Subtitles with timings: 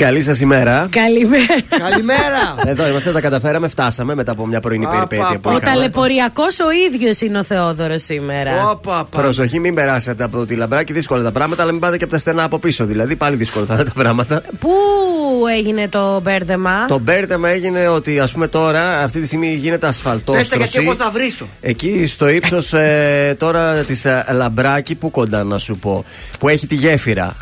[0.00, 0.88] Καλή σας ημέρα.
[0.90, 1.44] Καλημέρα.
[1.78, 2.54] Καλημέρα.
[2.66, 7.20] Εδώ είμαστε, τα καταφέραμε, φτάσαμε μετά από μια πρωινή περιπέτεια που Ο ταλαιπωριακός ο ίδιος
[7.20, 8.80] είναι ο Θεόδωρος σήμερα.
[9.10, 12.18] Προσοχή, μην περάσετε από τη λαμπράκι, δύσκολα τα πράγματα, αλλά μην πάτε και από τα
[12.18, 12.84] στενά από πίσω.
[12.84, 14.42] Δηλαδή, πάλι δύσκολα θα είναι τα πράγματα.
[14.58, 14.70] Πού
[15.56, 20.56] έγινε το μπέρδεμα; Το μπέρδεμα έγινε ότι, ας πούμε, τώρα αυτή τη στιγμή γίνεται ασφαλτόστρωση.
[20.56, 21.48] γιατί εγώ θα βρίσω.
[21.60, 26.04] Εκεί στο ύψος ε, τώρα της ε, λαμπράκι, που κοντά να σου πω,
[26.38, 27.36] που έχει τη γέφυρα.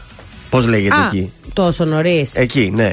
[0.51, 2.34] Πώς λέγεται Α, εκεί; Τόσο νωρίς.
[2.37, 2.91] Εκεί, ναι.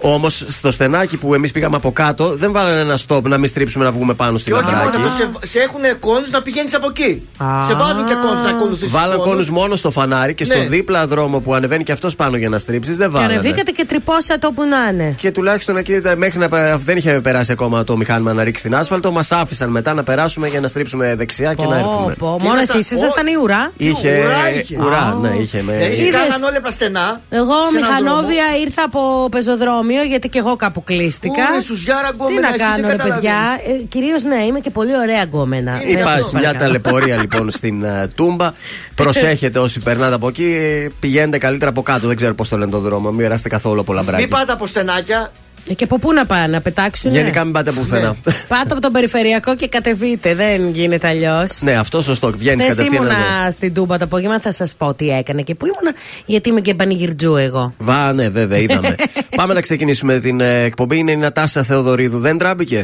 [0.00, 3.84] Όμως στο στενάκι που εμείς πήγαμε από κάτω δεν βάλανε ένα stop να μην στρίψουμε
[3.84, 4.96] να βγούμε πάνω στην Και όχι λαμπράκι.
[4.96, 7.22] μόνο αυτό, σε, σε έχουν κόνους να πηγαίνεις από εκεί.
[7.66, 8.90] Σε βάζουν και κόνους να ακολουθήσεις.
[8.92, 10.64] Βάλαν κόνους μόνο στο φανάρι και στο Ναι.
[10.64, 13.32] δίπλα δρόμο που ανεβαίνει και αυτός πάνω για να στρίψεις δεν Και βάλανε.
[13.32, 15.14] ανεβήκατε και τρυπώσατε όπου να είναι.
[15.18, 18.62] Και τουλάχιστον εκεί τα- μέχρι να πε- δεν είχε περάσει ακόμα το μηχάνημα να ρίξει
[18.62, 19.10] την άσφαλτο.
[19.10, 22.14] Μας άφησαν μετά να περάσουμε για να στρίψουμε δεξιά και να έρθουμε.
[22.18, 24.22] Πω, μόνος εσείς ήσασταν η ουρά; Είχε.
[24.24, 24.76] Ουρά είχε.
[24.82, 25.62] Ουρά, ναι, είχε.
[25.62, 25.72] Με...
[25.72, 26.20] Δηλαδή Είδες.
[26.20, 27.20] σκάγαν όλα τα στενά.
[27.28, 31.42] Εγώ σε έναν μηχανόβια ήρθα από πεζοδρόμιο γιατί και εγώ κάπου κλείστηκα.
[31.58, 33.74] Ω, σου γιάρα Τι γκόμενα, να εσύ δεν κάνω, ρε καταλαβαίνεις; παιδιά.
[33.80, 35.72] Ε, Κυρίως ναι, είμαι και πολύ ωραία γκόμενα.
[35.78, 36.64] Δεν Υπάρχει σας μια παρακαλώ.
[36.64, 38.52] ταλαιπωρία λοιπόν στην ε, Τούμπα.
[38.94, 42.06] Προσέχετε όσοι περνάτε από εκεί, ε, πηγαίνετε καλύτερα από κάτω.
[42.06, 43.08] Δεν ξέρω πώς το λένε το δρόμο.
[43.10, 44.20] Μην περάσετε καθόλου από λαμπράκι.
[44.20, 45.32] Μην πάτε από στενάκια.
[45.68, 47.10] Ε, Και από πού να πάνε, να πετάξουν.
[47.10, 48.16] Γενικά μην πάτε πουθενά.
[48.48, 50.34] Πάτε από τον περιφερειακό και κατεβείτε.
[50.34, 51.60] Δεν γίνεται αλλιώς.
[51.60, 52.30] ναι, αυτός σωστό.
[52.32, 53.02] Βγαίνεις Χθε κατευθείαν.
[53.02, 53.50] ήμουνα εδώ.
[53.50, 55.94] στην Τούμπα το απόγευμα, θα σας πω τι έκανε και πού ήμουνα,
[56.26, 57.72] γιατί είμαι και πανηγυρτζού εγώ.
[57.78, 58.94] Βα, ναι, βέβαια, είδαμε.
[59.36, 60.98] Πάμε να ξεκινήσουμε την ε, εκπομπή.
[60.98, 62.18] Είναι η Νατάσα Θεοδωρίδου.
[62.18, 62.82] Δεν τράμπηκε.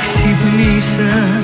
[0.00, 1.43] Ξυπνήσα κι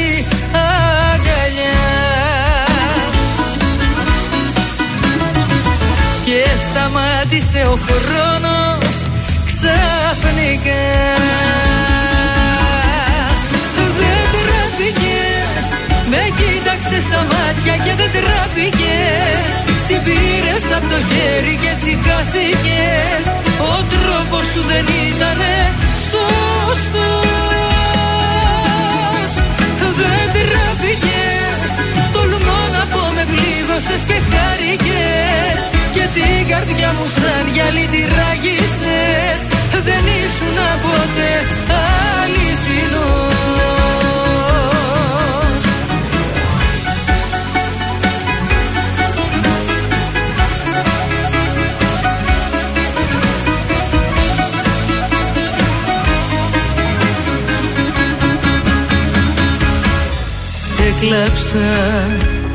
[6.81, 8.95] σταμάτησε ο χρόνος
[9.49, 10.85] ξαφνικά.
[13.99, 15.65] Δεν τραπήκες
[16.11, 19.51] Με κοίταξες στα μάτια και δεν τραπήκες.
[19.87, 23.25] Την πήρες από το χέρι και έτσι χάθηκες.
[23.71, 25.55] Ο τρόπος σου δεν ήτανε
[26.09, 27.21] σωστός.
[29.99, 31.71] Δεν τραπήκες
[32.13, 39.41] Τολμώ να πω με πλήγωσες και χάρηκες Και την καρδιά μου σαν γυαλί τη ράγισες
[39.83, 41.33] Δεν ήσουν ποτέ
[42.21, 43.31] αληθινός.
[60.87, 61.69] Έκλαψα,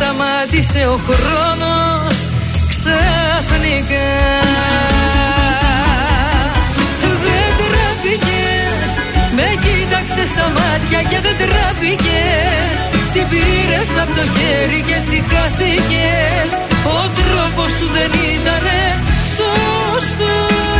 [0.00, 2.16] σταμάτησε ο χρόνος
[2.72, 4.10] ξαφνικά.
[7.24, 8.92] Δεν τραπήκες
[9.36, 12.76] Με κοίταξες στα μάτια και δεν τραπήκες
[13.14, 16.50] Την πήρες από το χέρι και έτσι χάθηκες.
[16.98, 18.80] Ο τρόπος σου δεν ήτανε
[19.36, 20.70] σωστός.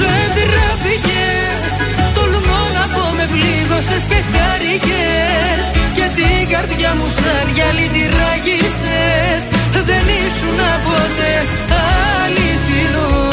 [0.00, 1.72] Δεν τραπήκες
[2.16, 5.64] Τολμώ να πω με πλήγωσες και χάρηκες.
[5.74, 5.85] Και
[6.18, 9.42] την καρδιά μου σαν γυαλί τη ράγισες
[9.88, 11.34] Δεν ήσουν ποτέ
[12.22, 13.26] αληθινός.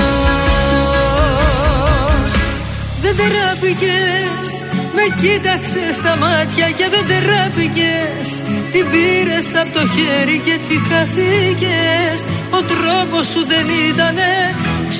[3.01, 4.47] Δεν τραπήκες
[4.95, 8.27] με κοίταξες στα μάτια και δεν τεράπηκες
[8.71, 12.19] Την πήρες από το χέρι και έτσι χαθήκες.
[12.57, 14.31] Ο τρόπος σου δεν ήτανε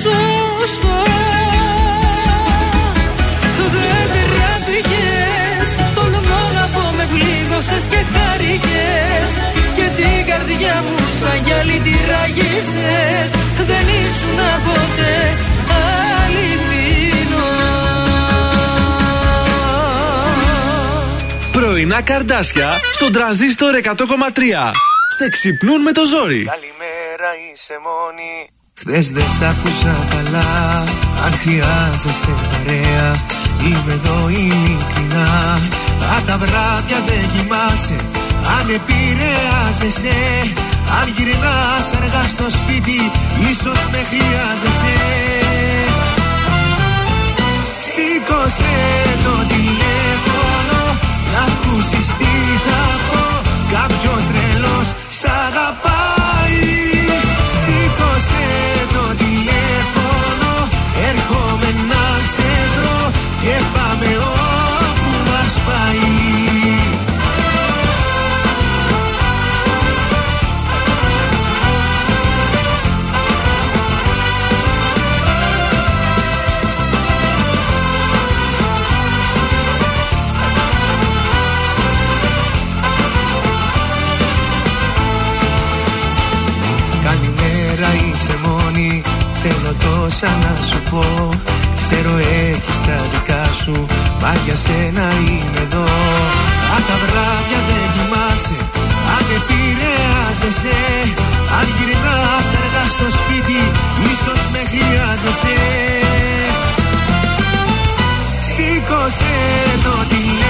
[0.02, 0.23] σωστός
[12.34, 15.16] οδήγησες Δεν ήσουν ποτέ
[16.24, 17.46] αληθινό
[21.52, 23.90] Πρωινά καρδάσια στον τρανζίστορ 100,3
[25.18, 26.44] Σε ξυπνούν με το ζόρι.
[26.44, 28.48] Καλημέρα είσαι μόνη.
[28.78, 30.84] Χθες δεν σ' άκουσα καλά.
[31.24, 33.24] Αν χρειάζεσαι παρέα
[33.66, 35.60] Είμαι εδώ ειλικρινά
[36.16, 37.96] Αν τα βράδια δεν κοιμάσαι
[38.58, 40.16] Αν επηρεάζεσαι
[41.00, 43.10] αν γυρνάς αργά στο σπίτι,
[43.50, 44.96] ίσως με χρειάζεσαι.
[47.94, 48.76] Σήκωσε
[49.24, 50.80] το τηλέφωνο
[51.32, 52.34] Να ακούσεις τι
[52.66, 53.40] θα πω
[53.72, 55.93] Κάποιος τρελός σ' αγαπάει
[90.04, 91.02] Θέλω τόσα να σου πω.
[91.76, 92.14] Ξέρω
[92.46, 93.86] έχεις τα δικά σου
[94.20, 95.86] Μα για σένα είμαι εδώ.
[96.74, 98.58] Αν τα βράδια δεν κοιμάσαι
[99.14, 100.78] Αν επηρεάζεσαι
[101.58, 103.60] Αν γυρνάς αργά στο σπίτι
[104.12, 105.56] Ίσως με χρειάζεσαι.
[108.50, 109.34] Σήκωσε
[109.84, 110.43] το τηλέφωνο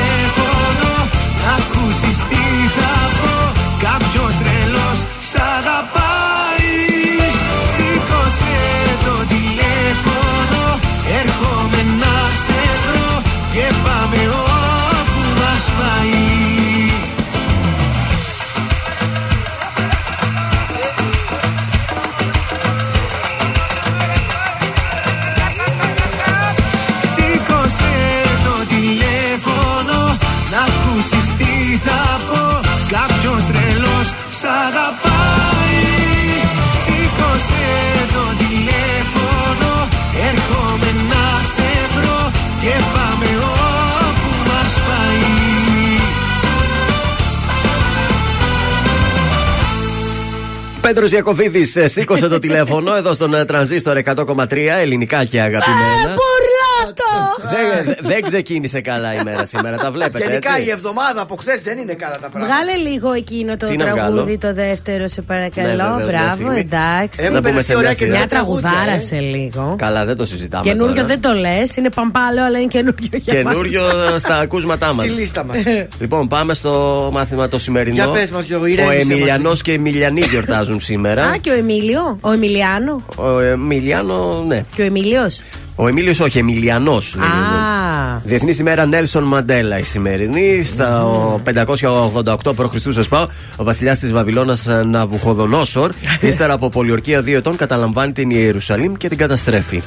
[50.94, 56.14] Πέτρος Ιακοβίδη σήκωσε το τηλέφωνο εδώ στον ε, τρανζίστορ 100,3 ελληνικά και αγαπημένα.
[57.48, 57.84] Πουρλάτο!
[57.84, 60.24] Δεν δεν ξεκίνησε καλά η μέρα σήμερα, τα βλέπετε.
[60.26, 60.66] Γενικά έτσι.
[60.68, 62.54] η εβδομάδα από χθες δεν είναι καλά τα πράγματα.
[62.54, 65.68] Βγάλε λίγο εκείνο το Τι να τραγούδι, βγάλω; το δεύτερο, σε Ναι, παρακαλώ.
[65.70, 66.58] βεβαίως, μια Μπράβο, στιγμή.
[66.58, 67.20] εντάξει.
[67.20, 68.16] Να Έβλεπε πούμε τι σε ωραία μια και σειρά.
[68.18, 69.00] Μια τραγούδια, τραγουδάρα ε.
[69.00, 69.74] σε λίγο.
[69.78, 70.64] Καλά, δεν το συζητάμε.
[70.64, 71.06] Καινούριο τώρα.
[71.06, 73.52] δεν το λες, είναι παμπάλαιο, αλλά είναι καινούριο για μας.
[73.52, 73.82] Καινούριο
[74.18, 75.06] στα ακούσματά μας.
[75.06, 75.58] Στη λίστα μας.
[76.04, 77.94] Λοιπόν, πάμε στο μάθημα το σημερινό.
[77.94, 79.04] Για πες μας, Γιώργο, Ο ηρέμησε μας.
[79.04, 81.24] Εμιλιανός και η Εμιλιανή γιορτάζουν σήμερα.
[81.24, 83.02] Α, και ο Εμίλιο, ο Εμιλιάνο.
[83.16, 84.64] Ο Εμιλιάνο, ναι.
[84.74, 85.42] Και ο Εμίλιος.
[85.76, 87.14] Ο Εμίλιος, όχι, Εμιλιανός.
[87.14, 87.18] Α,
[88.22, 90.64] Διεθνής ημέρα Νέλσον Μαντέλα η σημερινή.
[90.64, 91.06] Στα
[91.44, 92.92] 588 π.Χ.
[92.92, 93.26] σας πάω,
[93.56, 99.18] ο βασιλιάς της Βαβυλώνας Ναβουχοδονόσορ, ύστερα από πολιορκία δύο ετών, καταλαμβάνει την Ιερουσαλήμ και την
[99.18, 99.82] καταστρέφει.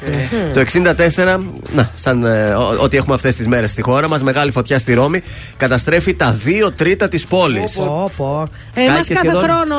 [0.52, 1.40] Το 64,
[1.74, 4.94] να, σαν ε, ό- ό,τι έχουμε αυτές τις μέρες στη χώρα μας, μεγάλη φωτιά στη
[4.94, 5.22] Ρώμη,
[5.56, 7.72] καταστρέφει τα δύο τρίτα της πόλης.
[7.72, 8.48] πω, πω.
[8.74, 9.76] Ε, Κάτι μας και κάθε σχεδόν- χρόνο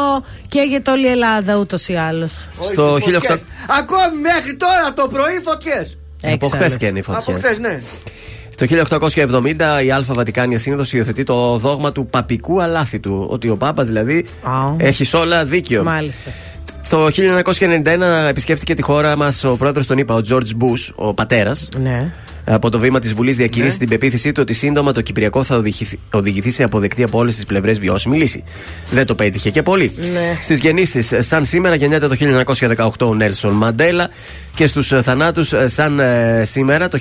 [0.48, 2.48] καίγεται όλη η Ελλάδα ούτως ή άλλως.
[2.62, 3.14] Στο Όχι, 1800.
[3.14, 3.40] φωτιές.
[3.80, 5.98] Ακόμη μέχρι τώρα το πρωί φωτιές.
[6.24, 7.38] Από χθες και είναι οι Από φωτιές.
[7.38, 7.82] χθες, ναι.
[8.50, 13.28] Στο 1870 η Αλφα Βατικάνια Σύνοδος υιοθετεί το δόγμα του παπικού αλάθητου.
[13.30, 14.52] Ότι ο Πάπας δηλαδή Α.
[14.78, 15.84] έχει σ' όλα δίκιο.
[15.84, 16.32] Μάλιστα.
[16.82, 21.70] Στο 1991 επισκέφτηκε τη χώρα μας ο πρόεδρος, τον είπα, ο George Bush, ο πατέρας.
[21.80, 22.12] Ναι.
[22.52, 26.00] Από το βήμα της Βουλής διακηρύσει την πεποίθησή του ότι σύντομα το Κυπριακό θα οδηγηθεί,
[26.12, 28.44] οδηγηθεί σε αποδεκτή από όλες τις πλευρές βιώσιμη λύση.
[28.90, 29.92] Δεν το πέτυχε και πολύ.
[30.14, 30.38] Ναι.
[30.42, 32.16] Στις γεννήσεις, σαν σήμερα γεννιέται το
[32.98, 34.10] 1918 ο Νέλσον Μαντέλα
[34.56, 37.00] και στους θανάτους, σαν ε, σήμερα το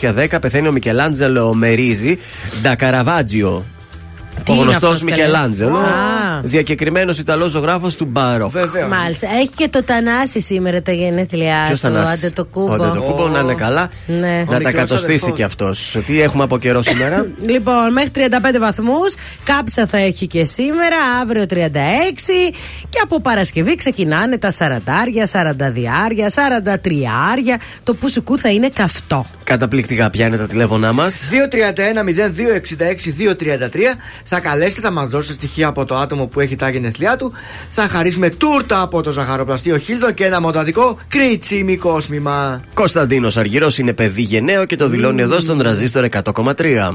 [0.00, 2.18] 1610 πεθαίνει ο Μικελάντζελο Μερίζη
[2.62, 3.64] Ντακαραβάτζιο.
[4.44, 6.40] Τι Ο είναι γνωστός αυτός, καλέ; Μικελάντζελο, Α.
[6.42, 8.50] διακεκριμένος Ιταλός ζωγράφος του Μπαρόκ.
[8.50, 8.88] Βεβαίως.
[8.88, 9.26] Μάλιστα.
[9.40, 11.92] Έχει και το Τανάσι σήμερα τα γενέθλιά Ποιος του.
[11.92, 12.72] θα Άντε το κούμπο.
[12.72, 13.88] Άντε το κούμπο να είναι καλά.
[14.06, 14.18] Ναι.
[14.18, 15.32] Να Ο τα μικρός κατοστήσει αδερφός.
[15.34, 15.98] κι αυτός.
[16.06, 19.14] Τι έχουμε από καιρό σήμερα; Λοιπόν, μέχρι 35 βαθμούς.
[19.44, 22.52] Κάψα θα έχει και σήμερα, αύριο 36.
[22.88, 27.58] Και από Παρασκευή ξεκινάνε τα 40, 42, 43.
[27.82, 29.26] Το πουσουκού θα είναι καυτό.
[29.44, 31.28] Καταπληκτικά, ποια είναι τα τηλέφωνά μας.
[31.30, 37.32] 231-0266-233 θα καλέσετε, θα μας δώσετε στοιχεία από το άτομο που έχει τα γενέθλιά του.
[37.70, 42.60] Θα χαρίσουμε τούρτα από το ζαχαροπλαστείο Χίλτον και ένα μοναδικό κρίτσι κόσμημα.
[42.74, 46.94] Κωνσταντίνος Αργυρός είναι παιδί γενναίο και το δηλώνει εδώ στον τραζίστορ 100,3.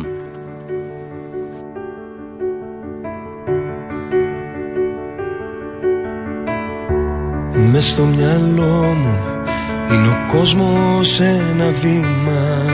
[7.72, 9.18] Μες στο μυαλό μου
[9.92, 12.66] είναι ο κόσμος ένα βήμα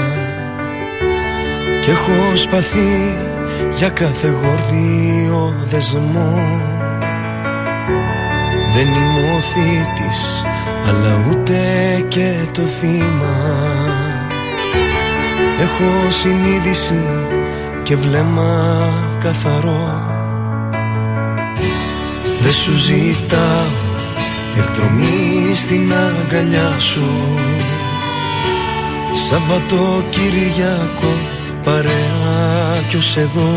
[1.82, 3.16] Κι έχω σπαθεί
[3.76, 6.34] για κάθε γορδίο δεσμό.
[8.74, 10.46] Δεν είμαι ο θήτης
[10.88, 11.56] αλλά ούτε
[12.08, 13.38] και το θύμα.
[15.62, 17.04] Έχω συνείδηση
[17.84, 20.04] και βλέμμα καθαρό.
[22.40, 23.84] Δεν σου ζητάω
[24.58, 27.04] εκδρομή στην αγκαλιά σου.
[29.30, 31.35] Σαββατοκύριακο
[31.66, 33.50] παρέα κι ως εδώ.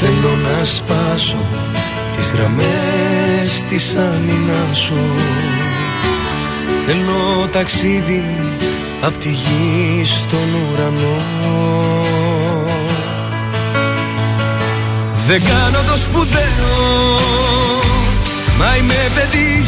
[0.00, 1.36] Θέλω να σπάσω
[2.16, 4.98] τις γραμμές της άμυνας σου.
[6.86, 8.24] Θέλω ταξίδι
[9.00, 11.20] απ' τη γη στον ουρανό.
[15.26, 17.22] Δεν κάνω το σπουδαίο
[18.58, 19.61] Μα είμαι παιδί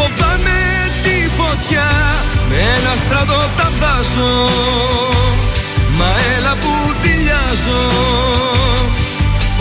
[0.00, 0.58] φοβάμαι
[1.04, 1.88] τη φωτιά.
[2.50, 4.34] Με ένα στρατό τα βάζω
[5.98, 7.82] Μα έλα που δηλιάζω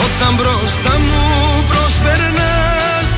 [0.06, 1.24] Όταν μπροστά μου
[1.70, 3.12] προσπερνάς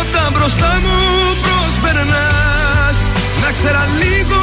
[0.00, 0.98] Όταν μπροστά μου
[1.46, 2.98] προσπερνάς.
[3.42, 4.42] Να ξέρα λίγο,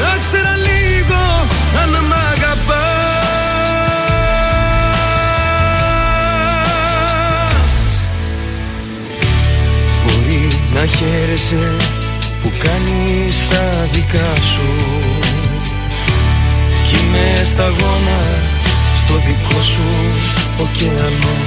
[0.00, 1.20] να ξέρα λίγο
[1.82, 2.89] Αν μ' αγαπάς
[10.74, 11.76] να χαίρεσαι
[12.42, 14.68] που κάνεις τα δικά σου.
[16.86, 18.20] Κι είμαι σταγόνα
[18.94, 19.88] στο δικό σου
[20.62, 21.38] ωκεανό.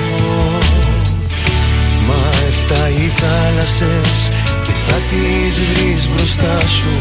[2.08, 4.32] Μα εφτά οι θάλασσες
[4.64, 6.94] και θα τις βρεις μπροστά σου.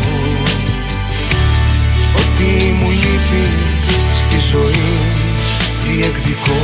[2.16, 3.48] Ό,τι μου λείπει
[4.14, 5.00] στη ζωή
[5.84, 6.60] διεκδικώ.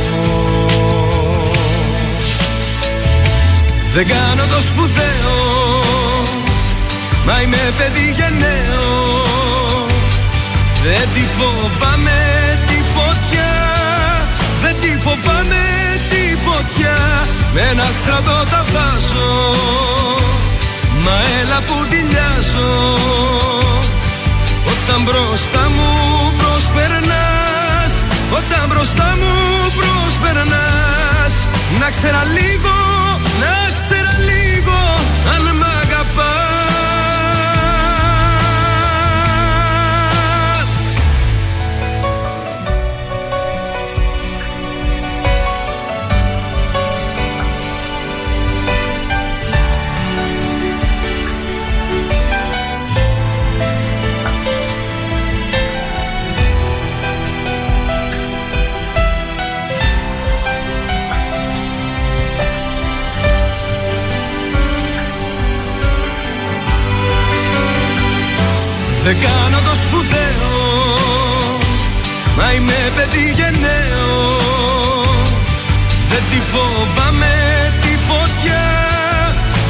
[3.93, 5.48] Δεν κάνω το σπουδαίο
[7.25, 8.87] Μα είμαι παιδί γενναίο
[10.83, 12.19] δεν τη φοβάμαι
[12.67, 13.53] τη φωτιά.
[14.61, 15.63] Δεν τη φοβάμαι
[16.09, 16.97] τη φωτιά.
[17.53, 19.55] Με ένα στρατό τα βάζω.
[21.03, 22.71] Μα έλα που δηλιάζω
[24.71, 25.89] Όταν μπροστά μου
[26.37, 27.93] προσπερνάς
[28.39, 29.33] Όταν μπροστά μου
[29.79, 31.33] προσπερνάς
[31.79, 32.75] Να ξέρα λίγο,
[33.41, 34.79] να ξέρα λίγο
[35.33, 35.78] Αν μ'
[69.09, 70.51] Δεν κάνω το σπουδαίο
[72.37, 74.17] Μα είμαι παιδί γενναίο.
[76.09, 77.35] Δεν τη φοβάμαι
[77.81, 78.65] τη φωτιά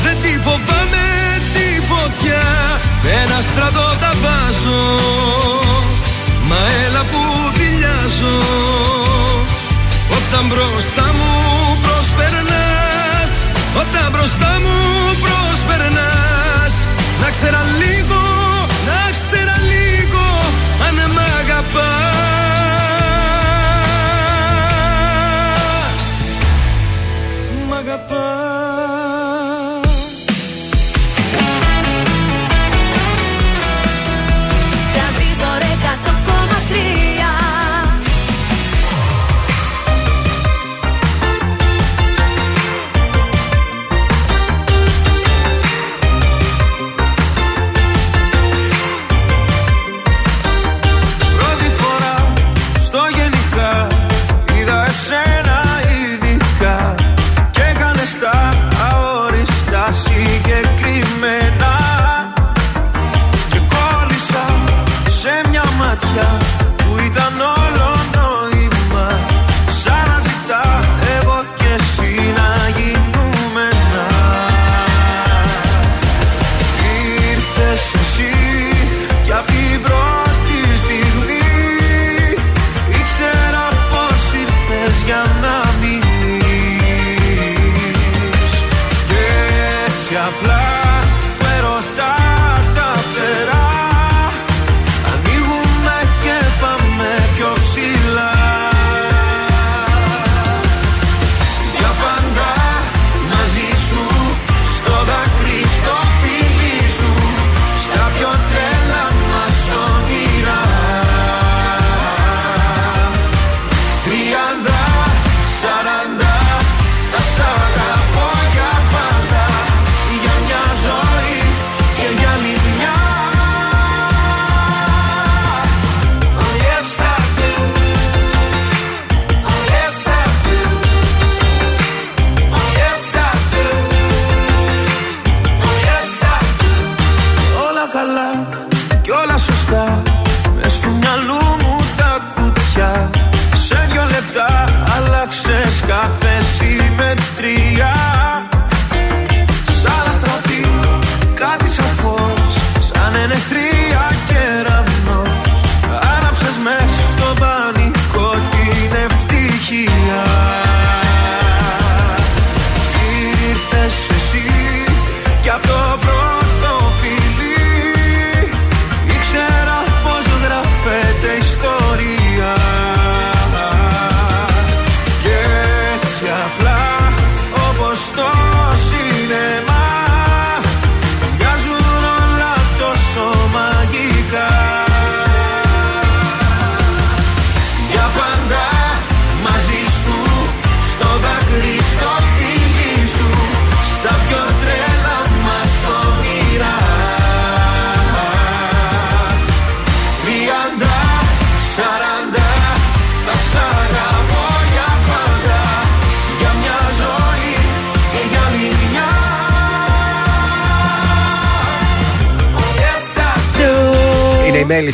[0.03, 1.05] Δεν τη φοβάμαι
[1.53, 2.45] τη φωτιά.
[3.03, 4.83] Με ένα στρατό τα βάζω
[6.49, 7.21] Μα έλα που
[7.57, 8.37] δηλιάζω
[10.17, 11.31] Όταν μπροστά μου
[11.85, 13.31] προσπερνάς
[13.81, 14.77] Όταν μπροστά μου
[15.23, 16.73] προσπερνάς
[17.21, 18.48] Να ξέρα λίγο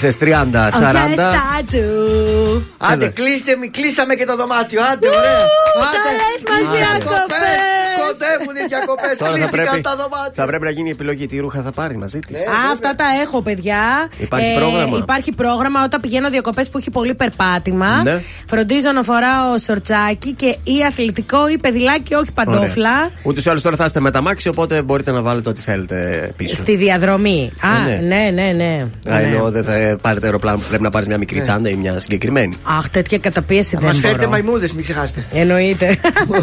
[0.05, 1.19] Είναι οι μέλισσε 30, 40.
[1.19, 2.61] Yes, I do.
[2.77, 3.13] Άντε, Εδώ.
[3.13, 4.81] κλείστε, μη- κλείσαμε και το δωμάτιο.
[4.91, 5.21] Άντε, ωραία.
[6.07, 7.59] καλές μας διακοπές.
[8.01, 9.17] Κοντεύουν οι διακοπές.
[9.17, 10.31] Τώρα θα Κλείστηκαν πρέπει, τα δωμάτια.
[10.33, 11.25] θα πρέπει να γίνει η επιλογή.
[11.25, 12.39] Τι ρούχα θα πάρει μαζί της.
[12.39, 14.09] Α, αυτά τα έχω, παιδιά.
[14.19, 18.03] Ε, Υπάρχει πρόγραμμα; Υπάρχει πρόγραμμα όταν πηγαίνω διακοπές που έχει πολύ περπάτημα.
[18.51, 18.57] Ναι.
[18.57, 23.11] Φροντίζω να φοράω σορτσάκι και ή αθλητικό ή παιδιλάκι, όχι παντόφλα.
[23.23, 26.29] Ούτως ή άλλως τώρα θα είστε με τα μάξι, οπότε μπορείτε να βάλετε ό,τι θέλετε
[26.35, 26.55] πίσω.
[26.55, 27.51] Στη διαδρομή.
[27.61, 28.87] Α, Ε, ναι, ναι, ναι.
[29.09, 29.23] Α, ναι.
[29.23, 32.57] εννοώ δεν θα πάρετε αεροπλάνο που πρέπει να πάρεις μια μικρή τσάντα ή μια συγκεκριμένη.
[32.63, 34.29] Αχ, τέτοια καταπίεση Μα δεν φέρετε μπορώ.
[34.29, 35.25] μαϊμούδες, μην ξεχάσετε.
[35.33, 35.97] Εννοείται.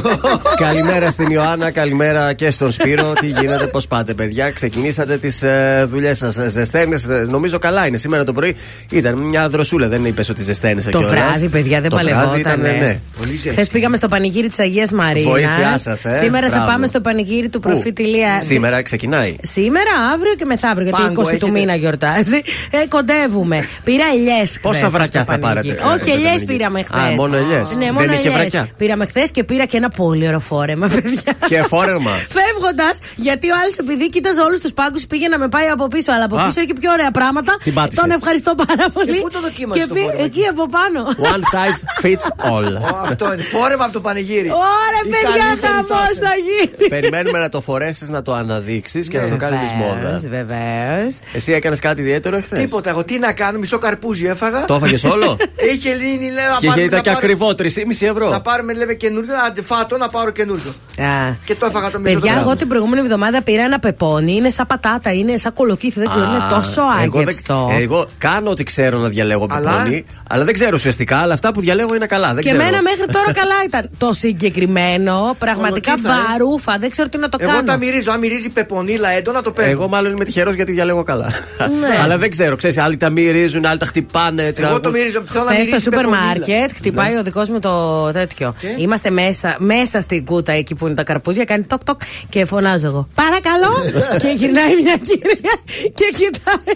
[0.64, 3.12] καλημέρα στην Ιωάννα, καλημέρα και στον Σπύρο.
[3.12, 6.34] Τι γίνεται, πώς πάτε, παιδιά; Ξεκινήσατε τις ε, δουλειές σας.
[6.48, 7.96] Ζεσταίνες, νομίζω καλά είναι.
[7.96, 8.54] Σήμερα το πρωί
[8.90, 11.18] ήταν μια δροσούλα, δεν είπες ότι ζεσταίνεσαι το κιόλας.
[11.20, 12.38] βράδυ, παιδιά, δεν Το βράδυ παλευόταν.
[12.38, 13.00] ήταν, ναι.
[13.22, 13.50] Πολύ ζέστη.
[13.50, 15.22] Χθες πήγαμε στο πανηγύρι της Αγίας Μαρία.
[15.30, 16.18] Βοήθειά σας, ε.
[16.22, 16.70] Σήμερα θα Μπράβο.
[16.70, 18.40] πάμε στο πανηγύρι του Πού; προφήτη Λία.
[18.40, 19.36] Σήμερα ξεκινάει.
[19.42, 21.50] Σήμερα, αύριο και μεθαύριο, γιατί Πάγκο 20 του έχετε.
[21.50, 22.40] μήνα γιορτάζει.
[22.70, 23.64] Ε, κοντεύουμε.
[23.84, 24.58] Πήρα ελιές χθες.
[24.62, 27.00] Πόσα βρακιά θα πάρετε, ε, Όχι, στο ελιές πανηγύρι; πήραμε χθες.
[27.02, 27.74] Α, μόνο ελιές.
[27.76, 28.34] Ναι, Δεν μόνο είχε ελιές.
[28.34, 31.32] βρακιά; Πήραμε χθες και πήρα και ένα πολύ ωραίο φόρεμα, παιδιά.
[31.46, 32.10] Και φόρεμα.
[32.38, 36.12] Φεύγοντας, γιατί ο άλλος επειδή κοίταζε όλους τους πάγκους πήγε να με πάει από πίσω,
[36.12, 36.46] αλλά από Α.
[36.46, 37.56] πίσω έχει πιο ωραία πράγματα.
[37.62, 38.00] Την πάτησε.
[38.00, 39.20] Τον ευχαριστώ πάρα πολύ.
[39.20, 41.00] πού το δοκίμασες Και το πει- φόρεμα; Εκεί από πάνω.
[41.32, 42.70] One size fits all.
[43.12, 43.42] Ω, Αυτό είναι.
[43.42, 44.48] Φόρεμα από το πανηγύρι.
[44.50, 46.18] Ωραία, Η παιδιά, καλύτερη χαμός φάση.
[46.26, 46.88] θα γίνει.
[46.88, 50.20] Περιμένουμε να το φορέσεις, να το αναδείξεις και να το κάνεις μόδα.
[50.28, 51.18] Βεβαίως.
[51.32, 52.90] Εσύ έκανες κάτι ιδιαίτερο εχθές; Τίποτα.
[52.90, 54.64] Εγώ τι να κάνω, μισό καρπούζι έφαγα.
[54.64, 55.36] Το έφαγες όλο;
[55.72, 56.50] Είχε λύνει, λέω.
[56.52, 58.28] να και πάρουμε- ήταν να και πάρουμε- ακριβό, 3,5 ευρώ.
[58.30, 59.34] Να πάρουμε, λέμε καινούριο.
[59.46, 60.70] Άντε, φάτο να πάρω καινούριο.
[60.98, 61.34] Α.
[61.44, 62.14] Και το έφαγα το μισό.
[62.14, 64.32] Παιδιά, το εγώ την προηγούμενη εβδομάδα πήρα ένα πεπόνι.
[64.34, 66.00] Είναι σαν πατάτα, είναι σαν κολοκύθι.
[66.00, 67.70] Δεν ξέρω, είναι Α, τόσο εγώ δεν- άγευστο.
[67.80, 71.60] Εγώ κάνω ότι ξέρω να διαλέγω Αλλά- πεπόνι, αλλά δεν ξέρω ουσιαστικά, αλλά αυτά που
[71.60, 72.34] διαλέγω είναι καλά.
[72.34, 72.62] Δεν Και ξέρω.
[72.62, 73.88] εμένα μέχρι τώρα καλά ήταν.
[73.98, 76.32] Το συγκεκριμένο, πραγματικά Κολοκύθα, ε.
[76.38, 76.76] μπαρούφα.
[76.78, 77.62] Δεν ξέρω τι να το Εγώ κάνω.
[77.62, 78.10] τα μυρίζω.
[78.12, 79.70] Αν μυρίζει πεπονίλα έντονα, το παίρνω.
[79.70, 81.32] Εγώ μάλλον είμαι τυχερός γιατί διαλέγω καλά.
[81.80, 81.96] Ναι.
[82.02, 84.62] αλλά δεν ξέρω, ξέρεις, άλλοι τα μυρίζουν, άλλοι τα χτυπάνε έτσι.
[84.62, 85.22] Εγώ να- το μυρίζω.
[85.28, 86.26] Θέλω να Χθες μυρίζει στο σούπερ πεπονίλα.
[86.26, 88.54] μάρκετ χτυπάει ο δικός μου το τέτοιο.
[88.60, 91.44] Και; Είμαστε μέσα, μέσα στην κούτα εκεί που είναι τα καρπούζια.
[91.44, 93.08] Κάνει τοκ τοκ και φωνάζω εγώ.
[93.14, 93.72] Παρακαλώ!
[94.22, 95.54] και γυρνάει μια κυρία
[95.94, 96.74] και κοιτάει.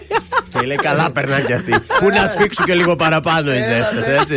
[0.49, 1.71] Και λέει καλά περνάνε κι αυτοί.
[1.99, 4.35] Πού να σφίξουν και λίγο παραπάνω οι ζέστες, έτσι.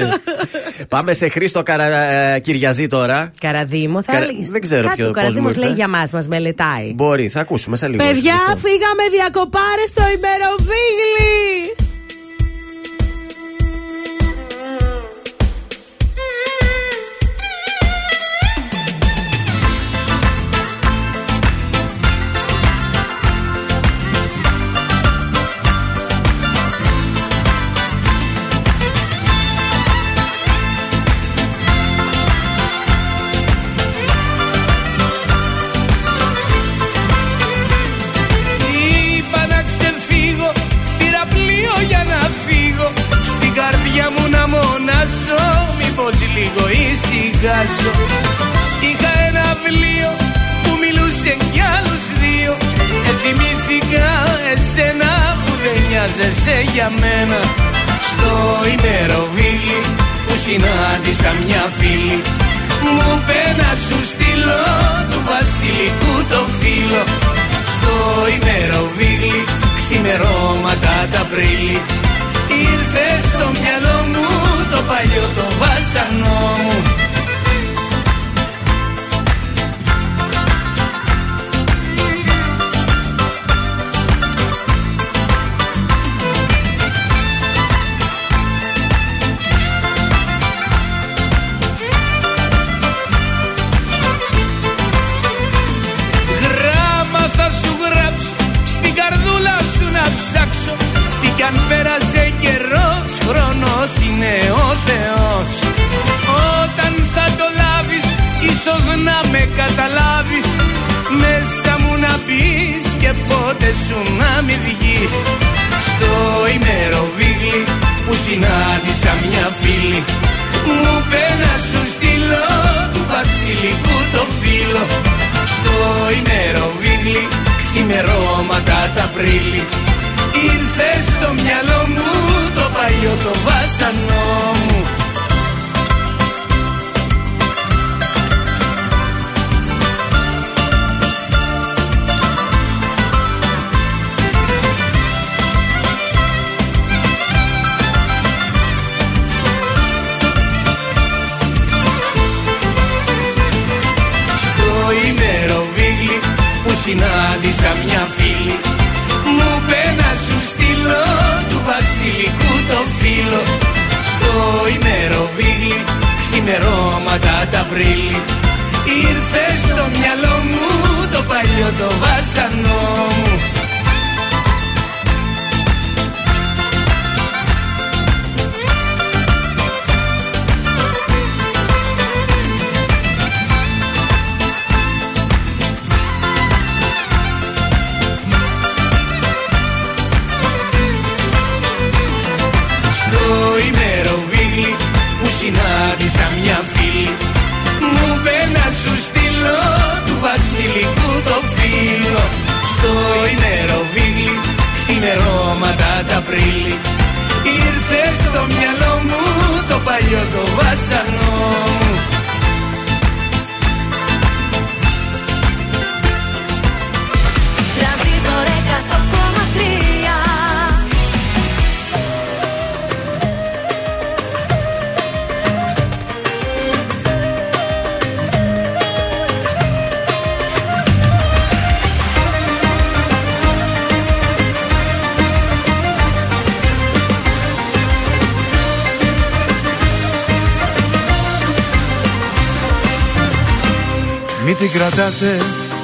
[0.89, 1.97] Πάμε σε Χρήστο Καρα...
[2.35, 3.31] ε, Κυριαζή τώρα.
[3.41, 4.51] Καραδίμο, θα Καρα- έλεγες.
[4.51, 5.67] δεν ξέρω Κάτι ποιο- Ο πώς μου Καραδίμος ήρθε.
[5.67, 6.93] λέει για μας, μας μελετάει.
[6.95, 8.05] Μπορεί, θα ακούσουμε σε λίγο.
[8.05, 8.57] Παιδιά, Λοιπόν.
[8.57, 11.90] φύγαμε διακοπάρε στο ημεροβίγλι!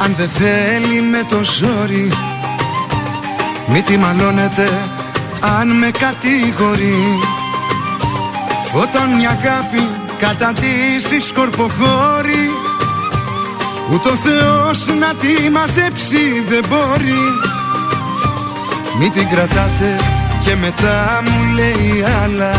[0.06, 2.08] Αν δεν θέλει με το ζόρι
[3.66, 4.68] Μην τη μαλώνετε
[5.58, 7.18] αν με κατηγορεί.
[8.82, 9.88] Όταν μια αγάπη
[10.18, 12.50] καταντήσει σκορποχώρη
[13.92, 17.22] Ούτε ο Θεός να τη μαζέψει δεν μπορεί.
[18.98, 20.00] Μην την κρατάτε
[20.44, 22.50] και μετά μου λέει άλλα.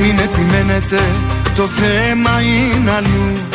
[0.00, 1.00] Μην επιμένετε
[1.54, 3.53] το θέμα είναι αλλού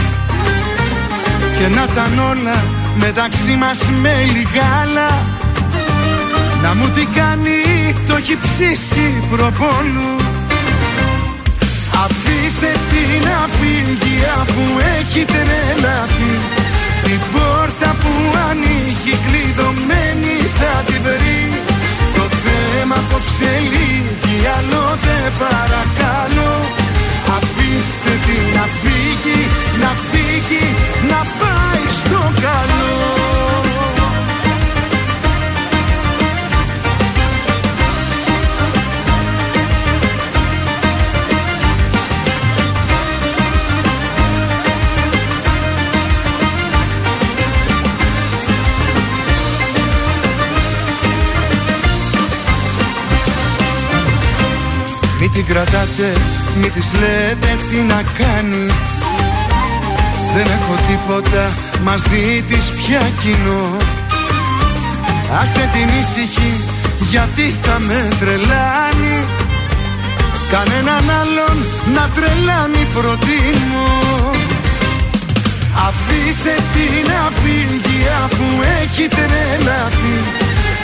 [1.59, 2.57] και να ήταν όλα
[2.95, 5.09] μεταξύ μας με λιγάλα
[6.63, 7.59] Να μου τι κάνει
[8.07, 10.15] το έχει ψήσει προπόλου
[12.03, 14.63] Αφήστε την να φύγει αφού
[14.97, 16.33] έχει τρελαθεί.
[17.03, 18.13] Την πόρτα που
[18.49, 21.41] ανοίγει κλειδωμένη θα τη βρει.
[22.15, 26.53] Το θέμα απόψε λύγει άλλο δεν παρακαλώ
[27.37, 29.41] Αφήστε την να φύγει,
[29.81, 30.65] να φύγει,
[31.09, 32.89] να πάει στο καλό.
[55.19, 56.13] Μη την κρατάτε,
[56.61, 58.65] μη της λέτε τι να κάνει.
[60.35, 61.43] Δεν έχω τίποτα
[61.83, 63.77] μαζί της πια κοινό.
[65.41, 66.53] Άστε την ήσυχη
[67.09, 69.17] γιατί θα με τρελάνει.
[70.51, 71.57] Κανέναν άλλον
[71.95, 73.99] να τρελάνει προτιμώ
[75.87, 78.47] Αφήστε την να φύγει αφού
[78.81, 80.17] έχει τρελαθεί.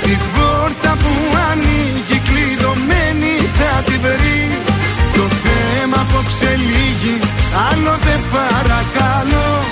[0.03, 1.13] Την πόρτα που
[1.51, 4.45] ανοίγει κλειδωμένη θα τη βρει
[5.85, 7.19] Το θέμα απόψε λύγει
[7.69, 9.63] άλλο δεν παρακαλώ.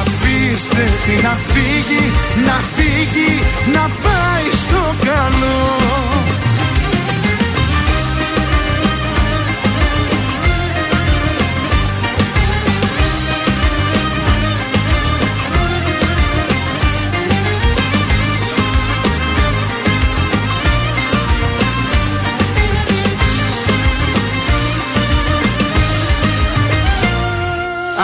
[0.00, 2.10] Αφήστε την να φύγει,
[2.46, 3.32] να φύγει,
[3.74, 6.09] να πάει στο καλό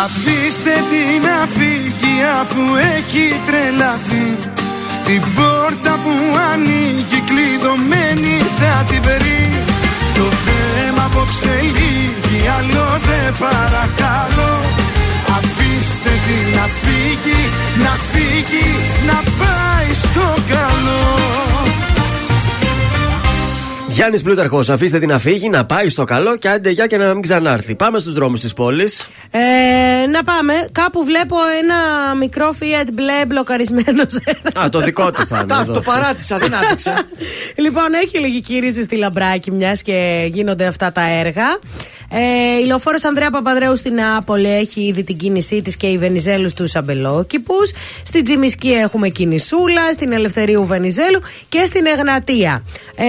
[0.05, 2.63] Αφήστε την να φύγει αφού
[2.97, 4.29] έχει τρελαθεί
[5.07, 6.15] Την πόρτα που
[6.53, 9.45] ανοίγει Πληγωμένη θα την βρει
[10.19, 14.55] Το θέμα απόψε λίγη Άλλο δεν παρακαλώ
[15.39, 17.41] Αφήστε τη να φύγει
[17.85, 18.69] Να φύγει
[19.09, 21.27] Να πάει στο καλό
[23.97, 27.13] Γιάννης Πλούταρχος, αφήστε την να φύγει, να πάει στο καλό και άντε για και να
[27.13, 27.75] μην ξανάρθει.
[27.75, 29.09] Πάμε στους δρόμους της πόλης.
[29.41, 30.53] Ε, να πάμε.
[30.73, 34.03] Κάπου βλέπω ένα μικρό Fiat μπλε μπλοκαρισμένο.
[34.07, 35.47] σε- Α, το δικό του θα είναι.
[35.47, 35.73] Τα εδώ.
[35.73, 36.93] αυτοπαράτησα, δεν άντεξε.
[37.65, 41.59] λοιπόν, έχει λίγη κίνηση στη Λαμπράκη, μιας και γίνονται αυτά τα έργα.
[42.11, 46.51] Ε, η λεωφόρος Ανδρέα Παπαδρέου στην Νεάπολη έχει ήδη την κίνησή της και η Βενιζέλους
[46.51, 47.55] στου Αμπελόκηπου.
[48.03, 52.65] Στην Τζιμισκή έχουμε κινησούλα, στην Ελευθερίου Βενιζέλου και στην Εγνατία.
[52.97, 53.05] Ε,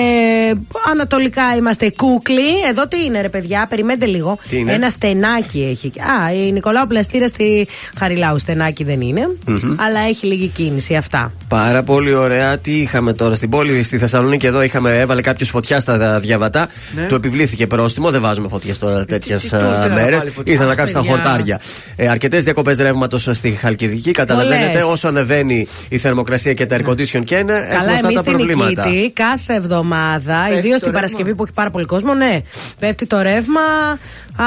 [0.91, 2.59] ανατολικά είμαστε κούκλοι.
[2.69, 4.37] Εδώ τι είναι, ρε παιδιά, περιμένετε λίγο.
[4.49, 5.91] Τι είναι; Ένα στενάκι έχει.
[6.01, 6.16] Α,
[6.47, 7.67] η Νικολάου Πλαστήρα στη
[7.99, 8.37] Χαριλάου.
[8.39, 9.27] Στενάκι δεν είναι.
[9.75, 11.33] Αλλά έχει λίγη κίνηση αυτά.
[11.47, 12.57] Πάρα πολύ ωραία.
[12.57, 16.67] Τι είχαμε τώρα στην πόλη, στη Θεσσαλονίκη εδώ είχαμε, έβαλε κάποιος φωτιά στα διαβατά.
[17.07, 18.11] Του επιβλήθηκε πρόστιμο.
[18.11, 20.17] Δεν βάζουμε φωτιέ τώρα τέτοιες τι του ήθελε να μέρες.
[20.17, 20.53] βάλει φωτιά.
[20.53, 21.15] Ήθελα να κάψει τα παιδιά.
[21.15, 21.59] χορτάρια.
[21.95, 24.11] Ε, Αρκετές διακοπές ρεύματος στη Χαλκιδική.
[24.11, 24.83] Καταλαβαίνετε, Πολλές.
[24.83, 28.21] όσο ανεβαίνει η θερμοκρασία και τα air condition και είναι, έχουμε Καλά, αυτά εμείς τα
[28.21, 28.87] στην προβλήματα.
[28.87, 30.91] Νικήτη κάθε εβδομάδα, Πέφτει ιδίως το την ρεύμα.
[30.91, 32.41] Παρασκευή που έχει πάρα πολύ κόσμο, ναι.
[32.79, 33.61] Πέφτει το ρεύμα.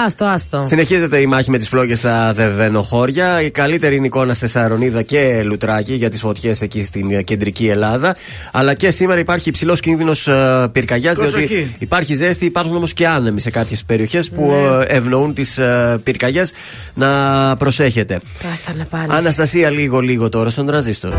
[0.07, 0.63] Άστο, άστο.
[0.65, 3.43] Συνεχίζεται η μάχη με τις φλόγες στα Δεβενοχώρια.
[3.43, 7.69] Η καλύτερη είναι εικόνα σε Σαρονίδα και Λουτράκη για τις φωτιές εκεί στην ε, κεντρική
[7.69, 8.17] Ελλάδα.
[8.53, 10.29] Αλλά και σήμερα υπάρχει υψηλός κίνδυνος
[10.73, 11.75] πυρκαγιάς, διότι Προσοχή.
[11.79, 14.85] υπάρχει ζέστη, υπάρχουν όμως και άνεμοι σε κάποιες περιοχές που Ναι.
[14.85, 15.59] ε, ευνοούν τις
[16.03, 16.53] πυρκαγιές.
[16.95, 17.09] Να
[17.57, 18.21] προσέχετε.
[18.43, 19.07] Κάστα να πάνε.
[19.09, 21.13] Αναστασία, λίγο λίγο τώρα στον τραζίστορ.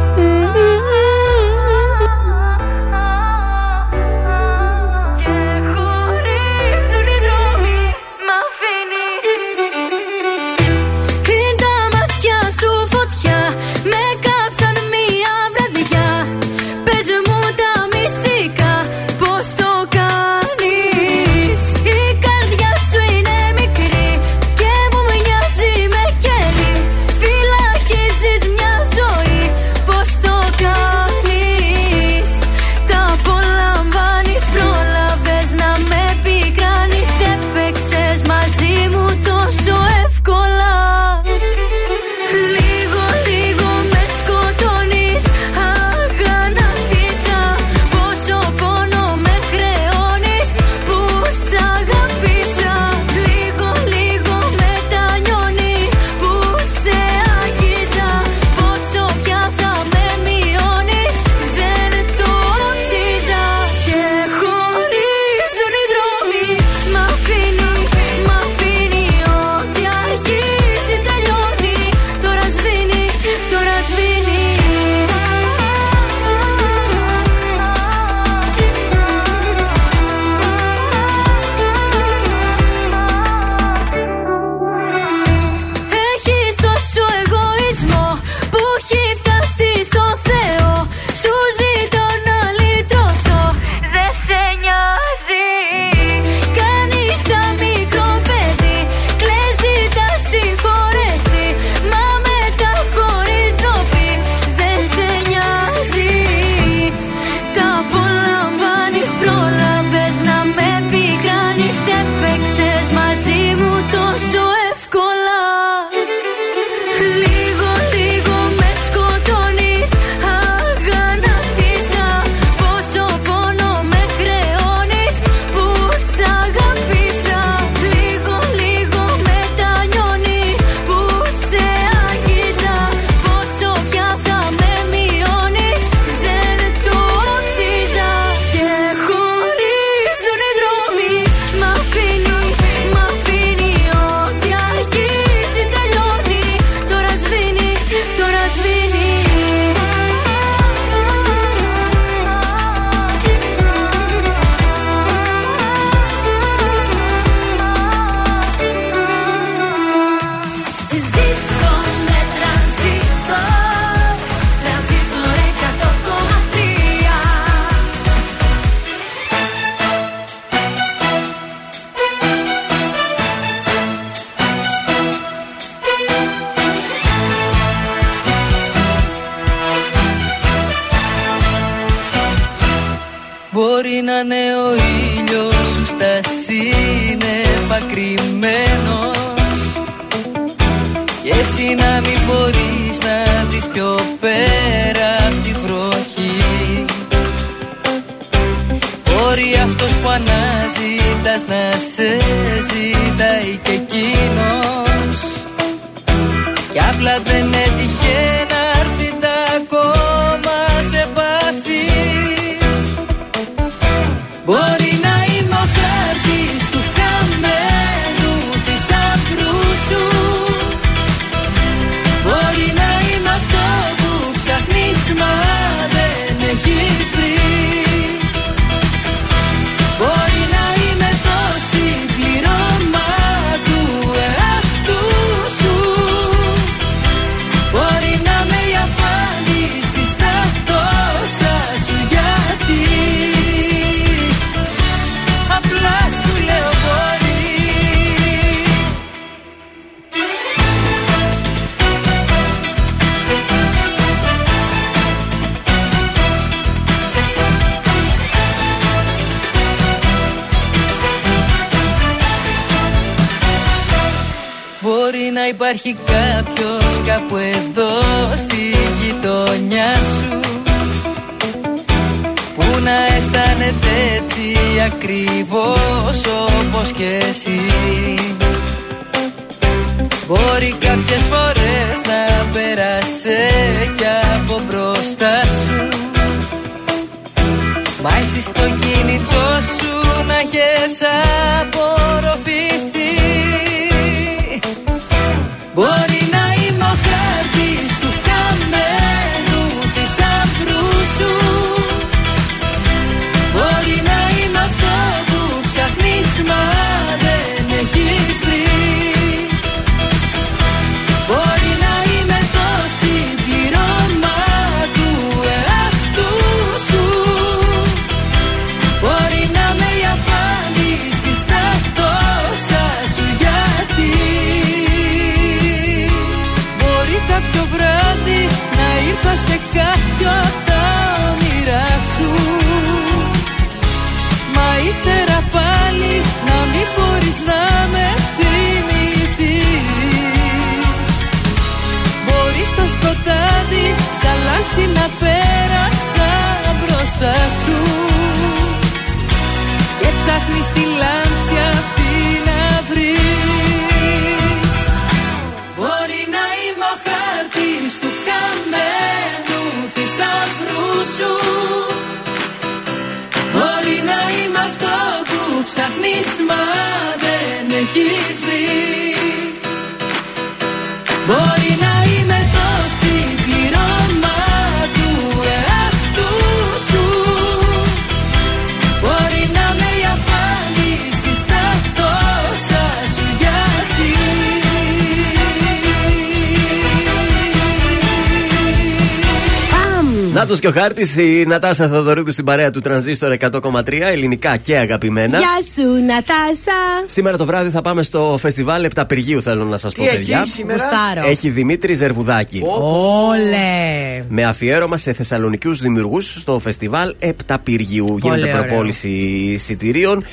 [390.72, 395.38] Ο χάρτης, η Νατάσα Θεοδωρίδου στην παρέα του Τρανζίστορ 100,3, ελληνικά και αγαπημένα.
[395.38, 397.06] Γεια σου, Νατάσα.
[397.06, 400.40] Σήμερα το βράδυ θα πάμε στο φεστιβάλ Επταπηργίου, θέλω να σας πω, Τι παιδιά.
[400.40, 401.30] έχει σήμερα; Γουστάρω.
[401.30, 402.62] Έχει Δημήτρη Ζερβουδάκη.
[402.66, 404.24] Όλε.
[404.30, 408.18] Με αφιέρωμα σε θεσσαλονικιούς δημιουργούς στο φεστιβάλ Επταπηργίου.
[408.22, 408.64] Γίνεται ωραίο.
[408.66, 409.08] προπόληση
[409.54, 410.24] εισιτηρίων.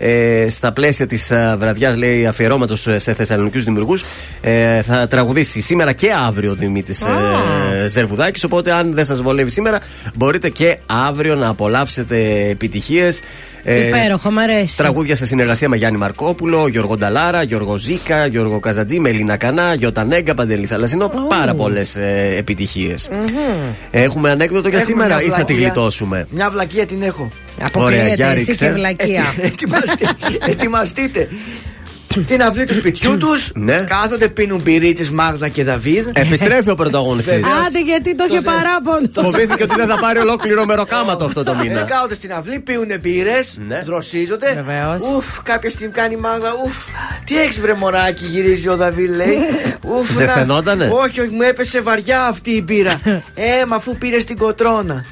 [0.00, 4.04] Ε, στα πλαίσια της βραδιάς, λέει, αφιερώματος σε θεσσαλονικιούς δημιουργούς
[4.40, 8.44] ε, θα τραγουδήσει σήμερα και αύριο ο Δημήτρης ε, Ζερβουδάκης.
[8.44, 9.80] Οπότε, αν δεν σας βολεύει σήμερα,
[10.14, 13.20] μπορείτε και αύριο να απολαύσετε επιτυχίες.
[13.88, 14.76] Υπέροχο, μ' αρέσει.
[14.76, 20.04] Τραγούδια σε συνεργασία με Γιάννη Μαρκόπουλο, Γιώργο Νταλάρα, Γιώργο Ζήκα, Γιώργο Καζατζή, Μελίνα Κανά, Γιώτα
[20.04, 21.08] Νέγκα, Παντελή Θαλασσινό.
[21.28, 23.10] Πάρα πολλές ε, επιτυχίες.
[23.90, 25.66] Έχουμε ανέκδοτο για Έχουμε σήμερα μια ή θα τη βλακεία.
[25.72, 27.30] γλιτώσουμε; Μια βλακεία την έχω.
[27.74, 28.64] Ωραία, για Αποκλείεται εσύ ρίξε.
[28.66, 29.24] και βλακεία.
[29.50, 30.14] Ετοιμαστε-
[30.48, 31.28] Ετοιμαστείτε.
[32.20, 33.76] Στην αυλή του σπιτιού τους Ναι.
[33.88, 36.06] κάθονται, πίνουν πυρίτσε Μάγδα και Δαβίδ.
[36.12, 37.34] Επιστρέφει ο πρωταγωνιστής.
[37.34, 37.66] Βεβαίως.
[37.66, 39.08] Άντε, γιατί το Το είχε ζε- παράπονο.
[39.30, 41.82] Φοβήθηκε ότι δεν θα πάρει ολόκληρο μεροκάματο αυτό το Ε, μήνα.
[41.82, 43.80] Κάθονται στην αυλή, πίνουν μπύρες, Ναι.
[43.84, 44.52] δροσίζονται.
[44.64, 45.04] Βεβαίως.
[45.16, 46.54] Ουφ, κάποια στιγμή κάνει η Μάγδα.
[46.64, 46.76] Ουφ,
[47.24, 49.36] τι έχεις βρε μωράκι, γυρίζει ο Δαβίδ, λέει.
[49.96, 53.00] Ουφ, να- Ζεσθενότανε; Όχι, όχι, μου έπεσε βαριά αυτή η μπύρα.
[53.34, 55.04] ε, μα αφού πήρε την κοτρώνα.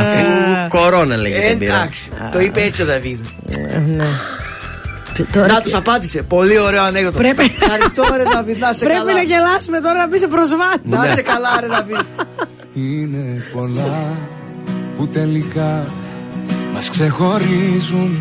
[0.00, 1.74] Αφού κορώνα λέγεται Ε, την πήρα.
[1.74, 3.18] εντάξει, το είπε έτσι ο Δαβίδ.
[5.32, 6.22] Τώρα Να και- τους απάντησε.
[6.22, 7.18] Πολύ ωραίο ανέκδοτο.
[7.18, 9.12] Πρέπει- Ευχαριστώ, ρε Δαβίδ, να σε Πρέπει καλά.
[9.12, 10.80] να γελάσουμε τώρα να μπει σε προσβάτη.
[10.82, 11.96] Να σε καλά, ρε Δαβίδ.
[12.74, 14.16] Είναι πολλά
[14.96, 15.86] που τελικά
[16.74, 18.20] μας ξεχωρίζουν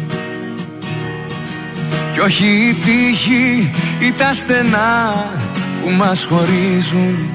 [2.13, 5.26] Κι όχι η τύχη ή τα στενά
[5.84, 7.30] που μας χωρίζουν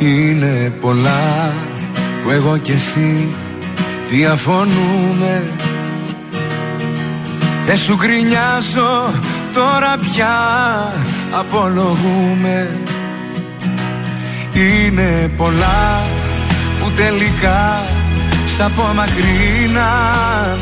[0.00, 1.54] Είναι πολλά
[2.22, 3.34] που εγώ και εσύ
[4.10, 5.42] διαφωνούμε.
[7.66, 9.12] Δεν σου γκρινιάζω
[9.52, 10.36] τώρα πια
[11.30, 12.78] απολογούμε.
[14.54, 16.00] Είναι πολλά
[16.80, 17.82] που τελικά
[18.56, 20.58] σ' απομακρύναν.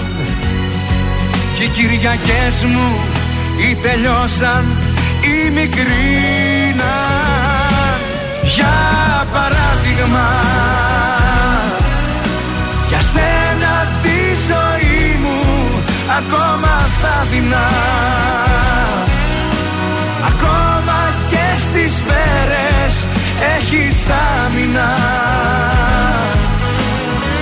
[1.59, 2.99] Και οι Κυριακές μου
[3.71, 4.65] ή τελειώσαν
[5.23, 7.09] ή μικρήναν
[9.99, 10.49] Για παράδειγμα
[12.89, 14.19] για σένα τη
[14.49, 15.41] ζωή μου
[16.19, 17.71] ακόμα θα δεινά.
[20.29, 23.07] Ακόμα και στις σφαίρες
[23.57, 23.97] έχεις
[24.45, 24.97] άμυνα.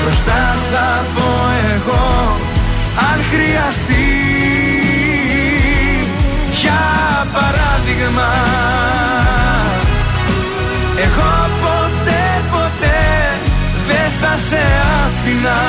[0.03, 1.31] Μπροστά θα πω
[1.75, 2.37] εγώ
[3.11, 4.11] αν χρειαστεί.
[6.61, 8.31] Για παράδειγμα
[10.97, 11.36] Εγώ ποτέ ποτέ δεν
[14.21, 14.63] θα σε
[15.05, 15.61] άφηνα.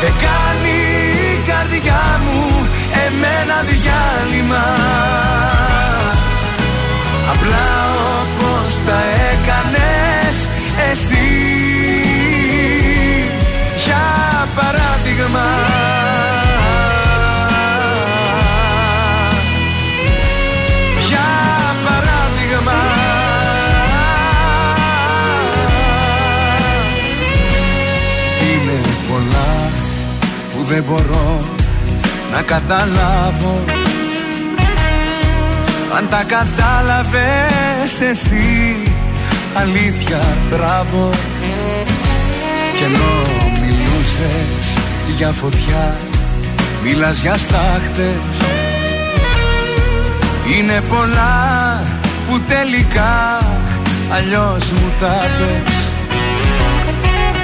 [0.00, 0.78] Δεν κάνει
[1.32, 2.68] η καρδιά μου
[3.06, 4.64] εμένα διάλειμμα.
[7.32, 7.70] Απλά
[8.20, 9.00] όπως τα
[9.32, 10.48] έκανες
[10.90, 11.30] εσύ.
[13.84, 15.71] Για παράδειγμα
[30.72, 31.40] δεν μπορώ
[32.32, 33.64] να καταλάβω.
[35.96, 38.76] Αν τα κατάλαβες εσύ
[39.54, 40.20] αλήθεια
[40.50, 41.10] μπράβο.
[42.76, 43.12] Κι ενώ
[43.60, 44.78] μιλούσες
[45.16, 45.96] για φωτιά
[46.84, 48.36] Μίλας για στάχτες.
[50.56, 51.82] Είναι πολλά
[52.28, 53.38] που τελικά
[54.12, 55.74] αλλιώς μου τα πες.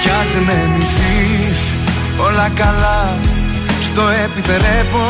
[0.02, 1.77] Κι ας με μισείς
[2.18, 3.16] όλα καλά
[3.80, 5.06] στο επιτρέπω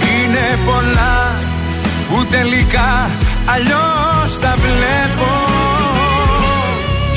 [0.00, 1.34] Είναι πολλά
[2.08, 3.10] που τελικά
[3.54, 5.30] αλλιώς τα βλέπω.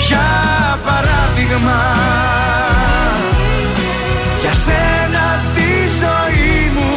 [0.07, 1.81] Για παράδειγμα
[4.41, 6.91] Για σένα τη ζωή μου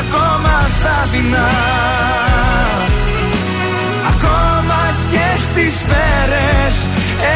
[0.00, 1.50] ακόμα θα δεινά.
[4.12, 6.88] Ακόμα και στις σφαίρες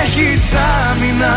[0.02, 1.36] έχεις άμυνα.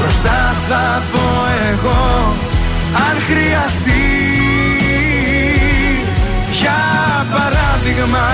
[0.00, 1.26] Μπροστά θα πω
[1.72, 2.34] εγώ
[2.94, 4.08] αν χρειαστεί.
[6.60, 6.82] Για
[7.30, 8.26] παράδειγμα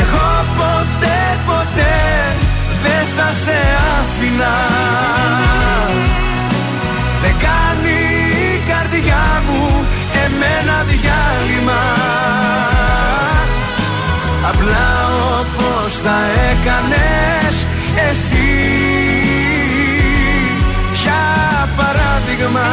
[0.00, 1.96] Εγώ ποτέ ποτέ
[2.82, 3.58] δεν θα σε
[3.98, 4.54] άφηνα.
[7.22, 7.98] Δεν κάνει
[8.54, 9.86] η καρδιά μου
[10.24, 11.82] εμένα διάλειμμα
[14.62, 15.08] Απλά
[15.40, 16.18] όπως τα
[16.50, 17.66] έκανες
[18.10, 18.36] εσύ.
[21.02, 22.66] Για παράδειγμα.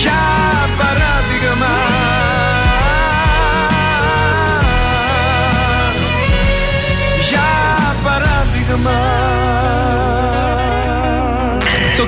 [0.00, 0.24] Για
[0.78, 1.74] παράδειγμα.
[7.30, 9.15] Για παράδειγμα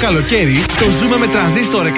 [0.09, 1.91] καλοκαίρι το ζούμε με τρανζίστορ 100,3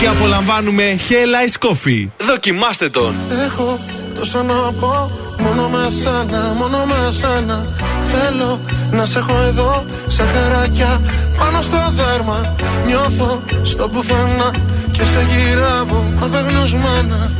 [0.00, 2.06] και απολαμβάνουμε Hell Ice Coffee.
[2.16, 3.14] Δοκιμάστε τον.
[3.46, 3.78] Έχω
[4.18, 5.10] τόσο να πω
[5.42, 7.66] Μόνο με σένα, μόνο με σένα
[8.12, 8.60] Θέλω
[8.90, 11.00] να σε έχω εδώ Σε χαράκια
[11.38, 12.56] πάνω στο δέρμα
[12.86, 14.50] Νιώθω στο πουθενά
[14.92, 17.30] Και σε γυρεύω απεγνωσμένα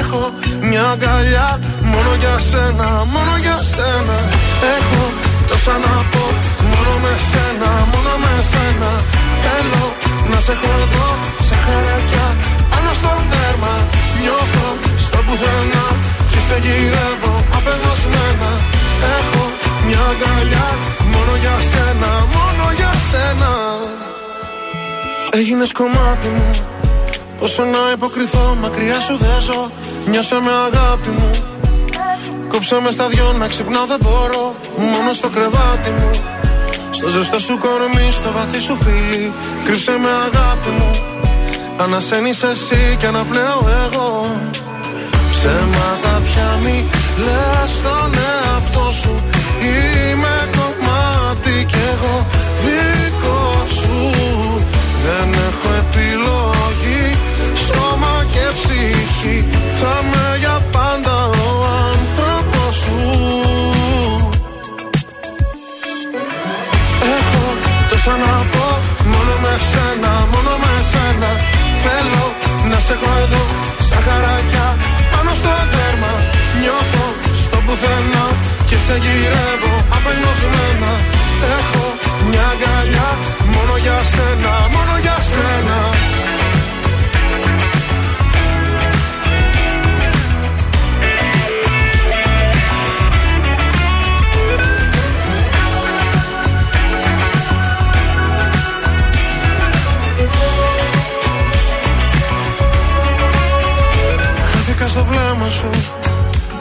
[0.00, 0.30] Έχω
[0.62, 4.18] μια αγκαλιά Μόνο για σένα, μόνο για σένα
[4.76, 5.12] Έχω
[5.48, 6.21] τόσα να πω Μόνο
[7.04, 8.90] με σένα, μόνο με σένα.
[9.44, 9.84] Θέλω
[10.30, 11.08] να σε έχω εδώ
[11.48, 12.26] Σε χαράκια
[12.70, 13.74] πάνω στο δέρμα.
[14.20, 14.66] Νιώθω
[15.04, 15.86] στο πουθενά
[16.30, 18.50] Και σε γυρεύω απεγνωσμένα.
[19.18, 19.44] Έχω
[19.86, 20.68] μια αγκαλιά
[21.12, 23.50] Μόνο για σένα, μόνο για σένα.
[25.38, 26.50] Έγινες κομμάτι μου
[27.38, 29.70] Πόσο να υποκριθώ, μακριά σου δεν ζω.
[30.10, 31.30] Νιώσε με αγάπη μου.
[32.48, 34.54] Κόψε με στα δυο να ξυπνάω δεν μπορώ.
[34.76, 36.10] Μόνο στο κρεβάτι μου
[36.92, 39.32] Στο ζεστό σου κορμί, στο βαθύ σου φίλι
[39.64, 40.90] Κρύψε με αγάπη μου.
[41.76, 44.40] Ανασένεις εσύ και αναπνέω εγώ.
[45.30, 46.84] Ψέματα πια μη
[47.24, 49.14] λες στον εαυτό σου.
[49.60, 52.26] Είμαι κομμάτι κι εγώ
[52.64, 54.12] δικό σου.
[55.04, 57.16] Δεν έχω επιλογή
[57.54, 59.51] Σώμα και ψυχή
[68.04, 68.68] τόσα να πω
[69.12, 71.30] Μόνο με σένα, μόνο με σένα.
[71.84, 72.24] Θέλω
[72.70, 73.44] να σε σε έχω εδώ
[73.88, 74.66] Σαν χαράκια
[75.12, 76.12] πάνω στο δέρμα.
[76.60, 77.06] Νιώθω
[77.40, 78.26] στο πουθενά
[78.68, 80.92] Και σε γυρεύω απελπισμένα.
[81.58, 81.84] Έχω
[82.28, 83.10] μια αγκαλιά
[83.54, 85.76] μόνο για σένα Μόνο για σένα
[104.92, 105.70] στο βλέμμα σου.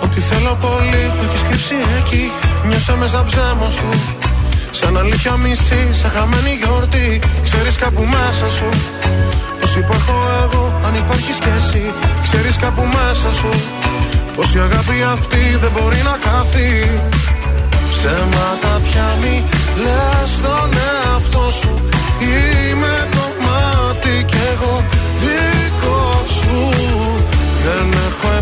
[0.04, 2.24] Ό,τι θέλω πολύ το έχεις κρύψει εκεί.
[2.68, 3.90] Νιώσα μέσα ψέμα σου.
[4.72, 7.10] Σαν αλήθεια μισή, σαν χαμένη γιορτή.
[7.48, 8.70] Ξέρεις κάπου μέσα σου.
[9.60, 11.84] Πως υπάρχω εγώ, αν υπάρχεις κι εσύ
[12.26, 13.52] Ξέρεις κάπου μέσα σου.
[14.36, 16.72] Πως η αγάπη αυτή δεν μπορεί να χαθεί.
[17.92, 19.36] Ψέματα πια μη
[19.84, 21.74] λες στον εαυτό σου.
[22.32, 24.76] Είμαι κομμάτι κι εγώ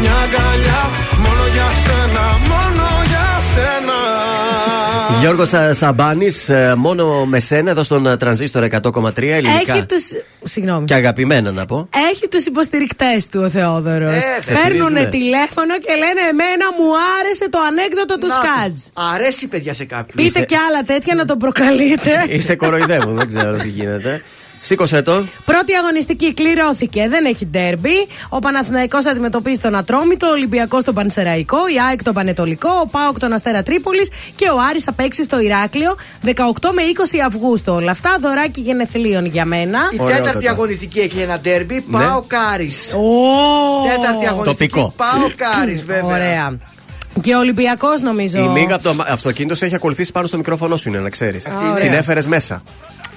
[0.00, 0.82] μια αγκαλιά
[1.24, 3.92] Μόνο για σένα, μόνο για σένα
[5.20, 9.72] Γιώργος Σαμπάνης, μόνο με σένα εδώ στον ε, τρανζίστορ 100,3 ελληνικά.
[9.74, 9.94] Έχει του.
[10.44, 10.84] Συγγνώμη.
[10.84, 11.88] Και αγαπημένα να πω.
[12.12, 14.14] Έχει τους υποστηρικτές του ο Θεόδωρος.
[14.14, 15.04] Ε, Παίρνουν στηρίζουνε.
[15.04, 16.86] τηλέφωνο και λένε Εμένα μου
[17.20, 18.80] άρεσε το ανέκδοτο του Να, Σκάτζ.
[19.14, 22.24] Αρέσει παιδιά σε κάποιους Πείτε και άλλα τέτοια να τον προκαλείτε.
[22.28, 24.22] Είσαι κοροϊδεύουν, δεν ξέρω τι γίνεται.
[24.66, 25.24] Σήκωσε το.
[25.44, 27.06] Πρώτη αγωνιστική κληρώθηκε.
[27.08, 28.06] Δεν έχει ντέρμπι.
[28.28, 33.18] Ο Παναθηναϊκός αντιμετωπίζει τον Ατρόμητο, ο Ολυμπιακός τον Πανσεραϊκό, η ΑΕΚ τον Πανετολικό, ο ΠΑΟΚ
[33.18, 36.30] τον Αστέρα Τρίπολης και ο Άρης θα παίξει στο Ηράκλειο 18
[36.72, 36.82] με
[37.16, 37.72] 20 Αυγούστου.
[37.72, 39.78] Όλα αυτά δωράκι γενεθλίων για μένα.
[39.92, 40.26] Η Ωραιότατα.
[40.26, 43.88] τέταρτη αγωνιστική έχει ένα ντέρμπι ΠΑΟΚ Άρη Ω!
[43.96, 44.94] Τέταρτη αγωνιστική Τοπικό.
[44.96, 46.58] ΠΑΟΚ Άρη βέβαια Ωραία.
[47.20, 48.38] Και ο Ολυμπιακός νομίζω.
[48.38, 51.46] Η μύγα από το αυτοκίνητο σε έχει ακολουθήσει πάνω στο μικρόφωνο σου, είναι να ξέρεις.
[51.46, 51.80] είναι.
[51.80, 52.62] Την έφερες μέσα.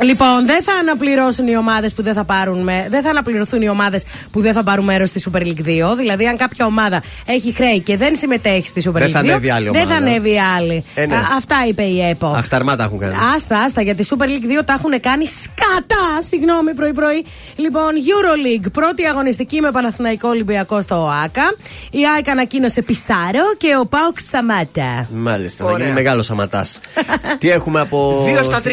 [0.02, 2.70] Λοιπόν, δεν θα αναπληρώσουν οι ομάδες που δεν θα πάρουν.
[2.90, 5.96] Δεν θα αναπληρωθούν οι ομάδες που δεν θα πάρουν μέρος στη Super League 2.
[5.98, 9.02] Δηλαδή, αν κάποια ομάδα έχει χρέη και δεν συμμετέχει στη Super League 2.
[9.02, 9.70] Δεν θα ανέβει άλλη.
[9.70, 9.86] Ομάδα.
[9.86, 10.84] Δεν θα ανέβει άλλη.
[10.96, 11.16] Ε, ναι.
[11.16, 12.28] Α, αυτά είπε η ΕΠΟ.
[12.28, 13.16] Αχταρμά τα έχουν κάνει.
[13.36, 16.22] Άστα, άστα, γιατί η Super League 2 τα έχουν κάνει σκατά.
[16.28, 17.26] Συγγνώμη, πρωί-πρωί.
[17.56, 18.72] Λοιπόν, Euroleague.
[18.74, 21.56] Πρώτη αγωνιστική με Παναθηναϊκό Ολυμπιακό στο ΟΑΚΑ.
[21.92, 25.08] Η ΑΕΚ ανακοίνωσε Πισάρο και ο Πάουξ Σαμάτα.
[25.14, 25.78] Μάλιστα, Ωραία.
[25.78, 26.80] θα γίνει μεγάλος Σαματάς.
[27.40, 28.24] Τι έχουμε από.
[28.26, 28.68] Δύο στα 3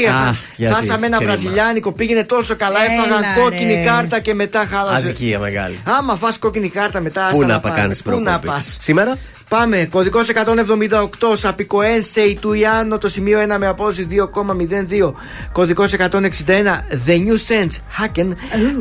[1.16, 1.38] ένα κρίμα.
[1.40, 2.78] βραζιλιάνικο, πήγαινε τόσο καλά.
[2.84, 3.82] Έλα, Έφαγαν κόκκινη ρε.
[3.84, 5.04] κάρτα και μετά χάλασε.
[5.04, 5.78] Αδικία μεγάλη.
[5.84, 7.20] Άμα φας κόκκινη κάρτα μετά.
[7.30, 7.74] Πού άστα να πάνε.
[7.80, 8.46] κάνεις Πού να προκόπη.
[8.46, 8.76] πας.
[8.80, 9.88] Σήμερα; Πάμε.
[9.90, 11.36] Κωδικός 178.
[11.36, 12.98] Σαπικοένσεϊ του Ιάννο.
[12.98, 15.14] Το σημείο 1 με απόδοση 2,02.
[15.52, 16.84] Κωδικός 161.
[17.06, 18.32] The New Sense Hacken.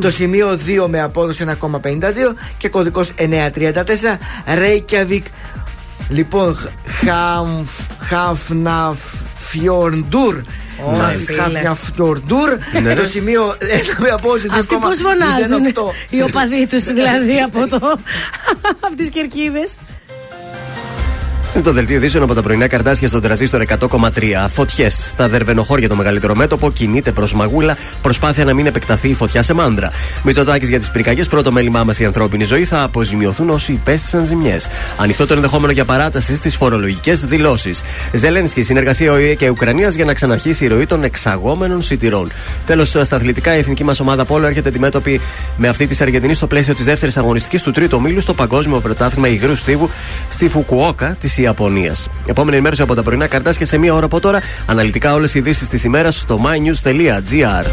[0.02, 2.36] Το σημείο 2 με απόδοση 1,52.
[2.58, 4.20] Και κωδικός 934.
[4.46, 5.24] Reykjavik.
[6.10, 6.58] Λοιπόν,
[8.00, 10.42] Χαφναφιορντούρ.
[11.22, 11.40] Φίλε.
[11.40, 12.50] Χαφναφιορντούρ.
[12.74, 12.94] Ναι, ναι.
[12.96, 14.58] Το σημείο 1 με απόδοση 2,08.
[14.60, 15.66] Αυτοί πώς φωνάζουν
[16.10, 17.80] οι οπαδοί τους, δηλαδή από, το,
[18.86, 19.78] από τις κερκίδες.
[21.56, 24.46] Είναι το δελτίο ειδήσεων από τα πρωινά καρτάσια στον τραζίστορ 100,3.
[24.50, 27.78] Φωτιές στα δερβενοχώρια το μεγαλύτερο μέτωπο κινείται προς Μαγούλα.
[28.02, 29.92] Προσπάθεια να μην επεκταθεί η φωτιά σε μάντρα.
[30.24, 31.28] Μητσοτάκης για τις πυρκαγιές.
[31.28, 34.68] Πρώτο μέλημά μας η ανθρώπινη ζωή θα αποζημιωθούν όσοι υπέστησαν ζημιές.
[34.98, 37.82] Ανοιχτό το ενδεχόμενο για παράταση στις φορολογικές δηλώσεις.
[38.12, 42.32] Ζελένσκι, συνεργασία ΟΗΕ και Ουκρανίας για να ξαναρχίσει η ροή των εξαγόμενων σιτηρών.
[42.66, 45.22] Τέλος, στα αθλητικά, η εθνική μας ομάδα Πόλο έρχεται αντιμέτωπη
[45.58, 49.28] με αυτή της Αργεντινής στο πλαίσιο της δεύτερης αγωνιστικής του τρίτου ομίλου στο Παγκόσμιο Πρωτάθλημα
[49.28, 49.90] Υγρούς Στίβου
[50.30, 51.96] στη Φουκουόκα τη Ιαπωνία.
[52.26, 54.40] Επόμενη ενημέρωση από τα πρωινά καρτάσια σε μία ώρα από τώρα.
[54.66, 57.66] Αναλυτικά όλες οι ειδήσεις της ημέρας στο mynews.gr.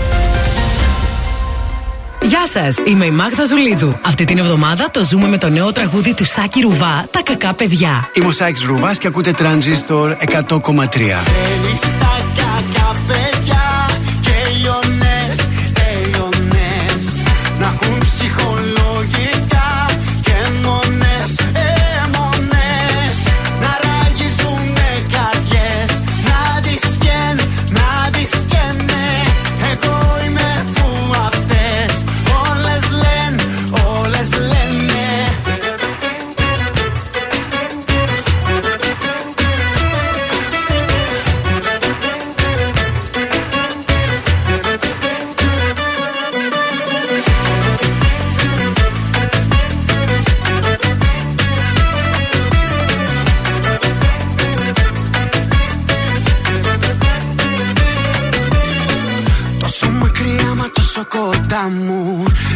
[2.22, 3.98] Γεια σας, είμαι η Μάγδα Ζουλίδου.
[4.04, 8.08] Αυτή την εβδομάδα το ζούμε με το νέο τραγούδι του Σάκη Ρουβά, Τα κακά παιδιά.
[8.14, 10.16] Είμαι ο Σάιξ Ρουβάς και ακούτε Τρανζίστορ 100,3.
[10.40, 13.29] Θέλεις τα κακά παιδιά;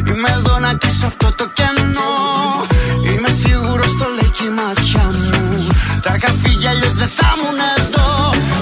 [0.09, 2.13] Είμαι εδώ να κλείσω αυτό το κενό.
[3.05, 5.67] Είμαι σίγουρος το λέει και η μάτια μου.
[6.01, 8.09] Θα είχα φύγει αλλιώς δεν θα ήμουν εδώ.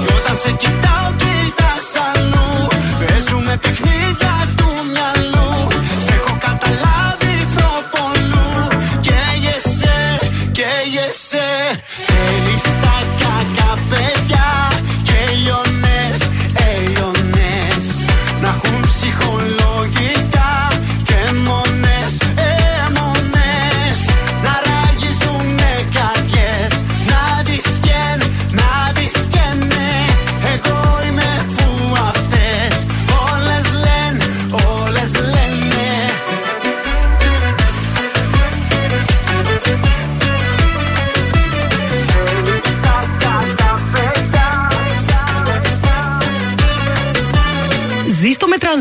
[0.07, 2.69] Και όταν σε κοιτάω κοιτάς αλλού.
[3.07, 4.02] Παίζουμε παιχνίδια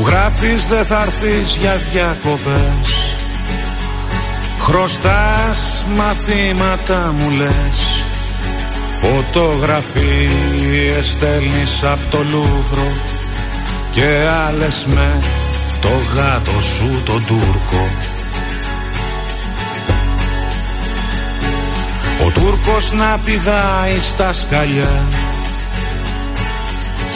[0.00, 3.16] Μου γράφεις δεν θα έρθεις για διακοπές.
[4.60, 8.04] Χρωστάς μαθήματα μου λες.
[9.00, 12.92] Φωτογραφίες στέλνεις απ' το Λούβρο
[13.90, 15.18] Και άλλες με
[15.80, 17.88] το γάτο σου τον Τούρκο.
[22.26, 25.08] Ο Τούρκος να πηδάει στα σκαλιά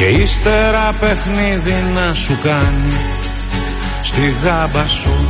[0.04, 2.94] και ύστερα παιχνίδι να σου κάνει.
[4.02, 5.28] Στη γάμπα σου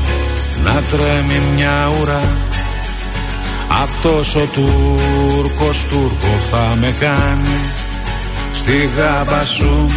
[0.64, 2.22] να τρέμει μια ουρά.
[3.82, 7.58] Αυτός ο Τούρκος Τούρκο θα με κάνει.
[8.52, 9.90] Στη γάμπα σου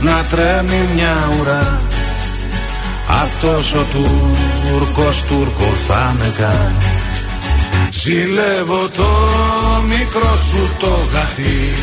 [0.00, 1.80] να τρέμει μια ουρά.
[3.22, 6.92] Αυτός ο Τούρκος Τούρκο θα με κάνει.
[7.90, 9.08] Ζηλεύω το
[9.88, 11.74] μικρό σου το γατί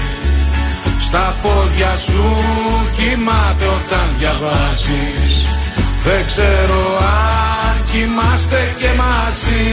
[1.18, 2.24] στα πόδια σου
[2.98, 5.34] κοιμάται όταν διαβάζεις.
[6.04, 6.84] Δεν ξέρω
[7.18, 9.66] αν κοιμάστε και μαζί.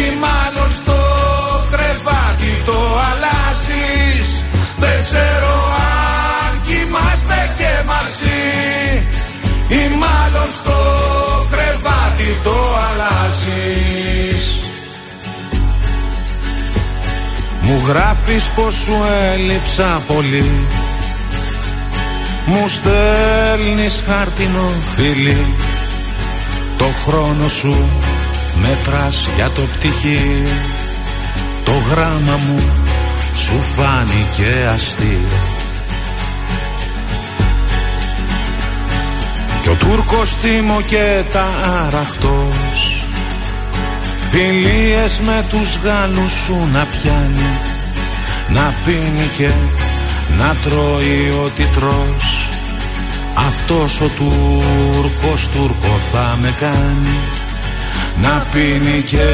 [0.00, 0.98] Ή μάλλον στο
[1.70, 4.28] κρεβάτι το αλλάζεις.
[4.82, 5.54] Δεν ξέρω
[5.92, 8.42] αν κοιμάστε και μαζί.
[9.80, 10.78] Ή μάλλον στο
[11.52, 12.56] κρεβάτι το
[12.86, 14.31] αλλάζεις
[17.62, 18.94] Μου γράφεις πως σου
[19.32, 20.50] έλειψα πολύ.
[22.46, 25.44] Μου στέλνεις χάρτινο φίλι
[26.78, 27.74] Το χρόνο σου
[28.60, 30.42] μέτρας για το πτυχί.
[31.64, 32.62] Το γράμμα μου
[33.36, 35.28] σου φάνηκε αστείο
[39.62, 41.46] Κι ο Τούρκος τίμω και τα
[41.86, 42.71] αραχτός
[44.34, 47.50] Φιλίες με τους Γάλλους σου να πιάνει
[48.48, 49.50] Να πίνει και
[50.38, 52.48] να τρώει ό,τι τρως.
[53.34, 57.18] Αυτός ο Τούρκος Τούρκο θα με κάνει
[58.22, 59.28] Να πίνει και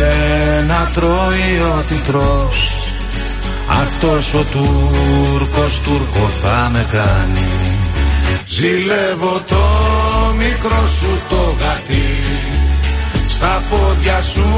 [0.67, 2.73] να τρώει ό,τι τρως.
[3.83, 7.49] Αυτός ο Τούρκος Τούρκο θα με κάνει.
[8.47, 9.65] Ζηλεύω το
[10.39, 12.18] μικρό σου το γατί
[13.39, 14.49] στα πόδια σου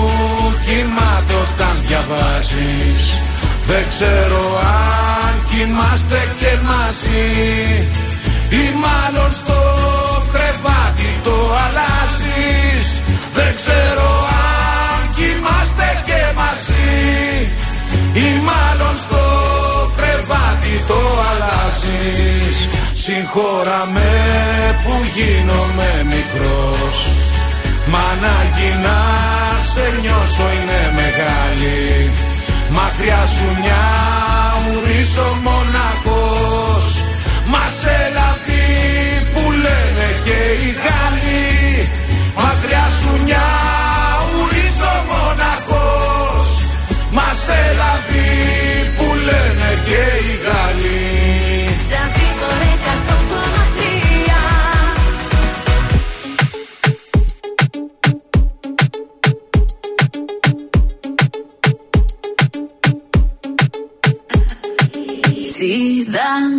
[0.64, 3.02] κοιμάται όταν διαβάζεις.
[3.66, 4.42] Δεν ξέρω
[4.78, 7.26] αν κοιμάστε και μαζί.
[8.60, 9.58] Ή μάλλον στο
[10.32, 12.86] κρεβάτι το αλλάζεις.
[13.36, 14.10] Δεν ξέρω
[14.48, 16.90] αν κοιμάστε και μαζί.
[18.26, 19.22] Ή μάλλον στο
[19.96, 22.56] κρεβάτι το αλλάζεις.
[23.02, 24.10] Συγχώρα με
[24.82, 27.29] που γίνομαι μικρός
[27.86, 28.98] Μα ανάγκη να
[29.72, 32.10] σε νιώσω είναι μεγάλη.
[32.70, 33.84] Μακριά σου μια
[34.68, 36.86] ουρίσω μοναχός.
[37.46, 38.68] Μας σε λαβή
[39.32, 41.88] που λένε και οι Γάλλοι.
[42.36, 43.48] Μακριά σου μια
[44.36, 46.48] ουρίσω μοναχός.
[47.10, 48.30] Μας σε λαβή
[48.96, 51.39] που λένε και οι Γάλλοι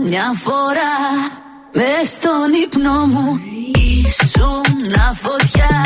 [0.04, 0.95] μια φορά
[1.74, 3.39] μες στον ύπνο μου.
[3.74, 4.62] Ήσουν
[5.14, 5.86] φωτιά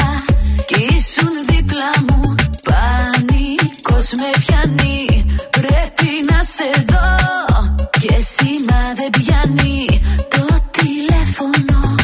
[0.65, 2.35] κι ήσουν δίπλα μου.
[2.63, 7.17] Πανικός με πιάνει Πρέπει να σε δω.
[7.89, 11.95] Και σήμα δεν πιάνει Το τηλέφωνο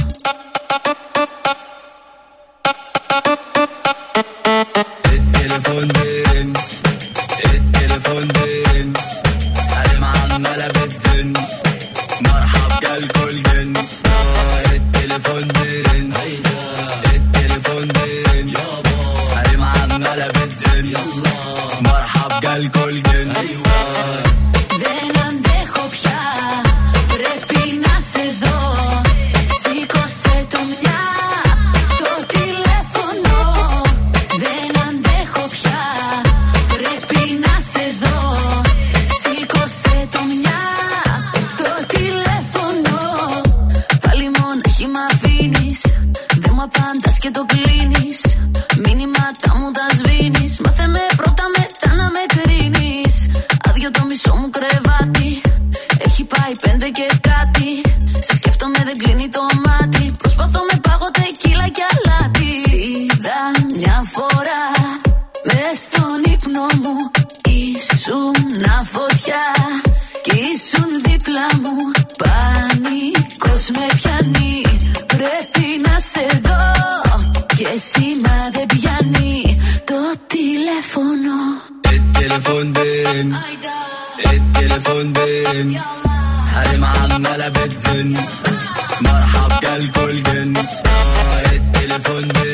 [56.64, 57.70] πέντε και κάτι.
[58.26, 60.05] Σε σκέφτομαι, δεν κλείνει το μάτι.
[60.22, 62.51] Προσπαθώ με πάγο τεκίλα και αλάτι.
[62.88, 63.39] Είδα
[63.78, 64.64] μια φορά
[65.47, 66.97] μες στον ύπνο μου.
[67.59, 68.36] Ήσουν
[68.93, 69.45] φωτιά
[70.22, 71.78] και ήσουν δίπλα μου.
[72.22, 74.62] Πανικός με πιάνει.
[75.07, 76.64] Πρέπει να σε δω.
[77.57, 81.36] Και σήμα δεν πιάνει το τηλέφωνο.
[81.93, 83.28] El teléfono ven,
[84.30, 86.20] el teléfono.
[86.54, 88.14] حريم عمالة بتزن؟
[89.02, 92.51] مرحب جالكوا الجن آه، التليفون دين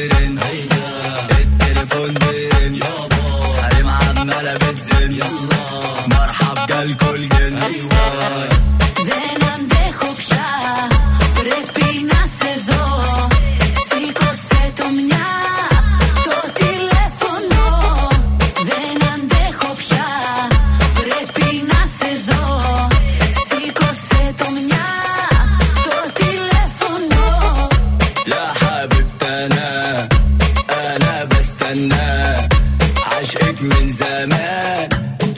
[34.27, 34.89] من زمان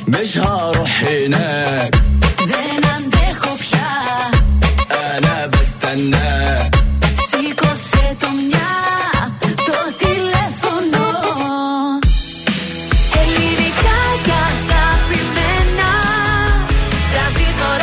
[0.06, 1.94] مش هروح هناك
[2.50, 3.90] Δεν αντέχω πια
[5.16, 6.32] انا بستنى
[7.30, 8.72] Σήκωσε το μια
[9.68, 11.04] Το τηλέφωνο
[13.20, 15.90] Ελληνικά και αγαπημένα
[17.12, 17.80] Τρανζίστορ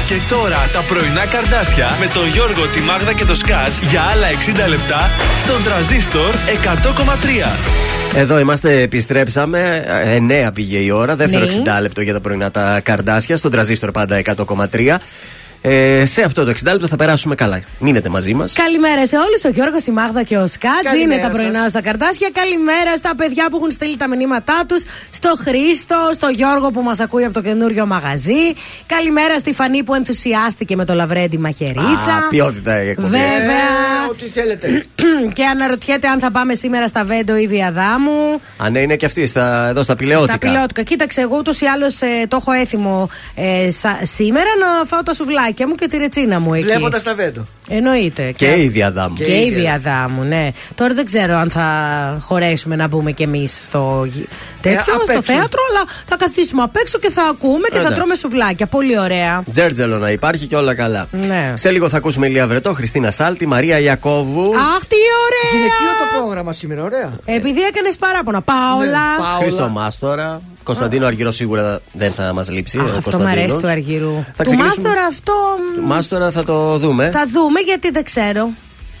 [0.00, 4.02] 100,3 Και τώρα τα πρωινά καρδάσια με τον Γιώργο, τη Μάγδα και το Σκάτ για
[4.02, 4.26] άλλα
[4.64, 5.10] 60 λεπτά
[5.44, 7.91] στον τραζίστορ 100,3.
[8.15, 9.85] Εδώ είμαστε, επιστρέψαμε.
[10.47, 11.15] 9 πήγε η ώρα.
[11.15, 11.51] Δεύτερο Ναι.
[11.77, 13.37] 60 λεπτό για τα πρωινά τα καρδάσια.
[13.37, 14.97] Στον τραζίστορ πάντα 100,3.
[15.65, 17.61] Ε, σε αυτό το 60 λεπτό θα περάσουμε καλά.
[17.79, 18.53] Μείνετε μαζί μας.
[18.53, 19.43] Καλημέρα σε όλους.
[19.45, 21.69] Ο Γιώργος, η Μάγδα και ο Σκάτζ Καλημέρα είναι τα πρωινά σας.
[21.69, 22.29] στα καρτάσια.
[22.33, 24.83] Καλημέρα στα παιδιά που έχουν στείλει τα μηνύματά τους.
[25.09, 28.53] Στο Χρήστο, στο Γιώργο που μας ακούει από το καινούριο μαγαζί.
[28.85, 32.13] Καλημέρα στη Φανή που ενθουσιάστηκε με το λαβρέντι μαχαιρίτσα.
[32.25, 33.07] Α, ποιότητα η εκπομπή.
[33.09, 33.27] Βέβαια.
[33.37, 34.85] Ε, Ό,τι θέλετε.
[35.37, 38.41] και αναρωτιέται αν θα πάμε σήμερα στα Βέντο ή Βιαδάμου.
[38.57, 40.33] Α, ναι, είναι και αυτή στα, εδώ στα πηλαιότικα.
[40.33, 40.81] Στα πιλότικα.
[40.83, 41.95] Κοίταξε, εγώ ούτως ή άλλως
[42.27, 46.53] το έχω έθιμο ε, σα- σήμερα να φάω τα σουβλάκια μου και τη ρετσίνα μου
[46.53, 46.63] εκεί.
[46.63, 47.45] Βλέποντας τα βέντο.
[47.69, 48.31] Εννοείται.
[48.35, 49.15] Και η διαδάμου.
[49.15, 50.51] Και η Διαδάμου, ναι.
[50.75, 51.65] Τώρα δεν ξέρω αν θα
[52.21, 54.27] χωρέσουμε να μπούμε κι εμείς στο γη-
[54.61, 55.21] τέτοιο, Ε, απ' στο έξω.
[55.33, 57.97] θέατρο, αλλά θα καθίσουμε απ' έξω και θα ακούμε και θα Εντάξει.
[57.97, 58.67] τρώμε σουβλάκια.
[58.67, 59.43] Πολύ ωραία.
[59.51, 61.07] Τζέρτζελο να υπάρχει και όλα καλά.
[61.11, 61.53] Ναι.
[61.57, 64.41] Σε λίγο θα ακούσουμε Ηλία Βρετό, Χριστίνα Σάλτη, Μαρία Ιακώβου.
[64.55, 64.95] Αχ, τι
[65.25, 65.51] ωραία!
[65.51, 67.13] Γυναικείο το πρόγραμμα σήμερα, ωραία.
[67.25, 68.41] Επειδή έκανες παράπονα.
[68.41, 68.83] Πάολα.
[68.83, 70.41] Ναι, Πάολα.
[70.65, 70.89] Χρήστο Μάστορα.
[70.89, 72.77] Κωνσταντίνο Αργυρό σίγουρα δεν θα μας λείψει.
[72.79, 73.37] Αχ, ο αυτό μου Κωνσταντίνος.
[73.37, 74.13] αρέσει του Αργυρού.
[74.13, 75.33] Θα Του ξεκινήσουμε- Μάστορα αυτό.
[75.81, 77.09] μ, Μάστορα θα το δούμε.
[77.13, 78.49] Θα δούμε γιατί δεν ξέρω.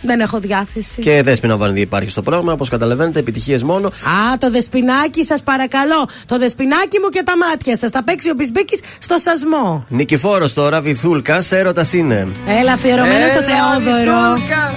[0.05, 1.01] Δεν έχω διάθεση.
[1.01, 2.51] Και Δέσποινα Βανδύ υπάρχει στο πρόγραμμα.
[2.53, 3.87] Όπως καταλαβαίνετε, επιτυχίες μόνο.
[3.87, 6.07] Α, το δεσπινάκι σας παρακαλώ.
[6.25, 7.89] Το δεσπινάκι μου και τα μάτια σας.
[7.91, 9.85] Θα παίξει ο Μπισμπίκης στο σασμό.
[9.89, 12.27] Νικηφόρος τώρα, Βυθούλκας, έρωτας είναι.
[12.59, 14.33] Έλα, αφιερωμένος στο Έλα, Θεόδωρο.
[14.33, 14.73] Βυθούλκα.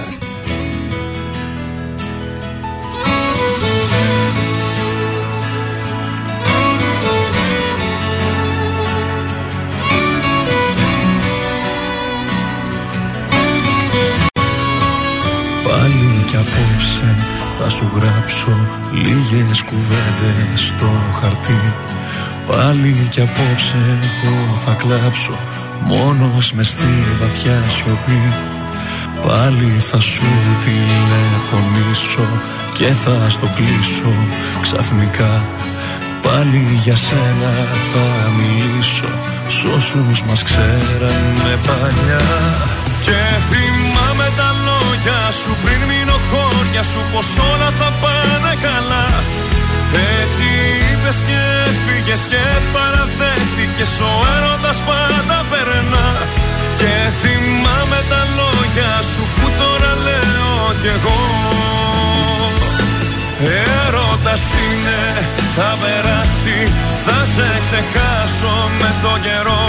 [17.97, 18.57] Γράψω
[18.91, 21.73] λίγες κουβέντες στο χαρτί.
[22.47, 23.77] Πάλι κι απόψε
[24.07, 25.37] εγώ θα κλάψω
[25.81, 28.21] μόνος μες στη βαθιά σιωπή.
[29.27, 30.29] Πάλι θα σου
[30.63, 32.27] τηλεφωνήσω
[32.73, 34.13] και θα στο κλείσω
[34.61, 35.45] ξαφνικά.
[36.21, 37.53] Πάλι για σένα
[37.91, 39.09] θα μιλήσω
[39.47, 42.25] Σ' όσους μας ξέρανε παλιά.
[43.03, 43.19] Και
[43.49, 44.56] θυμάμαι τα
[44.97, 49.07] λόγια σου πριν μείνω χώρια σου Πως όλα θα πάνε καλά.
[50.21, 50.47] Έτσι
[50.89, 52.43] είπες και έφυγες και
[52.73, 56.07] παραδέχτηκες Ο έρωτας πάντα περνά.
[56.81, 61.21] Και θυμάμαι τα λόγια σου που τώρα λέω κι εγώ.
[63.85, 65.01] Έρωτας είναι,
[65.55, 66.57] θα περάσει
[67.05, 69.65] Θα σε ξεχάσω με το καιρό.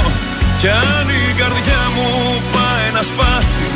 [0.61, 2.09] Κι αν η καρδιά μου
[2.53, 2.58] πάει
[2.99, 3.69] να σπάσει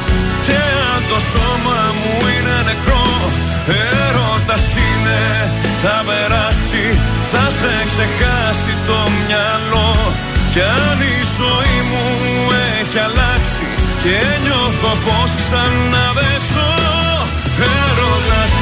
[0.46, 0.58] Και
[0.92, 3.06] αν το σώμα μου είναι νεκρό
[3.90, 5.22] Έρωτας είναι,
[5.82, 6.84] θα περάσει
[7.32, 9.92] Θα σε ξεχάσει το μυαλό.
[10.52, 12.04] Κι αν η ζωή μου
[12.78, 13.66] έχει αλλάξει
[14.02, 16.68] Και νιώθω πως ξαναβέσω
[17.80, 18.61] Έρωτας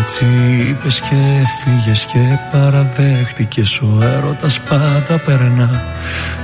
[0.00, 0.24] Έτσι
[0.68, 2.18] είπες και έφυγες και
[2.52, 5.84] παραδέχτηκες ο έρωτας πάντα περνά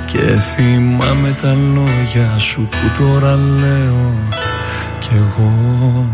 [0.06, 0.18] Και
[0.54, 4.14] θυμάμαι τα λόγια σου που τώρα λέω
[4.98, 6.06] κι εγώ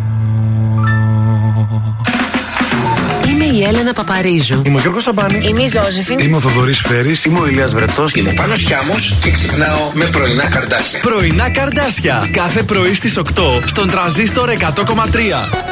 [3.28, 4.62] Είμαι η Έλενα Παπαρίζου.
[4.66, 5.44] Είμαι ο Γιώργος Σταμπάνης.
[5.44, 6.18] Είμαι η Ζώζεφιν.
[6.18, 7.24] Είμαι ο Θοδωρής Φέρης.
[7.24, 8.12] Είμαι ο Ηλίας Βρετός.
[8.12, 11.00] Είμαι ο Πάνος Χιάμος και ξυπνάω με πρωινά καρδάσια.
[11.00, 12.28] Πρωινά καρδάσια.
[12.32, 15.71] Κάθε πρωί στις 8 στον τραζίστορ 100,3.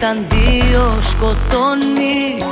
[0.00, 2.44] Χαράζει και τα δύο σκοτώνει.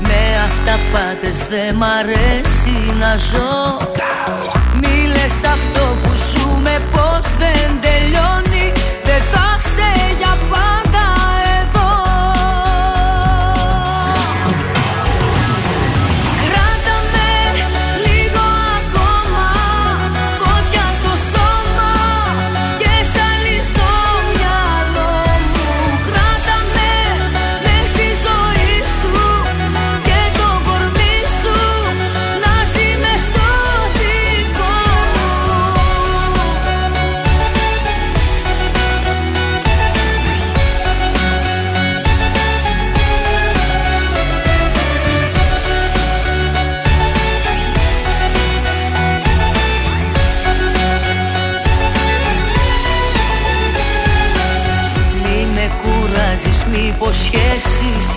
[0.00, 3.78] Με αυταπάτες δε μ' αρέσει να ζω.
[4.80, 8.72] Μη λες αυτό που ζούμε πως δεν τελειώνει.
[9.04, 10.83] Δεν θα σε για πάντα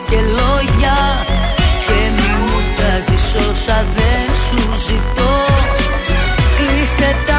[0.09, 0.97] και λόγια
[1.87, 5.35] Και μη μου τάζεις όσα δεν σου ζητώ.
[6.57, 7.36] Κλείσε τα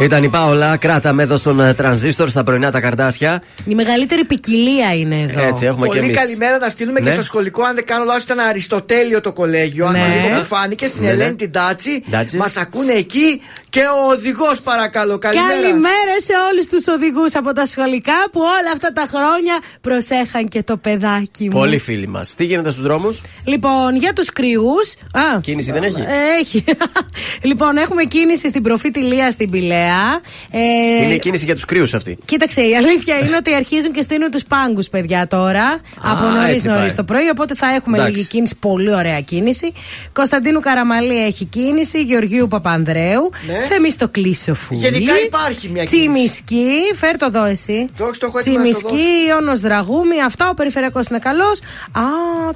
[0.00, 3.42] Ήταν η Πάολα, κράταμε εδώ στον ε, τρανζίστορ στα πρωινά τα καρτάσια.
[3.64, 5.46] Η μεγαλύτερη ποικιλία είναι εδώ.
[5.48, 6.16] Έτσι, έχουμε και Πολύ εμείς.
[6.20, 7.12] καλημέρα να στείλουμε και Ναι.
[7.12, 9.86] στο σχολικό, αν δεν κάνω λάθος, ήταν Αριστοτέλειο το κολέγιο.
[9.86, 9.98] Αν Ναι.
[10.22, 11.12] λίγο μου φάνηκε στην Ναι, ναι.
[11.12, 12.02] Ελένη την Τάτσι.
[12.10, 12.36] Ντάτσι.
[12.36, 13.40] Μας ακούνε εκεί
[13.78, 15.18] και ο οδηγός, παρακαλώ.
[15.18, 15.52] Καλημέρα.
[15.52, 20.62] Καλημέρα σε όλους τους οδηγούς από τα σχολικά που όλα αυτά τα χρόνια προσέχαν και
[20.62, 21.58] το παιδάκι μου.
[21.58, 22.34] Πολλοί φίλοι μας.
[22.34, 24.94] Τι γίνεται στους δρόμους, Λοιπόν, για τους κρυούς.
[25.12, 26.64] Α, κίνηση δεν έχει; ε, έχει.
[27.48, 30.20] λοιπόν, έχουμε κίνηση στην προφήτη Λία στην Πηλαία.
[30.50, 32.18] Ε, Είναι η κίνηση για τους κρύου αυτή.
[32.24, 35.80] Κοίταξε, η αλήθεια είναι ότι αρχίζουν και στείλουν τους πάγκους, παιδιά, τώρα.
[36.02, 36.92] από νωρίς έτσι νωρίς πάει.
[36.92, 37.28] το πρωί.
[37.28, 38.14] Οπότε θα έχουμε Εντάξει.
[38.16, 39.72] λίγη κίνηση, πολύ ωραία κίνηση.
[40.12, 42.02] Κωνσταντίνου Καραμαλή έχει κίνηση.
[42.02, 43.30] Γεωργίου Παπανδρέου.
[43.46, 43.64] Ναι.
[43.68, 44.80] Θεμιστοκλή Σοφούλη.
[44.80, 46.08] Γενικά υπάρχει μια κίνηση.
[46.10, 47.88] Τσιμισκή, φέρ το εδώ εσύ.
[47.96, 50.22] Το έχεις, το έχω έτοιμο να στο Τσιμισκή, Ιώνος Δραγούμη.
[50.22, 51.60] Αυτά ο περιφερειακός είναι καλός.
[51.92, 52.02] Α,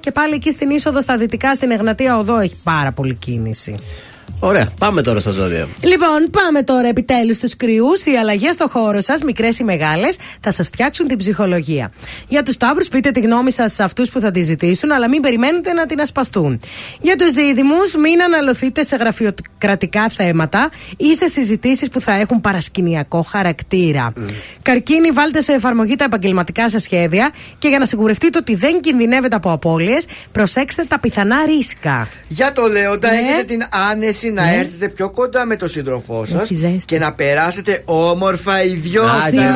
[0.00, 3.74] και πάλι εκεί στην είσοδο στα δυτικά, στην Εγνατία Οδό έχει πάρα πολύ κίνηση.
[4.40, 5.68] Ωραία, πάμε τώρα στα ζώδια.
[5.80, 8.04] Λοιπόν, πάμε τώρα επιτέλους στους κρυούς.
[8.04, 11.92] Οι αλλαγές στο χώρο σας, μικρές ή μεγάλες, θα σας φτιάξουν την ψυχολογία.
[12.28, 15.22] Για τους Ταύρου, πείτε τη γνώμη σας σε αυτούς που θα τη ζητήσουν, αλλά μην
[15.22, 16.60] περιμένετε να την ασπαστούν.
[17.00, 23.22] Για τους Δίδυμους, μην αναλωθείτε σε γραφειοκρατικά θέματα ή σε συζητήσεις που θα έχουν παρασκηνιακό
[23.22, 24.12] χαρακτήρα.
[24.62, 29.36] Καρκίνη, βάλτε σε εφαρμογή τα επαγγελματικά σας σχέδια και για να σιγουρευτείτε ότι δεν κινδυνεύετε
[29.36, 32.08] από απώλειες, προσέξτε τα πιθανά ρίσκα.
[32.28, 33.16] Για το Λέοντα, Ναι.
[33.18, 34.52] έχετε την άνεση να Ναι.
[34.56, 36.84] έρθετε πιο κοντά με τον σύντροφό σας Έχει ζέστη.
[36.84, 39.28] και να περάσετε όμορφα οι δυο σας.
[39.28, 39.52] Σήμερα,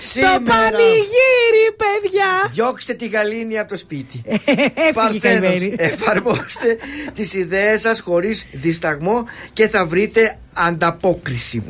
[0.00, 0.32] Σήμερα.
[0.34, 2.50] το πανηγύρι, παιδιά!
[2.52, 4.22] Διώξτε τη γαλήνη από το σπίτι.
[4.24, 5.74] Έφυγε Παρθένος, καημένη.
[5.76, 6.76] εφαρμόστε
[7.14, 11.62] τις ιδέες σας χωρίς δισταγμό και θα βρείτε ανταπόκριση.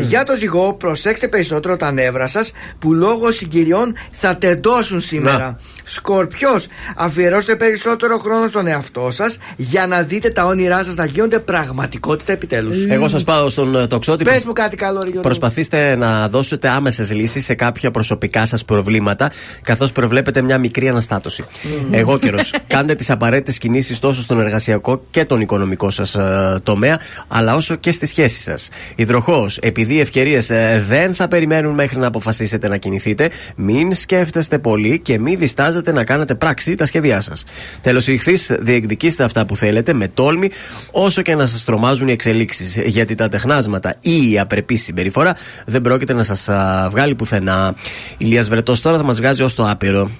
[0.00, 5.60] Για το ζυγό, προσέξτε περισσότερο τα νεύρα σας που λόγω συγκυριών θα τεντώσουν σήμερα.
[5.84, 6.66] Σκορπιός,
[6.96, 12.32] αφιερώστε περισσότερο χρόνο στον εαυτό σας για να δείτε τα όνειρά σας να γίνονται πραγματικότητα
[12.32, 12.86] επιτέλους.
[12.88, 14.24] Εγώ σας πάω στον ε, τοξότη.
[14.24, 15.20] Πες μου κάτι καλό, ρε Γιώργο.
[15.20, 19.30] Προσπαθήστε να δώσετε άμεσες λύσεις σε κάποια προσωπικά σας προβλήματα,
[19.62, 21.44] καθώς προβλέπετε μια μικρή αναστάτωση.
[21.90, 22.54] Εγώ καιρός.
[22.66, 26.16] Κάντε τις απαραίτητες κινήσεις τόσο στον εργασιακό και τον οικονομικό σας
[26.62, 28.68] τομέα, αλλά όσο και στη σχέση σας.
[28.94, 30.50] Υδροχό, επειδή οι ευκαιρίες
[30.88, 36.04] δεν θα περιμένουν μέχρι να αποφασίσετε να κινηθείτε, μην σκέφτεστε πολύ και μην διστάζετε να
[36.04, 37.44] κάνετε πράξη τα σχέδιά σας.
[37.80, 40.50] Τέλος, ηχθεί, διεκδικήστε αυτά που θέλετε με τόλμη,
[40.90, 42.76] όσο και να σας τρομάζουν οι εξελίξεις.
[42.76, 46.48] Γιατί τα τεχνάσματα ή η απρεπή συμπεριφορά δεν πρόκειται να σας
[46.90, 47.74] βγάλει πουθενά.
[48.18, 50.10] Ηλίας Βρετός τώρα θα μας βγάζει ως το άπειρο.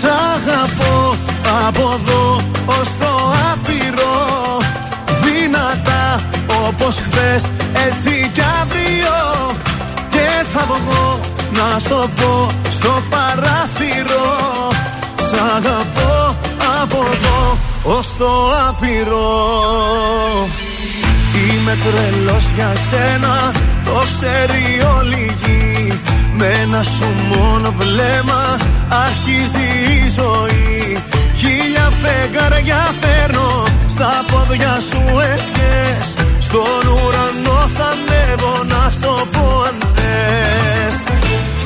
[0.00, 1.16] Σ' αγαπώ
[1.66, 4.58] από εδώ ως το άπειρο
[5.22, 6.22] Δυνατά
[6.66, 7.42] όπως χθες
[7.86, 9.14] έτσι κι αύριο
[9.64, 9.73] Και
[10.54, 11.20] θα βγω
[11.52, 14.28] να στο πω στο παράθυρο.
[15.28, 16.36] Σ' αγαπώ
[16.82, 18.32] από εδώ ως το
[18.68, 19.32] άπειρο.
[21.34, 23.52] Είμαι τρελός για σένα,
[23.84, 24.64] το ξέρει
[24.98, 26.00] όλη η γη.
[26.36, 28.56] Με ένα σου μόνο βλέμμα
[29.04, 31.02] αρχίζει η ζωή.
[31.36, 36.06] Χίλια φεγγάρια φέρνω στα πόδια σου ευχές.
[36.38, 39.23] Στον ουρανό θα ανέβω να στο πω αν θες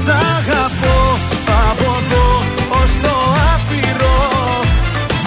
[0.03, 0.99] Σ' αγαπώ
[1.69, 2.43] από εδώ
[2.81, 3.15] ως το
[3.55, 4.19] άπειρο.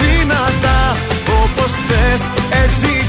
[0.00, 0.96] Δυνατά
[1.42, 2.20] όπως χθες
[2.64, 3.01] έτσι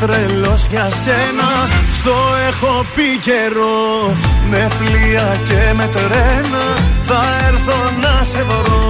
[0.00, 1.50] τρελός για σένα.
[1.98, 2.16] Στο
[2.48, 4.16] έχω πει καιρό
[4.50, 6.64] Με πλοία και με τρένα.
[7.02, 8.88] Θα έρθω να σε βρω.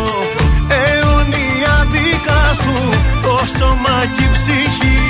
[0.80, 2.76] Αιωνία δικά σου
[3.22, 5.00] Το σώμα και η ψυχή.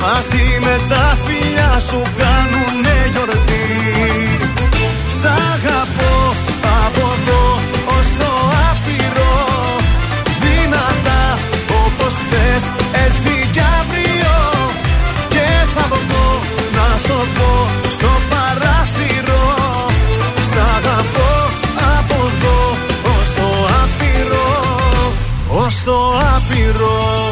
[0.00, 3.68] Μαζί με τα φιλιά σου Κάνουνε γιορτή.
[5.18, 6.14] Σ' αγαπώ
[6.84, 7.44] από εδώ
[7.96, 8.32] ως το
[8.70, 9.34] άπειρο.
[10.42, 11.38] Δυνατά
[11.84, 12.41] όπως χθες
[26.74, 27.31] άπειρο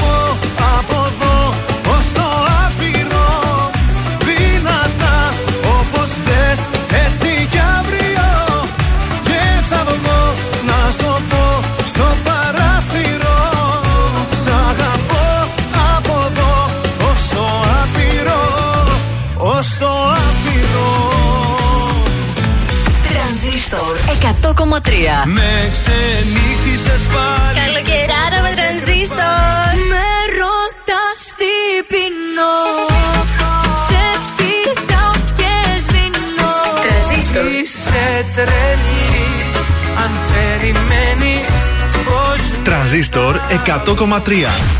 [43.71, 44.31] 100,3.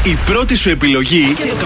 [0.03, 1.65] Η πρώτη σου επιλογή για το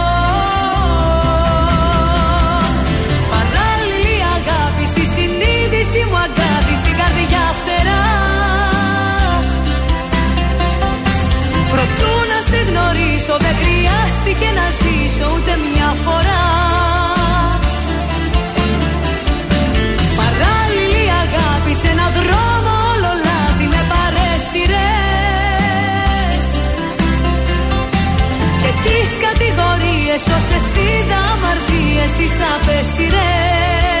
[13.21, 16.45] γνωρίσω δεν χρειάστηκε να ζήσω ούτε μια φορά.
[20.19, 24.77] Παράλληλη αγάπη σε έναν δρόμο όλο λάθη με παρέσιρες
[28.61, 34.00] Και τις κατηγορίες όσες είδα αμαρτίες τις απέσιρες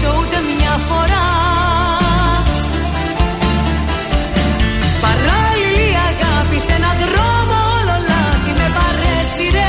[0.00, 1.26] να ζήσω ούτε μια φορά.
[5.04, 9.62] Παράλληλη αγάπη σε έναν δρόμο όλο λάθη με παρέσιρες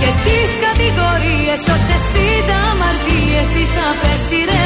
[0.00, 4.65] Και τις κατηγορίες όσες είδα αμαρτίες τις απέσιρες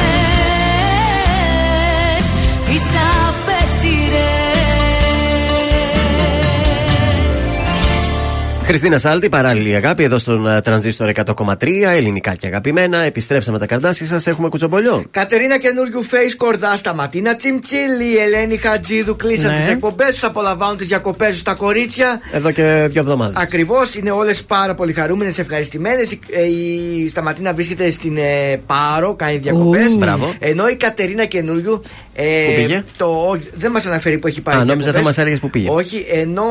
[8.71, 11.55] Χριστίνα Σάλτη, παράλληλη αγάπη εδώ στον ε, τρανζίστορ 100,3,
[11.95, 12.97] ελληνικά και αγαπημένα.
[12.97, 15.03] Επιστρέψαμε τα καρδάσια σας, έχουμε κουτσομπολιό.
[15.11, 19.57] Κατερίνα καινούριου face κορδά στα Ματίνα Τσιμτσίλη, Ελένη Χατζίδου κλείσαν Ναι.
[19.57, 22.21] τις εκπομπές τους, απολαμβάνουν τις διακοπές του στα κορίτσια.
[22.31, 23.35] Εδώ και δύο εβδομάδες.
[23.43, 26.11] Ακριβώς, είναι όλες πάρα πολύ χαρούμενες, ευχαριστημένες.
[26.11, 29.91] Η, ε, η Σταματίνα βρίσκεται στην ε, Πάρο, κάνει διακοπές.
[29.93, 29.97] Ου.
[29.97, 30.33] Μπράβο.
[30.39, 31.81] Ενώ η Κατερίνα καινούριου.
[32.15, 34.55] Ε, Πού πήγε; Το, όχι, δεν μας αναφέρει που έχει πάει.
[34.55, 35.01] Α, νόμιζα διακοπές.
[35.01, 35.69] θα μας έλεγες που πήγε.
[35.69, 36.43] Όχι, ενώ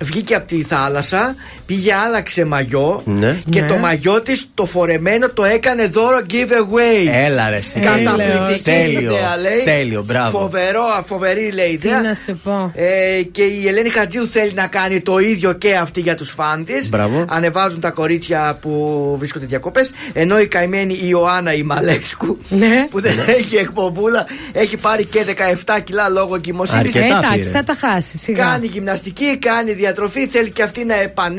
[0.00, 1.34] βγήκε από τη θάλασσα
[1.66, 3.40] πήγε άλλαξε μαγιό Ναι.
[3.50, 3.66] και Ναι.
[3.66, 7.08] το μαγιό της το φορεμένο το έκανε δώρο giveaway.
[7.12, 7.80] Έλα ρε εσύ.
[7.80, 9.00] Καταπληκτική Τέλειο.
[9.00, 9.62] ιδέα, λέει.
[9.64, 10.38] Τέλειο, μπράβο.
[10.38, 12.00] Φοβερό, φοβερή λέει Τι ιδέα.
[12.02, 12.72] να σου πω.
[12.74, 16.64] Ε, και η Ελένη Χατζίου θέλει να κάνει το ίδιο και αυτή για τους φαν
[16.64, 16.88] της.
[16.88, 17.24] Μπράβο.
[17.28, 19.90] Ανεβάζουν τα κορίτσια που βρίσκονται διακοπές.
[20.12, 22.86] Ενώ η καημένη η Ιωάννα η Μαλέσκου Ναι.
[22.90, 25.24] που δεν έχει εκπομπούλα έχει πάρει και
[25.66, 26.78] 17 κιλά λόγω εγκυμοσύνη.
[26.78, 27.50] Αρκετά Ε, εντάξει, πήρε.
[27.50, 28.44] θα τα χάσει σιγά.
[28.44, 31.37] Κάνει γυμναστική, κάνει διατροφή, θέλει και αυτή να επανέλθει,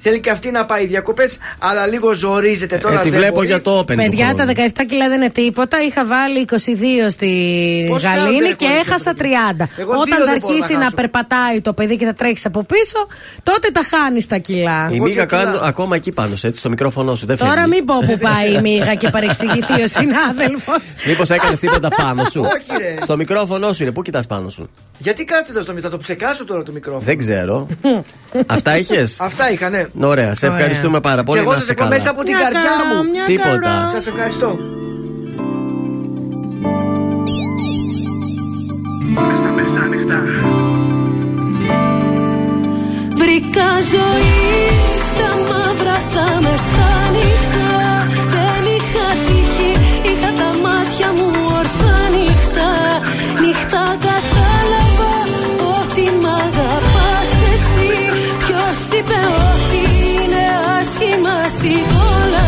[0.00, 3.00] θέλει και αυτή να πάει διακοπές, αλλά λίγο ζορίζεται τώρα.
[3.00, 3.46] Ε, τη δεν βλέπω μπορεί.
[3.46, 3.86] για το Open.
[3.86, 4.52] του Παιδιά, χρόνου.
[4.52, 5.82] τα 17 κιλά δεν είναι τίποτα.
[5.84, 6.56] Είχα βάλει 22
[7.10, 7.30] στη
[7.88, 9.66] Πώς κάνετε, Γαλήνη ρε, και κορίτσια, έχασα αυτό; 30.
[9.76, 10.94] Εγώ δύο Όταν δεν θα μπορώ να αρχίσει να, χάσω.
[10.94, 12.98] περπατάει το παιδί και θα τρέξει από πίσω,
[13.42, 14.88] τότε τα χάνεις τα κιλά.
[14.90, 15.44] Η Εγώ Μίγα και κιλά.
[15.44, 17.26] κάνω ακόμα εκεί πάνω, σε, έτσι, στο μικρόφωνο σου.
[17.26, 17.68] Δεν Τώρα φεύγει.
[17.70, 20.82] μην πω που πάει η μίγα και παρεξηγηθεί ο συνάδελφος.
[21.06, 22.96] Μήπως έκανες τίποτα πάνω σου; Όχι, ρε.
[23.02, 23.92] Στο μικρόφωνο σου είναι.
[23.92, 27.04] Πού κοιτάς πάνω σου; Γιατί κάτι εδώ στο μη, θα το ψεκάσω τώρα το μικρόφωνο.
[27.04, 27.66] Δεν ξέρω.
[28.46, 29.86] Αυτά είχες; Αυτά είχα, ναι.
[30.00, 30.58] Ωραία, σε Ωραία.
[30.58, 31.40] ευχαριστούμε πάρα Και πολύ.
[31.40, 31.94] εγώ να σας είσαι έχω καλά.
[31.96, 33.10] μέσα από την Μια καρδιά χαρά, μου.
[33.10, 33.68] μια Τίποτα.
[33.70, 33.88] χαρά.
[33.94, 34.58] Σας ευχαριστώ.
[39.36, 40.18] Στα μεσάνυχτα.
[43.20, 44.66] Βρήκα ζωή
[45.08, 47.72] στα μαύρα τα μεσάνυχτα
[48.34, 49.33] Δεν είχα τύχη, είχα
[61.56, 61.84] άσχημα
[62.30, 62.43] στην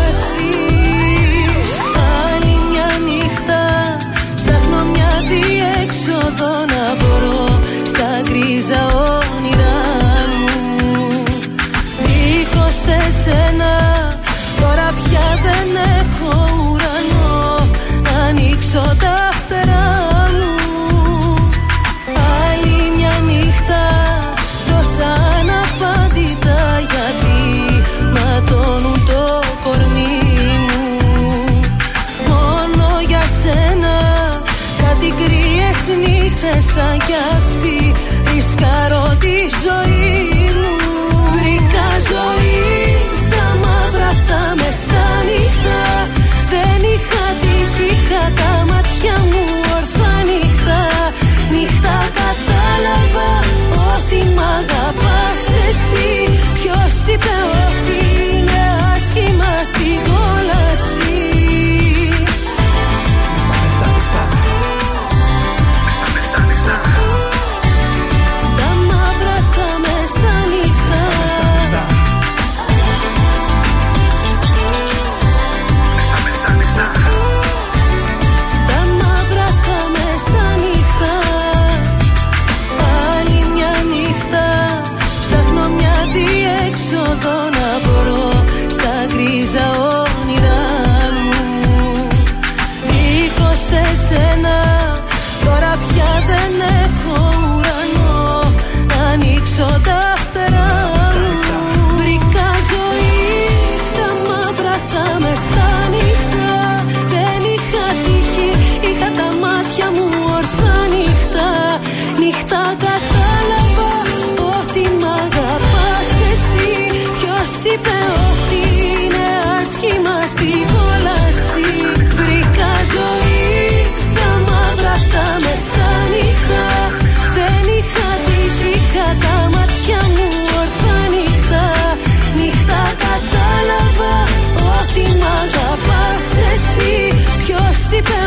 [138.02, 138.25] Ποιος είπε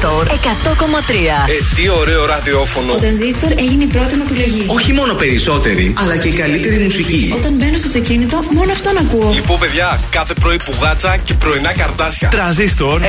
[0.00, 1.12] Τρανζίστορ 100,3.
[1.48, 2.92] Ε, τι ωραίο ραδιόφωνο.
[2.92, 4.66] Ο Τρανζίστορ έγινε η πρώτη μου επιλογή.
[4.68, 7.32] Όχι μόνο περισσότερη, αλλά και η καλύτερη μουσική.
[7.36, 9.30] Όταν μπαίνω στο αυτοκίνητο, μόνο αυτόν ακούω.
[9.34, 12.28] Λοιπόν, παιδιά, κάθε πρωί πουγάτσα και πρωινά καρτάσια.
[12.28, 13.04] Τρανζίστορ 100,3.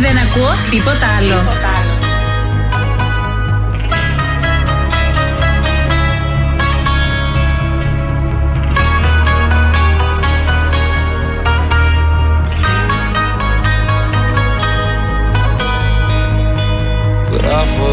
[0.00, 1.28] Δεν ακούω τίποτα άλλο.
[1.28, 1.89] Γράφω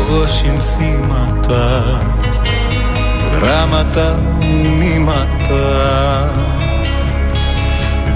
[0.09, 1.83] εγώ συνθήματα
[3.35, 5.65] Γράμματα, μηνύματα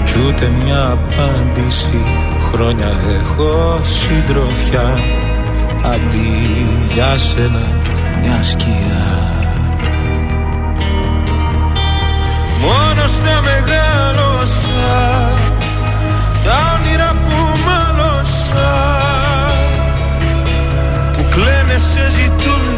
[0.04, 2.00] Κι ούτε μια απάντηση
[2.52, 4.98] Χρόνια έχω συντροφιά.
[5.84, 7.68] Αντί για σένα
[8.20, 9.30] μια σκιά.
[12.60, 13.81] Μόνος στα μεγάλωσα
[21.82, 22.71] κλαίνε σε ζητούν διαρκώς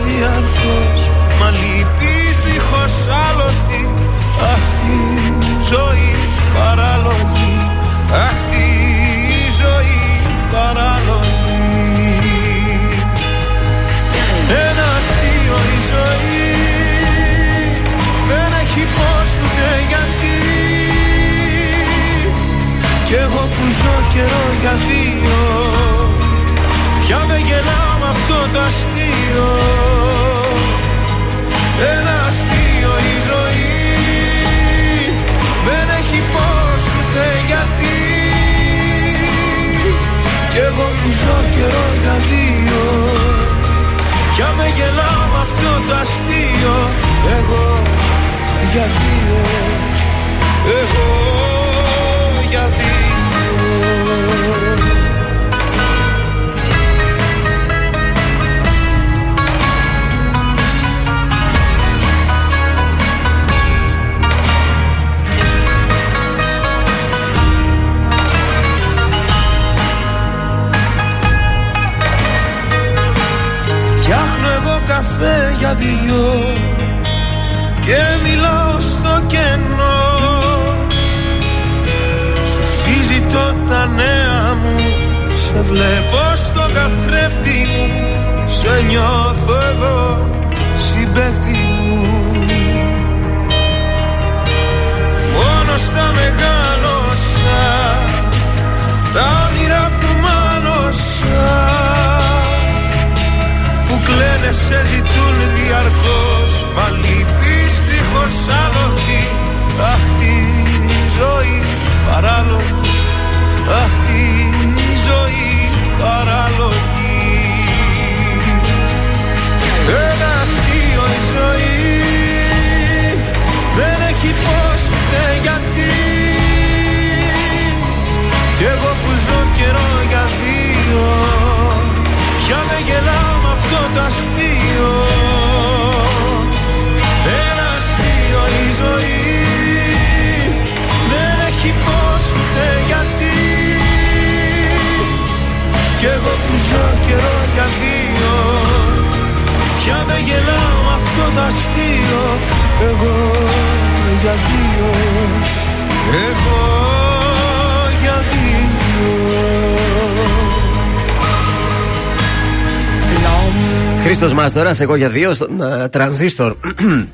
[164.75, 166.57] Χρήστο Μάστορα, εγώ για δύο στον ε, τρανζίστορ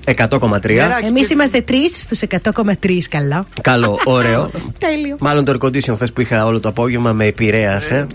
[0.16, 0.70] 100,3.
[1.06, 3.46] Εμείς είμαστε τρεις στους 100,3 καλά.
[3.62, 4.50] Καλό, ωραίο.
[4.78, 5.16] Τέλειο.
[5.18, 8.06] Μάλλον το air condition χθες που είχα όλο το απόγευμα με επηρέασε.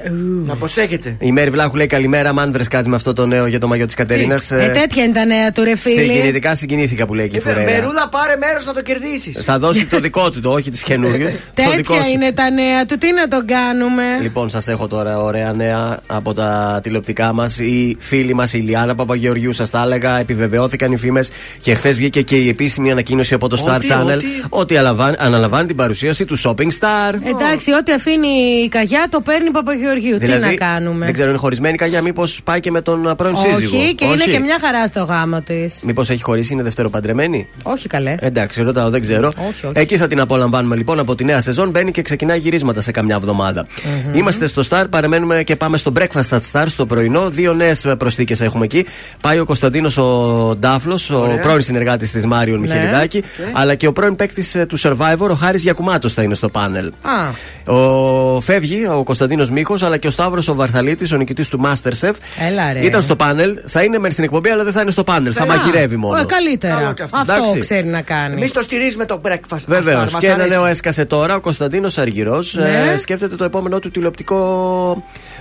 [0.45, 1.15] Να προσέχετε.
[1.19, 2.33] Η Μέρη Βλάχου λέει καλημέρα.
[2.33, 4.51] Μαν βρεσκάζει με αυτό το νέο για το μαγιό της Κατερίνας.
[4.51, 6.01] Ε, τέτοια είναι τα νέα του ρε φίλε.
[6.01, 7.63] Συγκινητικά συγκινήθηκα που λέει και η Φουρέρα.
[7.63, 9.43] Μερούλα, πάρε μέρος να το κερδίσεις.
[9.43, 11.33] Θα δώσει το δικό του, το όχι της καινούργια.
[11.53, 15.99] Τέτοια είναι τα νέα του, τι να τον κάνουμε; Λοιπόν, σας έχω τώρα ωραία νέα
[16.07, 17.59] από τα τηλεοπτικά μας.
[17.59, 18.95] Η φίλη μας η Λιάννα
[19.35, 21.29] Παπαγεωργιού, σα τα έλεγα, επιβεβαιώθηκαν οι φήμες
[21.61, 24.25] και χθες βγήκε και η επίσημη ανακοίνωση από το Star Ότι, Channel ότι.
[24.49, 27.13] ότι αναλαμβάνει, αναλαμβάνει την παρουσίαση του Shopping Star.
[27.23, 28.27] Εντάξει, ό,τι αφήνει
[28.65, 30.17] η καγιά το παίρνει η Παπαγεωργίου.
[30.17, 33.13] τι να κάνουμε; Δηλαδή, Δεν ξέρω, είναι χωρισμένη η καγιά, μήπως πάει και με τον
[33.17, 35.81] πρώην σύζυγο; Όχι, και είναι και μια χαρά στο γάμο της.
[35.85, 38.15] Μήπως έχει χωρίσει, είναι δευτεροπαντρεμένη; Όχι καλέ.
[38.19, 39.27] Εντάξει, ρωτάω, δεν ξέρω.
[39.27, 39.73] Όχι, όχι.
[39.73, 41.69] Εκεί θα την απολαμβάνουμε λοιπόν από τη νέα σεζόν.
[41.69, 43.67] Μπαίνει και ξεκινάει γυρίσματα σε καμιά εβδομάδα.
[44.13, 47.29] Είμαστε στο Star, παραμένουμε και πάμε στο Breakfast at Star στο πρωινό.
[47.29, 48.85] Δύο νέες προσθήκες έχουμε εκεί.
[49.25, 51.39] Πάει ο Κωνσταντίνος ο Ντάφλος, ο Ωραία.
[51.39, 52.67] πρώην συνεργάτης της Μάριον Ναι.
[52.67, 53.49] Μιχελιδάκη, Okay.
[53.53, 56.91] αλλά και ο πρώην παίκτης του Survivor, ο Χάρης Γιακουμάτος θα είναι στο πάνελ.
[57.01, 61.61] Α, Ο φεύγει ο Κωνσταντίνος Μίχο, αλλά και ο Σταύρος ο Βαρθαλίτη, ο νικητής του
[61.65, 62.11] Masterchef.
[62.47, 62.79] έλα ρε.
[62.85, 65.33] Ήταν στο πάνελ, θα είναι μεν στην εκπομπή, αλλά δεν θα είναι στο πάνελ.
[65.35, 66.19] Θα Α, μαγειρεύει μόνο.
[66.19, 66.75] ε, καλύτερα.
[66.75, 67.17] Καλό και αυτό.
[67.19, 67.59] Αυτό Εντάξει.
[67.59, 68.33] ξέρει να κάνει.
[68.35, 69.57] Εμείς το στηρίζουμε το breakfast.
[69.67, 70.11] Βεβαίως.
[70.11, 70.49] Μας Και ένα αρέσει.
[70.49, 71.35] νέο έσκασε τώρα.
[71.35, 72.95] Ο Κωνσταντίνος Αργυρός Ναι.
[72.97, 74.37] σκέφτεται το επόμενό του τηλεοπτικό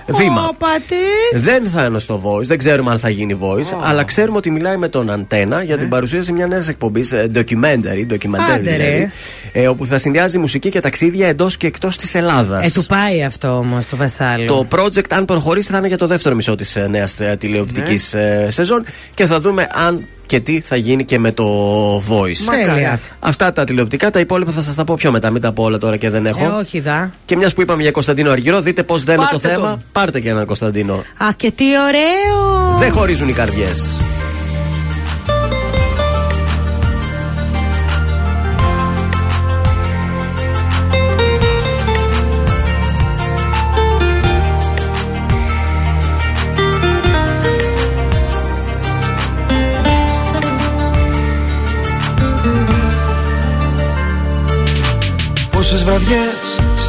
[0.07, 0.41] βήμα.
[0.49, 1.41] Ο πατής.
[1.43, 4.77] Δεν θα είναι στο voice, δεν ξέρουμε αν θα γίνει voice, αλλά ξέρουμε ότι μιλάει
[4.77, 8.83] με τον Αντένα για την παρουσίαση μιας νέας εκπομπής, documentary, documentary Άντε, ρε.
[8.83, 9.11] δηλαδή,
[9.51, 12.65] ε, όπου θα συνδυάζει μουσική και ταξίδια εντός και εκτός της Ελλάδας.
[12.67, 14.45] Ε, του πάει αυτό όμως το βασάλο.
[14.45, 18.49] Το project, αν προχωρήσει, θα είναι για το δεύτερο μισό της νέας τηλεοπτικής Ναι.
[18.49, 21.45] σεζόν και θα δούμε αν και τι θα γίνει και με το
[21.97, 22.65] voice.
[22.65, 22.99] Τέλεια.
[23.19, 25.29] Αυτά τα τηλεοπτικά, τα υπόλοιπα θα σας τα πω πιο μετά.
[25.29, 26.45] Μην τα πω όλα τώρα και δεν έχω.
[26.45, 27.11] Ε, όχι δα.
[27.25, 29.69] Και μιας που είπαμε για Κωνσταντίνο Αργυρό, δείτε πώς δένει το Πάρτε θέμα.
[29.69, 29.81] τον.
[29.91, 31.03] Πάρτε και έναν Κωνσταντίνο.
[31.17, 32.77] Αχ, και τι ωραίο!
[32.77, 33.97] Δεν χωρίζουν οι καρδιές.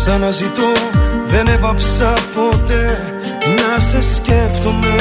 [0.06, 0.72] Βραδιές σαν να ζητώ
[1.26, 3.00] Δεν έβαψα ποτέ
[3.56, 4.96] να σε σκέφτομαι.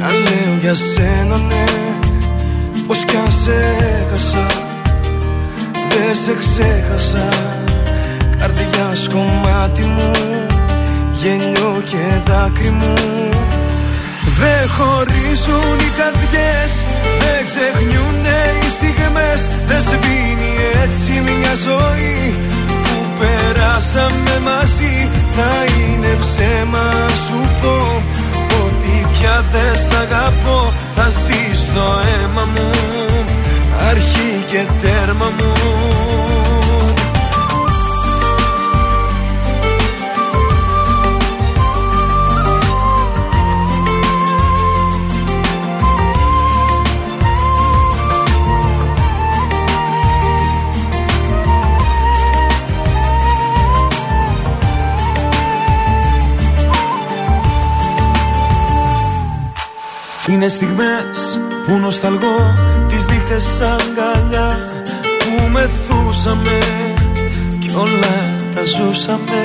[0.00, 1.64] Να λέω για σένα ναι
[2.86, 4.46] Πως κι αν σε έχασα.
[5.88, 7.28] Δεν σε ξέχασα.
[8.38, 10.10] Καρδιά κομμάτι μου
[11.12, 12.94] Γέλιο και δάκρυ μου.
[14.40, 16.72] Δεν χωρίζουν οι καρδιές
[17.22, 19.40] Δεν ξεχνιούνται οι στιγμές.
[19.66, 20.52] Δεν σβήνει
[20.84, 22.34] έτσι μια ζωή.
[22.61, 22.61] Που
[23.22, 24.94] περάσαμε μαζί.
[25.36, 26.86] Θα είναι ψέμα
[27.26, 28.02] σου πω
[28.64, 30.72] Ότι πια δεν σ' αγαπώ.
[30.94, 32.70] Θα ζεις στο αίμα μου.
[33.90, 35.52] Αρχή και τέρμα μου
[60.28, 62.54] Είναι στιγμές που νοσταλγώ
[62.88, 64.64] Τις νύχτες αγκαλιά
[65.18, 66.58] Που μεθούσαμε
[67.58, 69.40] Κι όλα τα ζούσαμε.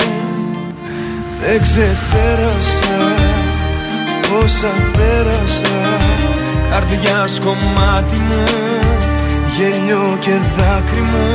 [1.40, 3.14] Δεν ξεπέρασα
[4.42, 5.98] Όσα πέρασα.
[6.70, 8.44] Καρδιά κομμάτι μου
[9.56, 11.26] Γέλιο και δάκρυ μου.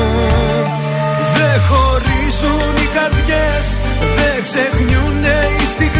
[1.35, 3.79] Δεν χωρίζουν οι καρδιές
[4.15, 5.92] Δεν ξεχνιούνται οι στιγμές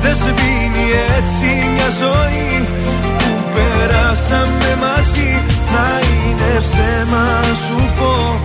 [0.00, 0.86] Δεν σβήνει
[1.18, 2.64] έτσι μια ζωή
[3.18, 5.30] Που περάσαμε μαζί.
[5.70, 7.26] Θα είναι ψέμα
[7.64, 8.40] σου πω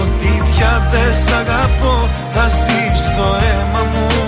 [0.00, 2.08] Ότι πια δεν σ' αγαπώ.
[2.32, 4.21] Θα ζεις στο αίμα μου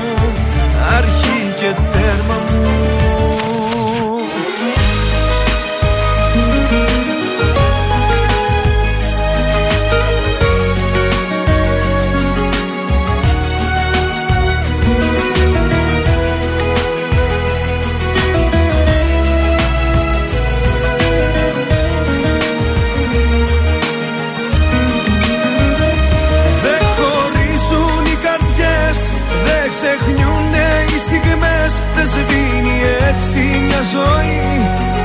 [33.93, 34.43] ζωή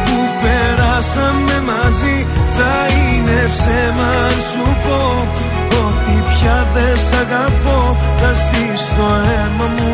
[0.05, 2.17] Που περάσαμε μαζί
[2.57, 5.01] Θα είναι ψέμα αν σου πω
[5.85, 7.79] Ότι πια δεν σ' αγαπώ.
[8.19, 9.91] Θα ζεις στο αίμα μου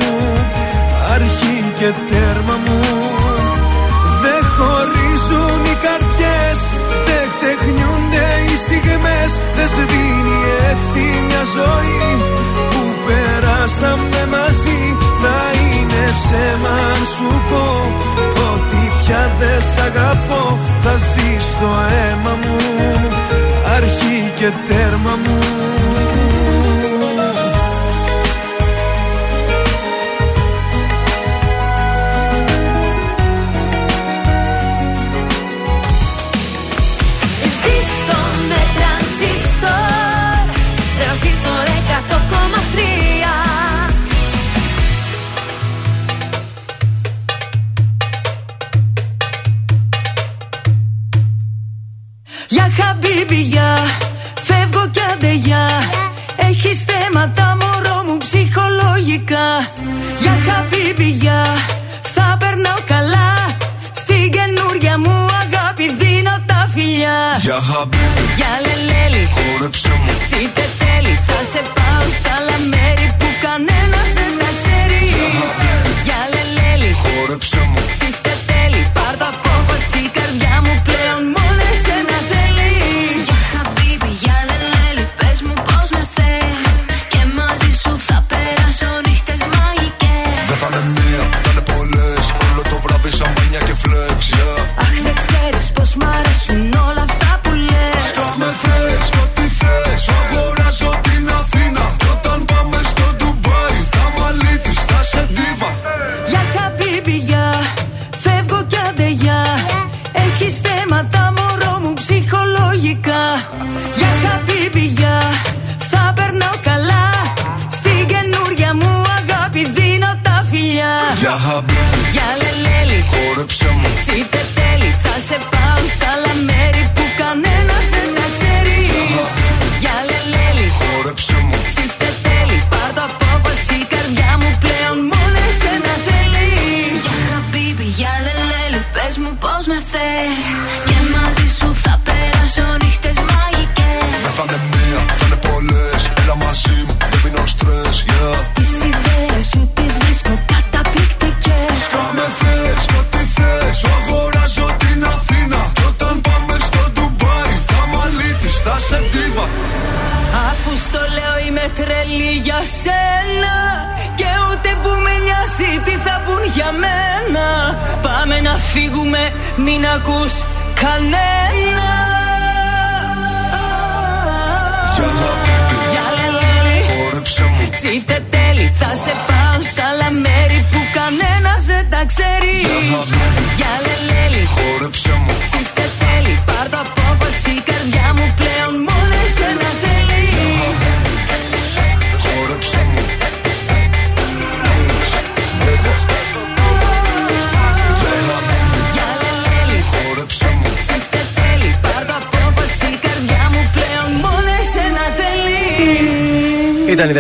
[1.16, 2.80] Αρχή και τέρμα μου.
[4.24, 6.60] Δεν χωρίζουν οι καρδιές
[7.08, 9.32] Δεν ξεχνιούνται οι στιγμές.
[9.56, 10.40] Δεν σβήνει
[10.72, 12.10] έτσι μια ζωή
[12.72, 14.82] Που περάσαμε μαζί.
[15.22, 17.66] Θα είναι ψέμα αν σου πω
[18.14, 18.15] Ότι
[19.06, 22.56] πια δεν σ' αγαπώ Θα ζει στο αίμα μου.
[23.76, 25.40] Αρχή και τέρμα μου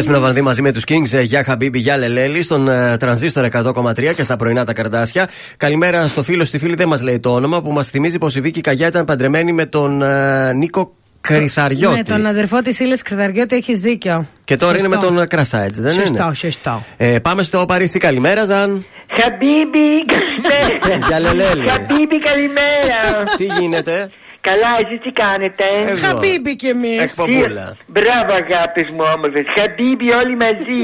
[0.06, 2.98] Ήταν η Δέσποινα Βανδή μαζί με τους Kings ε, για Χαμπίμπι, για λελέλι στον ε,
[2.98, 5.30] τρανζίστορ 100,3 και στα πρωινά τα καρντάσια.
[5.57, 8.41] Καλημέρα στο φίλο, στη φίλη δεν μας λέει το όνομα που μας θυμίζει πως η
[8.41, 11.95] Βίκη Καγιά ήταν παντρεμένη με τον ε, Νίκο Κριθαριώτη.
[11.95, 14.27] Ναι, τον αδερφό της Ήλιας Κριθαριώτη έχεις δίκιο.
[14.44, 15.14] Και τώρα είναι με Σωστό.
[15.14, 16.84] τον Κρασά, έτσι δεν Σωστό, είναι; σωστό.
[16.98, 17.99] Ε, πάμε στο Παρίσι.
[17.99, 18.86] Καλημέρα, Ζαν.
[19.22, 21.06] Χαμπίμπι, καλημέρα.
[21.07, 21.68] Για λελέλι.
[21.68, 23.23] Χαμπίμπι, καλημέρα.
[23.38, 24.10] Τι γίνεται;
[24.50, 26.08] Καλά, εσείς τι κάνετε; Εδώ.
[26.08, 27.02] Χαμπίμπι κι εμείς.
[27.02, 27.76] Εκπομπούλα.
[27.88, 29.46] Μπράβο, αγάπη μου, όμορφες.
[29.58, 30.84] Χαμπίμπι, όλοι μαζί.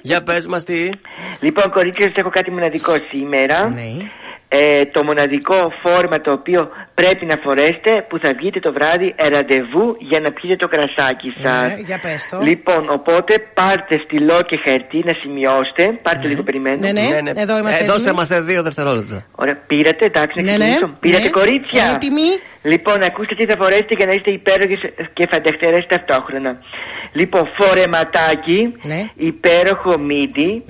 [0.00, 0.90] Για πες μας τι.
[1.40, 3.68] λοιπόν, κορίτσια, σας έχω κάτι μοναδικό σήμερα.
[3.68, 3.90] Ναι.
[4.54, 9.28] Ε, το μοναδικό φόρμα το οποίο πρέπει να φορέσετε που θα βγείτε το βράδυ ε,
[9.28, 11.66] ραντεβού για να πιείτε το κρασάκι σας.
[11.68, 12.40] Ναι, για πες το.
[12.40, 15.98] Λοιπόν, οπότε πάρτε στυλό και χαρτί να σημειώσετε.
[16.02, 16.76] Πάρτε λίγο περιμένω.
[16.76, 18.16] Ναι, ναι, εδώ είμαστε Ε, δώσε έτοιμοι.
[18.16, 19.24] μας δύο δευτερόλεπτα.
[19.34, 20.96] Ωραία, πήρατε, εντάξει, να Ναι, ναι, ξεκινήσω.
[21.00, 21.30] Πήρατε ναι.
[21.30, 21.84] κορίτσια.
[21.94, 22.28] Έτοιμοι.
[22.62, 24.80] Λοιπόν, ακούστε τι θα φορέσετε για να είστε υπέροχες
[25.12, 26.56] και φανταχτερέ ταυτόχρονα.
[27.12, 29.04] Λοιπόν, φορεματάκι, Ναι.
[29.16, 30.62] υπέροχο μύτη,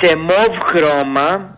[0.00, 1.53] σε μοβ χρώμα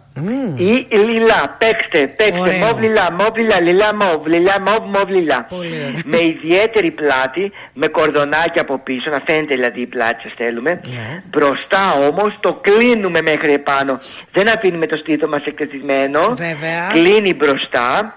[0.56, 1.56] ή λιλά.
[1.59, 2.40] Παίξτε, παίξτε.
[2.40, 2.59] Ωραίο.
[2.59, 5.47] Μοβ λιλά, μοβ λιλά, λιλά μοβ, λιλά μοβ, μοβ λιλά.
[5.48, 6.01] Πολύ ωραία.
[6.05, 10.80] με ιδιαίτερη πλάτη, με κορδονάκια από πίσω, να φαίνεται δηλαδή η πλάτη σας θέλουμε.
[10.84, 11.22] Ναι.
[11.30, 13.94] Μπροστά όμως το κλείνουμε μέχρι επάνω.
[14.32, 16.20] Δεν αφήνουμε το στήθο μας εκτεθειμένο.
[16.20, 16.88] Βέβαια.
[16.93, 18.14] Κλείνει μπροστά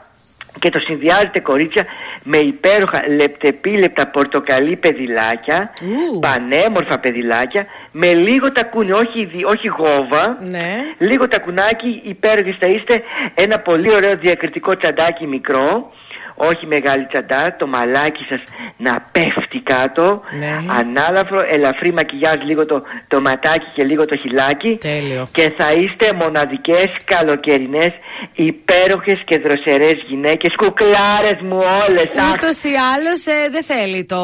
[0.59, 1.85] και το συνδυάζετε κορίτσια
[2.23, 6.19] με υπέροχα λεπτεπίλεπτα πορτοκαλί παιδιλάκια, Ου.
[6.19, 10.67] πανέμορφα παιδιλάκια, με λίγο τακούνι, όχι, δι- όχι γόβα, Ναι.
[10.99, 13.01] λίγο τακουνάκι, υπέροχες θα είστε,
[13.35, 15.91] ένα πολύ ωραίο διακριτικό τσαντάκι μικρό,
[16.41, 18.41] όχι μεγάλη τσαντά, το μαλάκι σας
[18.77, 20.53] να πέφτει κάτω, Ναι.
[20.79, 25.27] ανάλαφρο, ελαφρύ μακιγιάζ, λίγο το, το ματάκι και λίγο το χιλάκι Τέλειο.
[25.31, 27.91] και θα είστε μοναδικές καλοκαιρινές
[28.33, 31.57] υπέροχες και δροσερές γυναίκες κουκλάρες μου
[31.87, 34.21] όλες αχ, Ούτως ή άλλως δεν θέλει το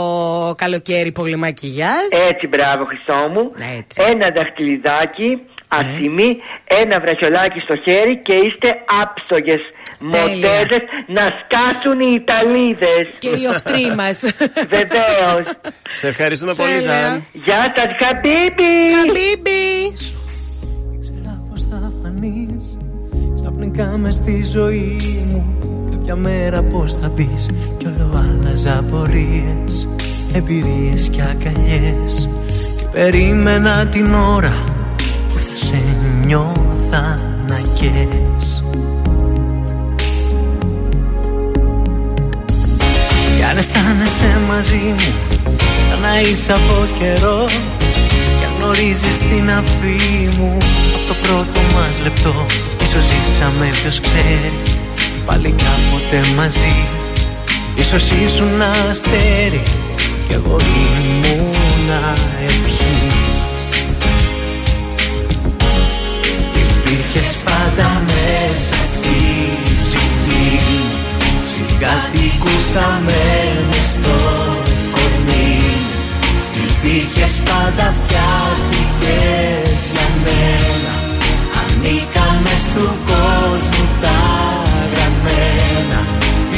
[0.57, 2.07] καλοκαίρι πολύ μακιγιάζ.
[2.29, 4.01] έτσι μπράβο Χριστό μου Έτσι.
[4.11, 6.37] ένα δαχτυλιδάκι ασημή
[6.81, 8.69] ένα βραχιολάκι στο χέρι και είστε
[9.03, 9.61] άψογες
[10.01, 13.03] μοντέζες να σκάσουν οι Ιταλίδες.
[13.19, 14.19] Και οι οχτροί μας.
[14.75, 15.45] Βεβαίως.
[15.83, 17.01] Σε ευχαριστούμε πολύ, Τέλεια.
[17.07, 17.23] Ζαν.
[17.45, 18.71] Γεια σας Χαμπίμπι.
[18.95, 19.93] Χαμπίμπι.
[21.49, 22.77] Πώς θα φανείς.
[23.41, 24.97] Ξαφνικά μες στη ζωή
[25.31, 25.57] μου.
[25.91, 29.87] Κάποια μέρα πως θα μπεις Κι όλο άλλαζα απορίες.
[30.35, 32.29] Εμπειρίες και αγκαλιές.
[32.81, 34.53] Και περίμενα την ώρα
[35.27, 35.79] Που θα σε
[36.25, 37.13] νιώθα
[37.47, 38.63] να καίες
[43.45, 45.13] Κι αν αισθάνεσαι μαζί μου
[45.89, 47.45] Σαν να είσαι από καιρό.
[48.39, 50.57] Κι αν γνωρίζεις την αφή μου
[50.95, 52.45] Από το πρώτο μας λεπτό
[52.83, 54.51] Ίσως ζήσαμε ποιος ξέρει
[55.25, 56.75] Πάλι κάποτε μαζί.
[57.75, 59.63] Ίσως ήσουν αστέρι
[60.27, 60.57] Κι εγώ
[60.99, 62.13] ήμουνα
[62.43, 63.11] ευχή
[66.61, 69.17] Υπήρχες πάντα μέσα στη
[69.83, 70.84] ψυχή
[71.57, 73.21] μου Συγκατοικούσαμε
[73.69, 74.17] μες στο
[74.95, 75.61] κορμί.
[76.55, 80.93] Μου Υπήρχες πάντα φτιάχτηκες για μένα.
[81.59, 84.19] Ανήκαμε στου κόσμου τα
[84.91, 85.99] γραμμένα.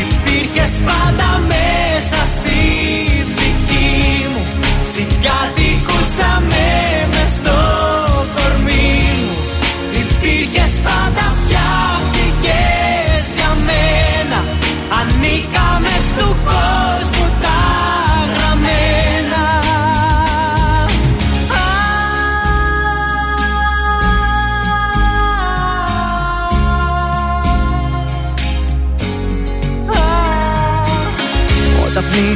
[0.03, 2.61] Υπήρχες πάντα μέσα στη
[3.29, 4.43] ψυχή μου.
[4.93, 5.46] Συγκατοικούσαμε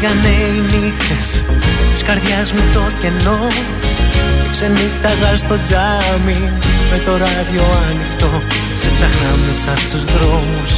[0.04, 1.28] Όταν πνίγανε οι νύχτες
[1.92, 3.48] της καρδιάς μου το κενό.
[4.44, 6.40] Και ξενύχταγα στο τζάμι
[6.92, 8.32] με το ράδιο ανοιχτό
[8.76, 10.74] σε ψάχνα μέσα στους δρόμους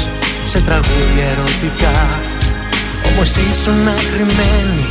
[0.45, 1.97] σε τραγούδια ερωτικά.
[3.09, 4.87] Όμως ήσουν κρυμμένη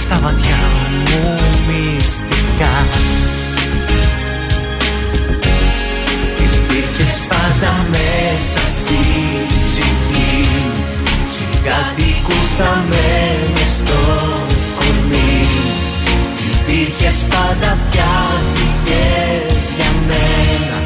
[0.00, 0.62] στα βαθιά
[1.08, 2.74] μου μυστικά.
[6.44, 8.98] Υπήρχες πάντα μέσα στη
[9.48, 9.61] ψυχή
[11.64, 13.06] Συγκατοικούσαμε
[13.54, 14.00] μες στο
[14.78, 15.40] κορμί.
[16.50, 20.76] Υπήρχες πάντα φτιάχτηκες για μένα.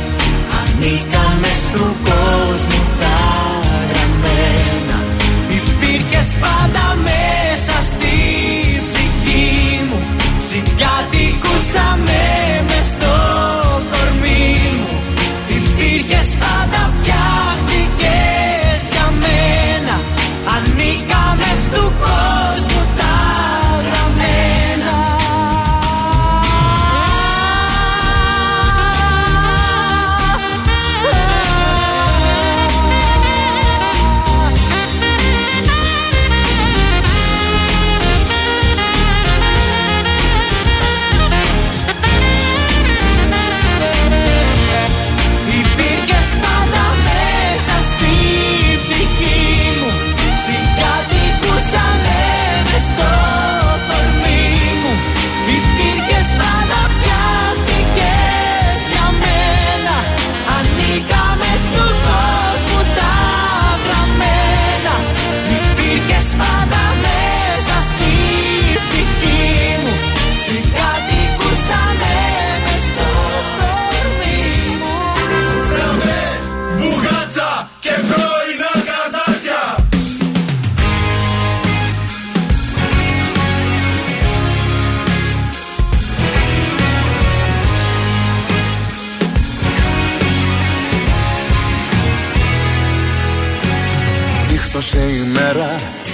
[0.61, 3.19] Ανήκαμε στου κόσμου τα
[3.91, 4.99] γραμμένα
[5.59, 6.96] Υπήρχες πάντα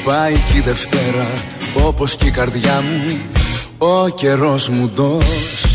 [0.05, 1.27] πάει και η Δευτέρα
[1.75, 3.21] Όπως και η καρδιά μου,
[3.79, 5.67] ο καιρός μου ντός.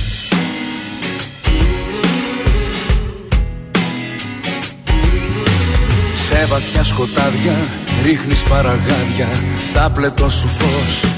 [6.28, 7.56] Σε βαθιά σκοτάδια
[8.04, 9.28] ρίχνεις παραγάδια
[9.74, 11.12] Τα πλετό σου φως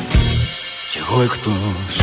[0.90, 2.02] κι εγώ εκτός.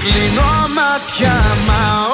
[0.00, 2.13] Κλείνω μάτια μα ο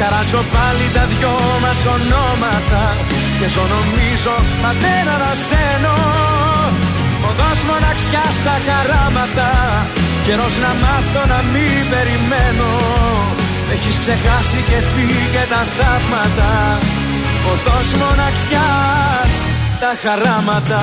[0.00, 1.34] Καράζω πάλι τα δυο
[1.64, 2.84] μας ονόματα
[3.38, 5.96] Και ζω νομίζω μα δεν ανασένω.
[7.28, 9.50] Οδός μοναξιάς στα χαράματα
[10.26, 12.70] Καιρός να μάθω να μην περιμένω.
[13.74, 16.52] Έχεις ξεχάσει κι εσύ και τα θαύματα
[17.52, 19.34] Οδός μοναξιάς
[19.80, 20.82] τα χαράματα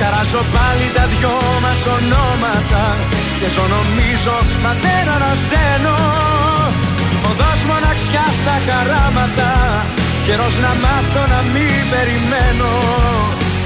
[0.00, 2.84] Καράζω πάλι τα δυο μας ονόματα
[3.40, 5.96] Και ζω νομίζω μα δεν ανασένω
[7.28, 9.50] Οδός μοναξιάς στα χαράματα
[10.26, 12.72] Καιρός να μάθω να μην περιμένω.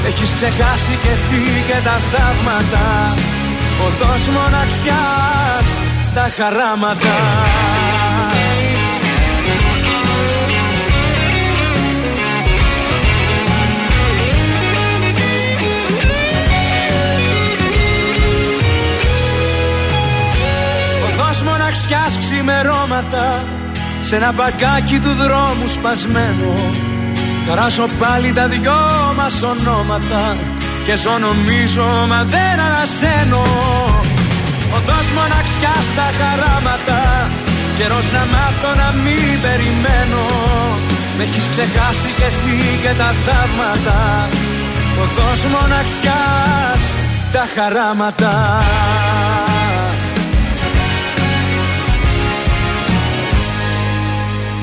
[0.08, 2.86] Έχεις ξεχάσει κι εσύ και τα θαύματα
[3.86, 5.68] Οδός μοναξιάς
[6.14, 7.14] τα χαράματα
[22.74, 23.44] χρώματα
[24.02, 26.52] σε ένα μπαγκάκι του δρόμου σπασμένο.
[27.50, 28.80] Γράφω πάλι τα δυο
[29.16, 30.36] μας ονόματα
[30.86, 33.44] και ζω νομίζω μα δεν ανασένω.
[34.76, 37.00] Οδός μοναξιά στα χαράματα
[37.78, 40.24] Καιρός να μάθω να μην περιμένω.
[41.16, 43.98] Με έχεις ξεχάσει κι εσύ και τα θαύματα.
[45.02, 46.82] Οδός μοναξιάς
[47.32, 48.32] τα χαράματα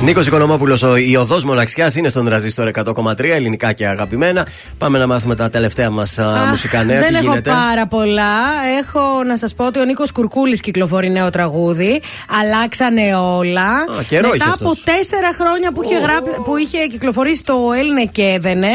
[0.04, 4.48] Νίκος Οικονομόπουλος, η οδό μοναξιάς είναι στον τραζίστορ 100,3 ελληνικά και αγαπημένα.
[4.78, 6.20] Πάμε να μάθουμε τα τελευταία μας
[6.50, 7.00] μουσικά νέα.
[7.00, 8.34] Δεν Τι έχω γίνεται; πάρα πολλά.
[8.80, 12.02] Έχω να σας πω ότι ο Νίκος Κουρκούλης κυκλοφορεί νέο τραγούδι.
[12.42, 13.62] Αλλάξανε όλα.
[13.68, 14.84] Α, καιρό Μετά είχε από αυτός.
[14.84, 18.70] τέσσερα χρόνια που είχε, γράπ- που είχε κυκλοφορήσει το Έλληνε και έδαινε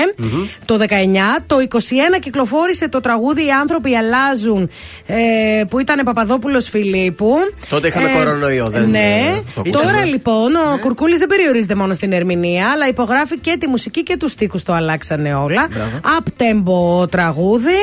[0.65, 4.71] το 19, το 21 κυκλοφόρησε το τραγούδι Οι άνθρωποι αλλάζουν
[5.07, 5.15] ε,
[5.69, 7.35] που ήταν Παπαδόπουλος Φιλίππου.
[7.69, 8.99] Τότε είχαμε κορονοϊό, δεν, Ναι.
[8.99, 10.05] ε, το Τώρα ακούσαμε.
[10.05, 14.31] λοιπόν ο Κουρκούλης δεν περιορίζεται μόνο στην ερμηνεία, αλλά υπογράφει και τη μουσική και τους
[14.31, 15.69] στίχους το αλλάξανε όλα.
[16.19, 17.81] Up-tempo τραγούδι.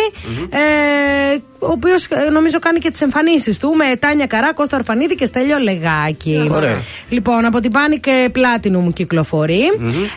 [0.50, 1.38] Ε,
[1.68, 5.58] ο οποίος νομίζω κάνει και τις εμφανίσεις του με Τάνια Καρά, Κώστα Ορφανίδη και Στέλιο
[5.58, 6.50] Λεγάκη.
[6.52, 6.82] Ωραία.
[7.10, 8.08] Λοιπόν, από την Panic
[8.38, 9.62] Platinum κυκλοφορεί.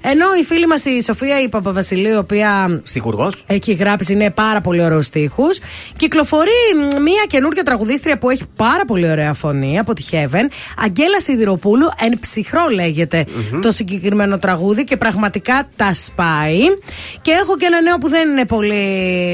[0.02, 3.28] Ενώ η φίλη μας η Σοφία η Παπαβασιλείου, η οποία Στιχουργό.
[3.46, 5.58] έχει γράψει είναι πάρα πολύ ωραίους στίχους.
[5.96, 10.46] Κυκλοφορεί μ, μία καινούργια τραγουδίστρια που έχει πάρα πολύ ωραία φωνή από τη Heaven.
[10.84, 13.24] Αγγέλα Σιδηροπούλου, εν ψυχρό λέγεται
[13.62, 16.60] το συγκεκριμένο τραγούδι και πραγματικά τα σπάει.
[17.22, 18.84] Και έχω και ένα νέο που δεν είναι πολύ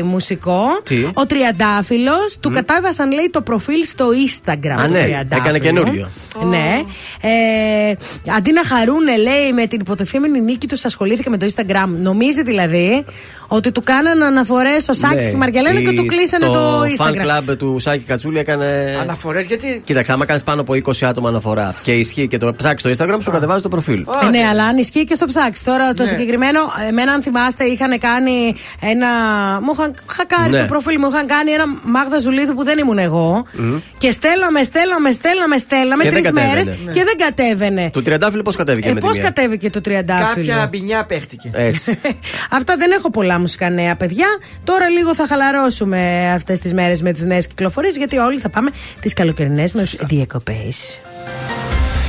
[0.03, 0.63] μουσικό.
[0.83, 2.01] Τι; Ο Τριαντάφυλλος
[2.41, 4.81] του κατάβασαν λέει το προφίλ στο Instagram.
[4.81, 5.27] Α, του ναι, Τριαντάφυλλου.
[5.45, 6.09] έκανε καινούριο.
[6.49, 6.83] Ναι.
[7.21, 7.95] Ε,
[8.37, 11.89] αντί να χαρούνε, λέει, με την υποτιθέμενη νίκη τους, ασχολήθηκε με το Instagram.
[12.03, 13.05] Νομίζει δηλαδή
[13.49, 15.23] ότι του κάνανε αναφορές ο Σάκης Ναι.
[15.31, 17.51] και η Μαργελένα και Η- του κλείσανε το, Το fan Instagram.
[17.51, 18.99] club του Σάκη Κατσούλη έκανε.
[19.01, 19.83] Αναφορές γιατί.
[19.85, 23.19] Κοίταξε, άμα κάνεις πάνω από 20 άτομα αναφορά και ισχύει και το ψάξεις στο Instagram,
[23.23, 24.05] σου κατεβάζει το προφίλ.
[24.27, 25.65] Ε, ναι, αλλά αν ισχύει και στο ψάξεις.
[25.65, 26.09] Τώρα το Ναι.
[26.09, 29.09] συγκεκριμένο, εμένα αν θυμάστε, είχαν κάνει ένα.
[29.63, 30.61] Μου είχαν χακάρει Ναι.
[30.61, 33.45] το προφίλ μου, είχαν κάνει ένα Μάγδα Ζουλίδου που δεν ήμουν εγώ.
[33.53, 33.79] Μμμ.
[33.99, 36.93] Και στέλναμε, στέλναμε, στέλναμε, στέλναμε Και δεν τρεις μέρες κατέβαινε.
[36.93, 37.91] και δεν κατέβαινε.
[37.93, 41.51] Το τριαντάφυλλο πώς κατέβηκε Ε, με τη Πώς μία; κατέβηκε το τριαντάφυλλο; Κάποια μπινιά παίχτηκε.
[41.55, 41.99] Έτσι.
[42.59, 44.27] Αυτά δεν έχω πολλά μουσικά νέα, παιδιά.
[44.65, 48.71] Τώρα λίγο θα χαλαρώσουμε αυτές τις μέρες με τις νέες κυκλοφορίες, γιατί όλοι θα πάμε
[49.01, 51.01] τις καλοκαιρινές μας διακοπές.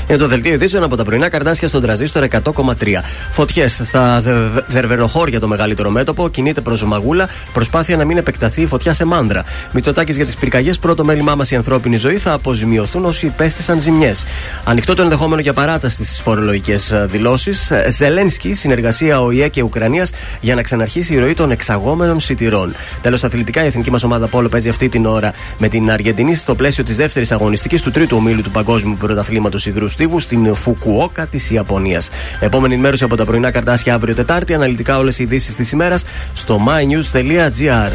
[0.07, 3.01] Είναι το δελτίο ειδήσεων από τα πρωινά καρτάσια στον τραζίστορ 100,3.
[3.31, 6.29] Φωτιές στα δε- δερβενοχώρια το μεγαλύτερο μέτωπο.
[6.29, 7.29] Κινείται προς Μαγούλα.
[7.53, 9.43] Προσπάθεια να μην επεκταθεί η φωτιά σε μάντρα.
[9.71, 10.79] Μητσοτάκης για τις πυρκαγιές.
[10.79, 12.17] Πρώτο μέλημά μας η ανθρώπινη ζωή.
[12.17, 14.23] Θα αποζημιωθούν όσοι υπέστησαν ζημιές.
[14.63, 17.71] Ανοιχτό το ενδεχόμενο για παράταση στις φορολογικές δηλώσεις.
[17.87, 20.11] Ζελένσκι, συνεργασία ΟΗΕ και Ουκρανίας
[20.41, 22.75] για να ξαναρχίσει η ροή των εξαγόμενων σιτηρών.
[23.01, 26.55] Τέλος, αθλητικά η εθνική μας ομάδα Πόλο παίζει αυτή την ώρα με την Αργεντινή στο
[26.55, 31.49] πλαίσιο της δεύτερης αγωνιστικής του τρίτου ομίλου του Παγκόσμιου Πρωταθλήματος Υγρούς Στίβου στην Φουκουόκα της
[31.49, 32.09] Ιαπωνίας.
[32.39, 34.53] Επόμενη ενημέρωση από τα πρωινά καρτάσια αύριο Τετάρτη.
[34.53, 36.03] Αναλυτικά όλες οι ειδήσεις της ημέρας
[36.33, 37.91] στο mynews.gr.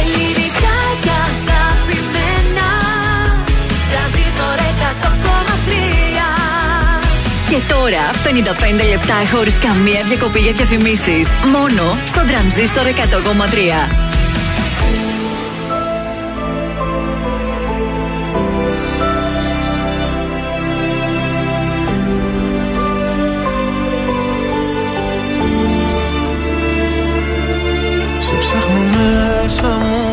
[0.00, 2.68] Ελληνικά και αγαπημένα
[3.90, 5.08] Τρανζίστορ 100,3
[7.48, 8.04] Και τώρα
[8.80, 11.28] 55 λεπτά χωρίς καμία διακοπή για διαφημίσεις.
[11.52, 14.07] Μόνο στο τρανζίστορ 100,3.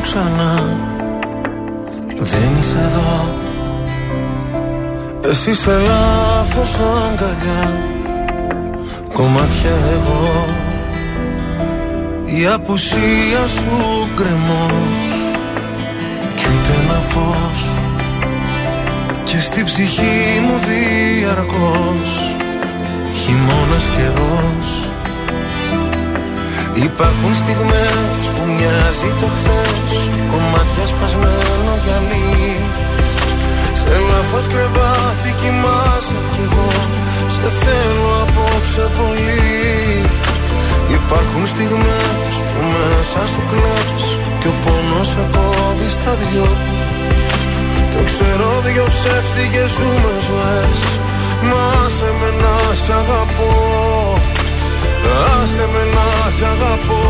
[0.06, 0.54] Ξανά.
[2.20, 3.26] Δεν είσαι εδώ.
[5.30, 7.72] Εσύ σε λάθος αγκαλιά.
[9.14, 10.46] Κομμάτια εγώ.
[12.26, 15.16] Η απουσία σου κρεμός
[16.36, 17.80] Κι ούτε ένα φως.
[19.24, 22.36] Και στη ψυχή μου διαρκώς.
[23.14, 24.88] Χειμώνας καιρός.
[26.74, 29.55] Υπάρχουν στιγμές που μοιάζει το χθες.
[29.55, 29.55] Κομμάτια
[31.96, 32.60] σπασμένο γυαλί
[33.74, 36.70] Σε λάθος κρεβάτι κοιμάσαι κι εγώ.
[37.34, 40.06] Σε θέλω απόψε πολύ.
[40.98, 44.06] Υπάρχουν στιγμές που μέσα σου κλαις
[44.40, 46.50] Και ο πόνος σε κόβει στα δυο.
[47.92, 50.80] Το ξέρω δυο ψεύτικες ζούμε ζωές.
[51.48, 53.54] Μα άσε με να σ' αγαπώ.
[55.34, 56.08] Άσε με να
[56.38, 57.04] σ' αγαπώ.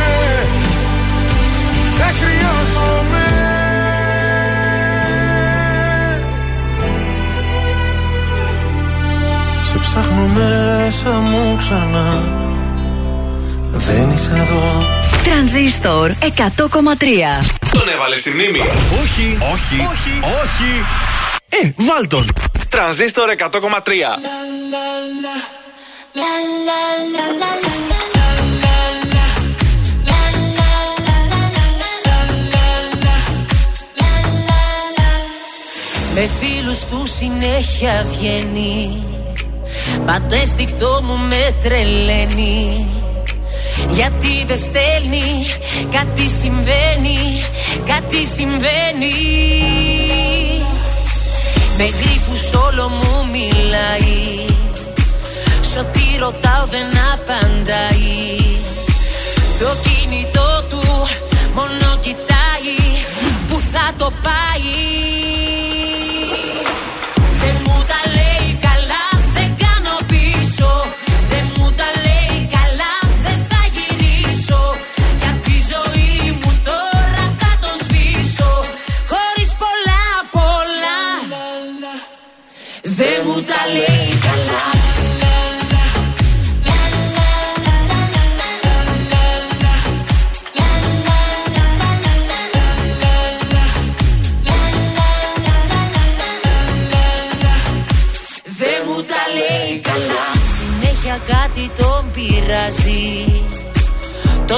[2.01, 3.25] σε χρειάζομαι
[9.61, 12.23] Σε ψάχνω μέσα μου ξανά
[13.71, 14.85] Δεν είσαι εδώ
[15.23, 16.25] Τρανζίστορ 100,3
[17.71, 18.59] Τον έβαλε στη μνήμη.
[19.01, 20.85] Όχι, όχι, όχι, όχι.
[21.49, 22.31] Ε, βάλ τον.
[22.69, 23.61] Τρανζίστορ 100,3.
[36.13, 39.03] Με φίλους του συνέχεια βγαίνει.
[40.05, 42.85] Μα το αίσθηκτό μου με τρελαίνει.
[43.89, 45.45] Γιατί δεν στέλνει
[45.91, 47.43] Κάτι συμβαίνει
[47.85, 49.15] Κάτι συμβαίνει.
[51.77, 54.45] Με γρήπους όλο μου μιλάει.
[55.61, 58.37] Σ' ό,τι ρωτάω δεν απαντάει.
[59.59, 60.81] Το κινητό του
[61.53, 62.75] μόνο κοιτάει.
[63.47, 65.40] Που θα το πάει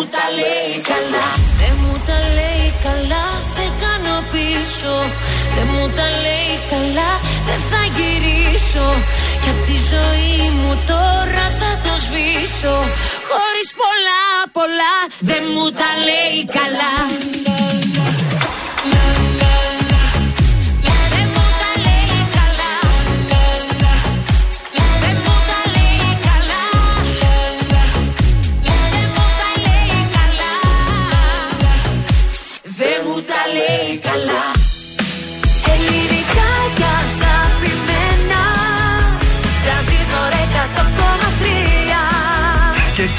[0.00, 1.26] μου τα λέει καλά.
[1.60, 3.24] Δεν μου τα λέει καλά,
[3.56, 4.94] δεν κάνω πίσω.
[5.54, 7.10] Δεν μου τα λέει καλά,
[7.48, 8.88] δεν θα γυρίσω.
[9.42, 12.76] Κι απ' τη ζωή μου τώρα θα το σβήσω.
[13.30, 14.22] Χωρίς πολλά
[14.56, 14.94] πολλά
[15.30, 16.94] δεν μου τα λέει καλά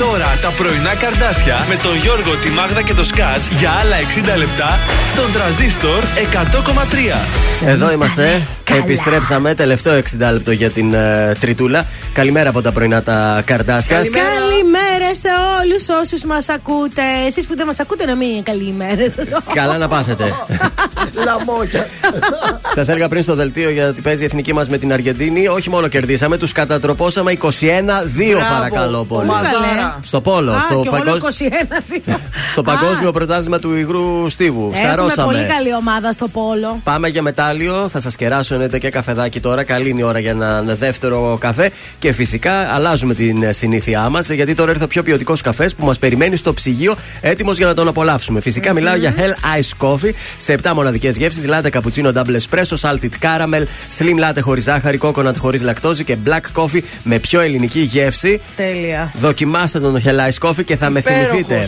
[0.05, 3.95] τώρα τα πρωινά καρδάσια με τον Γιώργο, τη Μάγδα και το Σκάτς για άλλα
[4.35, 4.79] 60 λεπτά
[5.11, 6.03] στον τραζίστορ
[7.63, 7.67] 100,3.
[7.67, 8.47] Εδώ είμαστε.
[8.77, 9.55] Επιστρέψαμε.
[9.55, 10.01] Τελευταίο 60
[10.31, 11.85] λεπτό για την ε, Τριτούλα.
[12.13, 13.95] Καλημέρα από τα πρωινά τα καρδάσια.
[13.95, 15.27] Καλημέρα σε
[15.61, 17.01] όλους όσους μας ακούτε.
[17.27, 19.29] Εσείς που δεν μας ακούτε, να μην είναι καλημέρα σας.
[19.53, 20.23] Καλά να πάθετε.
[21.25, 21.87] Λαμόγια.
[22.75, 25.47] Σας έλεγα πριν στο δελτίο γιατί παίζει η εθνική μας με την Αργεντίνη.
[25.47, 27.47] Όχι μόνο κερδίσαμε, τους κατατροπώσαμε 21-2
[28.57, 29.29] παρακαλώ πολύ.
[29.29, 29.99] Ομαδάρα.
[30.01, 31.49] Στο πόλο, Α, στο, και εγώ λέω παγκόσμιο-
[32.09, 32.13] 21.
[32.51, 34.71] στο παγκόσμιο πρωτάθλημα του υγρού στίβου.
[34.75, 35.45] Έχουμε πολύ Σαρώσαμε.
[35.57, 36.79] καλή ομάδα στο πόλο.
[36.83, 37.89] Πάμε για μετάλλιο.
[37.89, 39.63] Θα σας κεράσω εννοείται και καφεδάκι τώρα.
[39.63, 41.71] Καλή είναι η ώρα για έναν δεύτερο καφέ.
[41.99, 45.85] Και φυσικά αλλάζουμε την ε, συνήθειά μας γιατί τώρα ήρθε ο πιο ποιοτικός καφές που
[45.85, 48.41] μας περιμένει στο ψυγείο έτοιμος για να τον απολαύσουμε.
[48.41, 51.45] Φυσικά μιλάω για Hell Ice Coffee σε 7 μοναδικές γεύσεις.
[51.47, 53.63] Latte cappuccino double espresso, salted caramel,
[53.99, 58.41] slim latte χωρίς ζάχαρη, coconut χωρίς λακτόζη και black coffee με πιο ελληνική γεύση.
[58.55, 59.11] Τέλεια.
[59.17, 61.27] Δοκιμάστε τον Hell Ice Coffee και θα με Υπέροχος.
[61.27, 61.67] θυμηθείτε.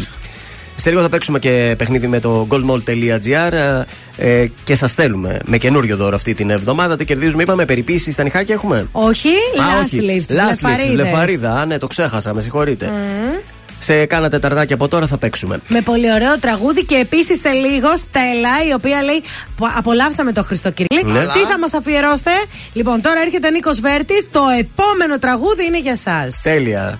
[0.75, 3.81] Σε λίγο θα παίξουμε και παιχνίδι με το goldmall.gr ε,
[4.17, 6.95] ε, και σας στέλνουμε με καινούριο δώρο αυτή την εβδομάδα.
[6.97, 9.33] Τι κερδίζουμε, είπαμε, περιποίηση στα νυχάκια έχουμε; Όχι, Α,
[9.81, 9.99] last όχι.
[10.01, 10.31] lift.
[10.31, 10.95] Last lift, λεφαρίδες.
[10.95, 11.51] λεφαρίδα.
[11.59, 12.85] Α, ναι, το ξέχασα, με συγχωρείτε.
[12.85, 13.33] Μμμ.
[13.79, 15.59] Σε κάνα τεταρτάκι από τώρα θα παίξουμε.
[15.67, 19.23] Με πολύ ωραίο τραγούδι και επίσης σε λίγο Στέλλα, η οποία λέει
[19.55, 21.03] που Απολαύσαμε το Χριστοκυρίλη.
[21.03, 21.19] Ναι.
[21.19, 22.31] Τι θα μας αφιερώσετε,
[22.73, 24.27] Λοιπόν, τώρα έρχεται Νίκος Βέρτης.
[24.31, 26.27] Το επόμενο τραγούδι είναι για εσά.
[26.43, 26.99] Τέλεια.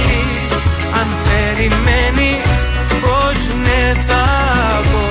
[1.61, 2.59] περιμένεις
[3.01, 4.25] πως ναι θα
[4.91, 5.07] πω.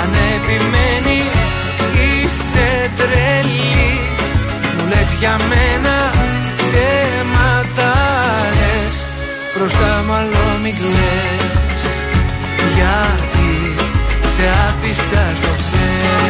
[0.00, 1.34] Αν επιμένεις
[2.04, 4.00] είσαι τρελή.
[4.76, 5.96] Μου λες για μένα
[6.56, 7.92] ψέματα
[8.58, 8.96] λες
[9.56, 11.82] Μπροστά μου άλλο μην κλαις.
[12.74, 13.52] Γιατί
[14.34, 16.29] σε άφησα στο χθες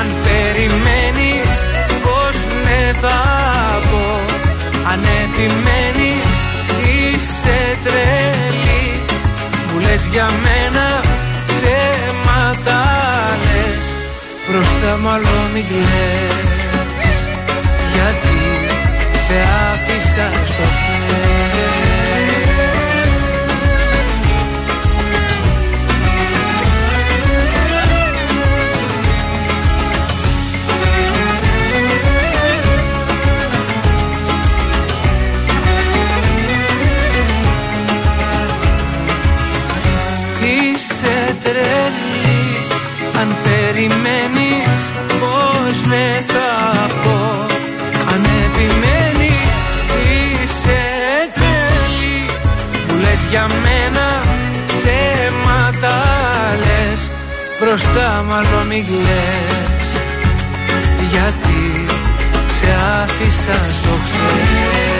[0.00, 1.56] Αν περιμένεις
[2.02, 3.20] πως ναι θα
[3.90, 4.20] πω.
[4.90, 6.32] Αν επιμένεις
[6.84, 9.00] είσαι τρελή.
[9.72, 11.00] Μου λες για μένα
[11.46, 12.80] ψέματα
[13.44, 13.84] λες.
[14.46, 17.16] Μπροστά μου άλλο μην κλαις.
[17.92, 18.38] Γιατί
[19.24, 19.36] σε
[19.70, 21.49] άφησα στο χέρι
[57.70, 59.90] Μπροστά μου άλλο μην κλαις
[61.10, 61.84] Γιατί
[62.58, 64.90] σε άφησα στο χθες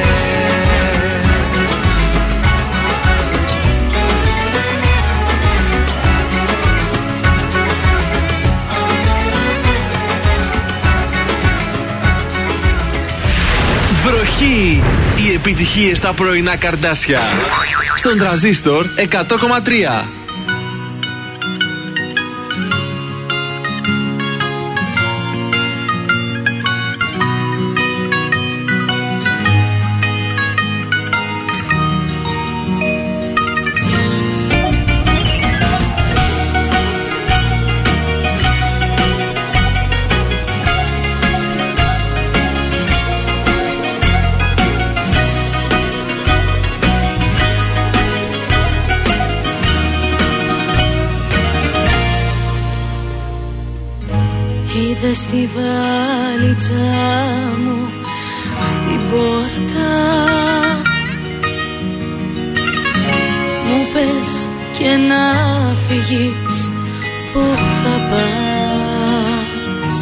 [14.05, 14.83] Βροχή!
[15.17, 17.21] Οι επιτυχίες στα πρωινά καρδάσια.
[17.97, 20.20] Στον τραζίστορ 100,3.
[55.11, 56.75] Είδε τη βάλιτσα
[57.65, 57.91] μου
[58.63, 59.91] στην πόρτα.
[63.67, 65.25] Μου πες και να
[65.89, 66.71] φύγεις
[67.33, 67.41] που
[67.83, 69.97] θα πας.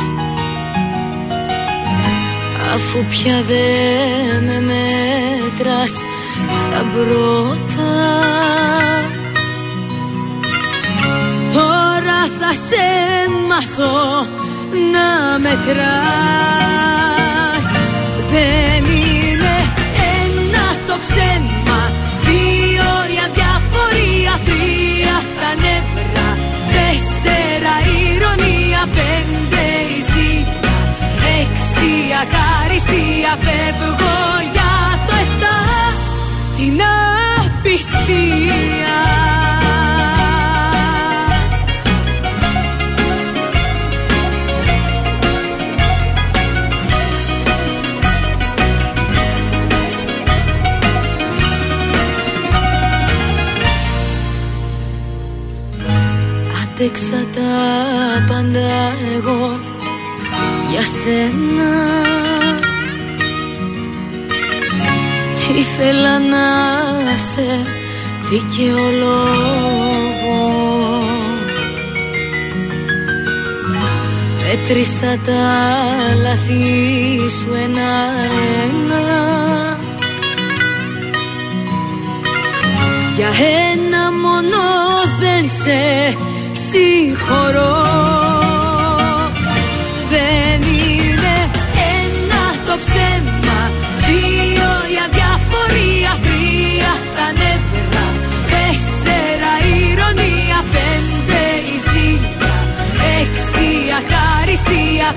[2.75, 5.93] Αφού πια δεν με μέτρας
[6.67, 7.93] σαν πρώτα.
[11.55, 12.87] Τώρα θα σε
[13.49, 14.27] μάθω
[14.93, 16.69] να μετράς.
[18.33, 19.55] Δεν είναι
[20.23, 21.81] ένα το ψέμα
[22.27, 26.29] Δύο η αδιαφορία Τρία τα νεύρα
[26.75, 29.65] Τέσσερα η ηρωνία Πέντε
[29.97, 30.77] η ζήτια
[31.41, 34.19] Έξι η ακαριστία Φεύγω
[34.55, 34.75] για
[35.07, 35.59] το εφτά
[36.57, 36.81] Την
[37.39, 38.88] απιστία
[56.81, 57.43] Άντεξα τα
[58.29, 58.59] πάντα
[59.17, 59.61] εγώ
[60.71, 61.71] για σένα.
[65.59, 66.47] Ήθελα να
[67.33, 67.67] σε
[68.31, 69.19] δικαιολόγω
[74.37, 75.47] Μέτρησα τα
[76.23, 79.05] λαθή σου ένα-ένα.
[83.17, 83.29] Για
[83.73, 84.57] ένα μόνο
[85.21, 86.17] δεν σε
[86.71, 87.77] συγχωρώ
[90.13, 91.37] Δεν είναι
[92.01, 93.61] ένα το ψέμα
[94.07, 98.07] Δύο η αδιαφορία Τρία τα νεύρα
[98.53, 101.43] Τέσσερα η ηρωνία Πέντε
[101.75, 102.55] η ζήτια
[103.21, 105.09] Έξι η αχαριστία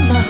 [0.00, 0.24] το ψέμα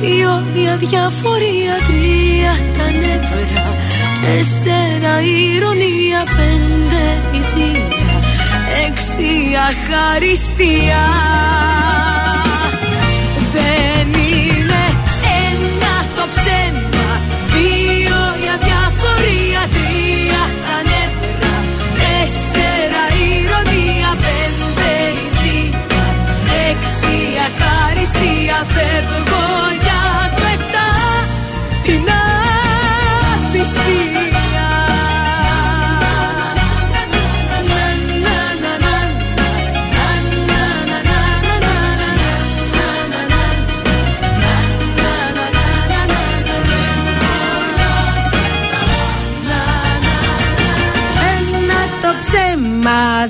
[0.00, 3.76] Δύο η αδιαφορία Τρία τα νεύρα.
[4.22, 7.02] Τέσσερα η ηρωνία Πέντε
[7.38, 8.16] η ζήτια
[8.86, 11.04] Έξι η αχαριστία.
[13.52, 14.82] Δεν είναι
[15.48, 17.08] ένα το ψέμα.
[17.54, 21.54] Δύο η αδιαφορία Τρία τα νεύρα.
[22.00, 24.90] Τέσσερα η ηρωνία Πέντε
[25.22, 26.04] η ζήτια
[26.70, 27.03] Έξι
[28.04, 29.46] η αχαριστία Φεύγω
[29.82, 30.90] για το εφτά
[31.82, 32.04] Την
[33.34, 34.24] απιστία
[51.36, 53.28] Ένα το ψέμα,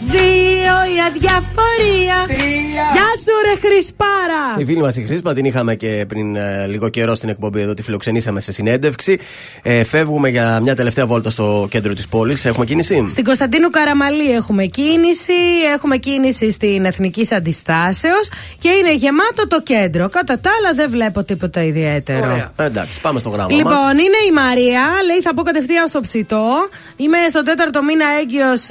[4.65, 4.67] Χρυσπάρα!
[4.67, 7.75] Η φίλη μας η Χρήσπα την είχαμε και πριν ε, λίγο καιρό στην εκπομπή εδώ,
[7.75, 9.19] τη φιλοξενήσαμε σε συνέντευξη.
[9.63, 12.45] Ε, φεύγουμε για μια τελευταία βόλτα στο κέντρο της πόλης.
[12.45, 15.33] Έχουμε κίνηση; Στην Κωνσταντίνου Καραμαλή έχουμε κίνηση,
[15.75, 18.29] έχουμε κίνηση στην Εθνική Αντιστάσεως
[18.59, 20.09] και είναι γεμάτο το κέντρο.
[20.09, 22.27] Κατά τα άλλα δεν βλέπω τίποτα ιδιαίτερο.
[22.27, 22.53] Ωραία.
[22.57, 23.93] Ε, εντάξει, πάμε στο γράμμα Λοιπόν, μας.
[23.93, 26.69] είναι η Μαρία, λέει θα πω κατευθείαν στο ψητό.
[26.97, 28.67] Είμαι στον τέταρτο μήνα έγκυος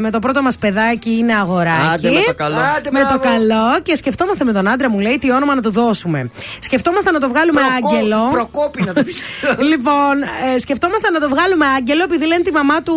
[0.00, 1.86] με το πρώτο μας παιδάκι, είναι αγοράκι.
[1.94, 2.56] Άντε με το καλό.
[2.76, 3.22] Άντε, με το μπράβο.
[3.22, 6.30] καλό και σκεφτόμουν σκεφτόμαστε με τον άντρα μου, λέει, τι όνομα να το δώσουμε.
[6.60, 8.28] Σκεφτόμαστε να το βγάλουμε Προκό- Άγγελο.
[8.32, 9.16] Προκόπη να το πεις.
[9.70, 10.22] λοιπόν,
[10.54, 12.94] ε, σκεφτόμαστε να το βγάλουμε Άγγελο, επειδή λένε τη μαμά του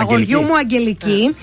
[0.00, 1.36] αγοριού μου Αγγελική.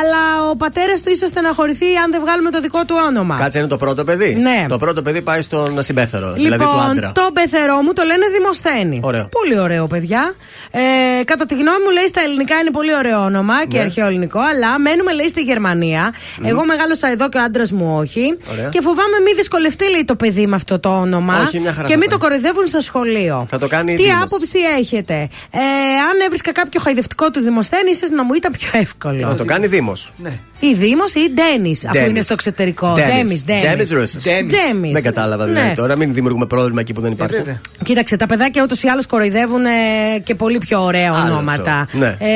[0.00, 3.36] Αλλά ο πατέρας του ίσως στεναχωρηθεί αν δεν βγάλουμε το δικό του όνομα.
[3.36, 4.66] Κάτσε είναι το πρώτο παιδί; Ναι.
[4.68, 6.32] Το πρώτο παιδί πάει στον συμπέθερο.
[6.32, 7.12] δηλαδή του Λοιπόν, άντρα.
[7.12, 9.00] το πεθερό μου το λένε Δημοσθένη.
[9.02, 9.28] Ωραίο.
[9.30, 10.34] Πολύ ωραίο, παιδιά.
[10.70, 10.80] Ε,
[11.24, 13.82] κατά τη γνώμη μου, λέει στα ελληνικά είναι πολύ ωραίο όνομα και Ναι.
[13.82, 16.14] αρχαίο ελληνικό, αλλά μένουμε, λέει, στη Γερμανία.
[16.42, 18.38] Εγώ μεγάλωσα εδώ και ο άντρας μου όχι.
[18.52, 18.68] Ωραία.
[18.68, 19.30] Και φοβάμαι μη
[19.68, 21.38] δυσκολευτεί, λέει, το παιδί με αυτό το όνομα.
[21.46, 22.18] Όχι, μια χαρά και θα μην πάει.
[22.18, 23.46] το κοροϊδεύουν στο σχολείο.
[23.50, 24.22] Θα το κάνει η Τι Δήμος.
[24.22, 25.14] άποψη έχετε;
[25.50, 25.58] Ε,
[26.10, 29.26] αν έβρισκα κάποιο χαϊδευτικό του Δημοσθένη, ίσως να μου ήταν πιο εύκολο.
[29.28, 30.12] Θα το κάνει Δήμος.
[30.60, 32.08] Ή Δήμος ή Ντένις, αφού Ντένις.
[32.10, 32.92] είναι στο εξωτερικό.
[32.94, 33.44] Ντέμις.
[33.44, 33.60] Ντέμι.
[33.60, 34.22] Ντέμις Ρούσος.
[34.22, 34.92] Ντέμις.
[34.92, 35.74] Δεν κατάλαβα δηλαδή Ναι.
[35.74, 35.96] τώρα.
[35.96, 37.44] Μην δημιουργούμε πρόβλημα εκεί που δεν υπάρχει.
[37.84, 39.70] Κοίταξε, τα παιδάκια ούτως ή άλλως κοροϊδεύουν ε,
[40.24, 41.74] και πολύ πιο ωραία Άλλο ονόματα.
[41.74, 41.98] αυτό.
[41.98, 42.16] Ναι.
[42.18, 42.26] Ε,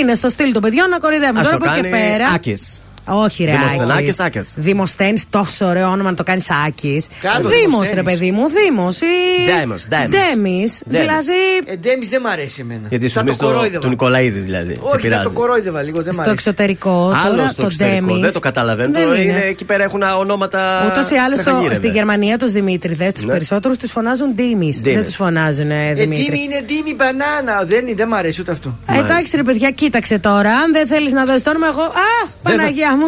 [0.00, 1.36] είναι στο στυλ των παιδιών να κοροϊδεύουν.
[1.36, 2.26] Ας Τώρα το από εκεί κάνει πέρα.
[2.34, 2.80] Άκης.
[3.06, 3.50] Όχι, ρε.
[3.50, 4.38] Δημοσθενάκης, Άκης.
[4.38, 4.54] Άκης.
[4.56, 7.06] Δημοσθένη, τόσο ωραίο όνομα να το κάνεις Άκης.
[7.22, 7.94] Κάτω, Δήμος, Δημοσθένης.
[7.94, 9.00] ρε παιδί μου, Δήμος.
[9.00, 9.04] Ή...
[9.44, 10.08] Ντέμος, Ντέμις.
[10.10, 10.82] Ντέμις.
[10.86, 11.32] Δηλαδή.
[11.64, 12.80] Ε, Ντέμις δεν μ' αρέσει εμένα.
[12.88, 13.82] Γιατί σου Θα το θυμίζει το, κορόιδευα.
[13.82, 14.74] του Νικολαίδη δηλαδή.
[14.74, 15.22] σε Όχι, θα πειράζει.
[15.22, 16.34] το κορόιδευα λίγο, δεν μ' Στο αρέσει.
[16.36, 17.12] εξωτερικό.
[17.24, 18.06] Άλλο τώρα στο το εξωτερικό.
[18.06, 18.92] Ντέμις Δεν το καταλαβαίνω.
[18.92, 19.22] δεν Το είναι.
[19.22, 20.60] είναι, εκεί πέρα έχουν ονόματα.
[20.90, 21.74] Ούτως ή άλλως στο- τρεχαγύρευε.
[21.78, 23.32] στη Γερμανία τους Δημήτριδε, τους Ναι.
[23.32, 24.80] περισσότερους τους φωνάζουν Ντίμης.
[24.80, 25.06] Δεν Ντίμης.
[25.06, 26.24] τους φωνάζουν ε, Ε, Δημήτρη.
[26.24, 27.64] Ντίμη είναι Ντίμη μπανάνα.
[27.64, 28.78] Δεν, είναι, δεν μ' αρέσει ούτε αυτό.
[28.94, 30.50] Ε, Εντάξει, ρε παιδιά, κοίταξε τώρα.
[30.56, 31.82] Αν δεν θέλεις να δώσεις το όνομα, εγώ.
[31.82, 33.06] Α, Παναγία μου.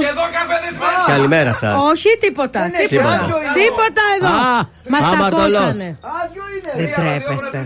[1.07, 1.83] Καλημέρα σας.
[1.83, 2.61] Όχι, τίποτα.
[2.61, 3.09] Δεν έχει, Τίποτα.
[3.11, 3.53] άδειο είναι.
[3.53, 4.27] Τίποτα εδώ.
[4.27, 5.51] Α, Μα αμαρτωλός.
[5.53, 5.99] τσακώσανε.
[6.77, 7.59] Δεν τρέπεστε.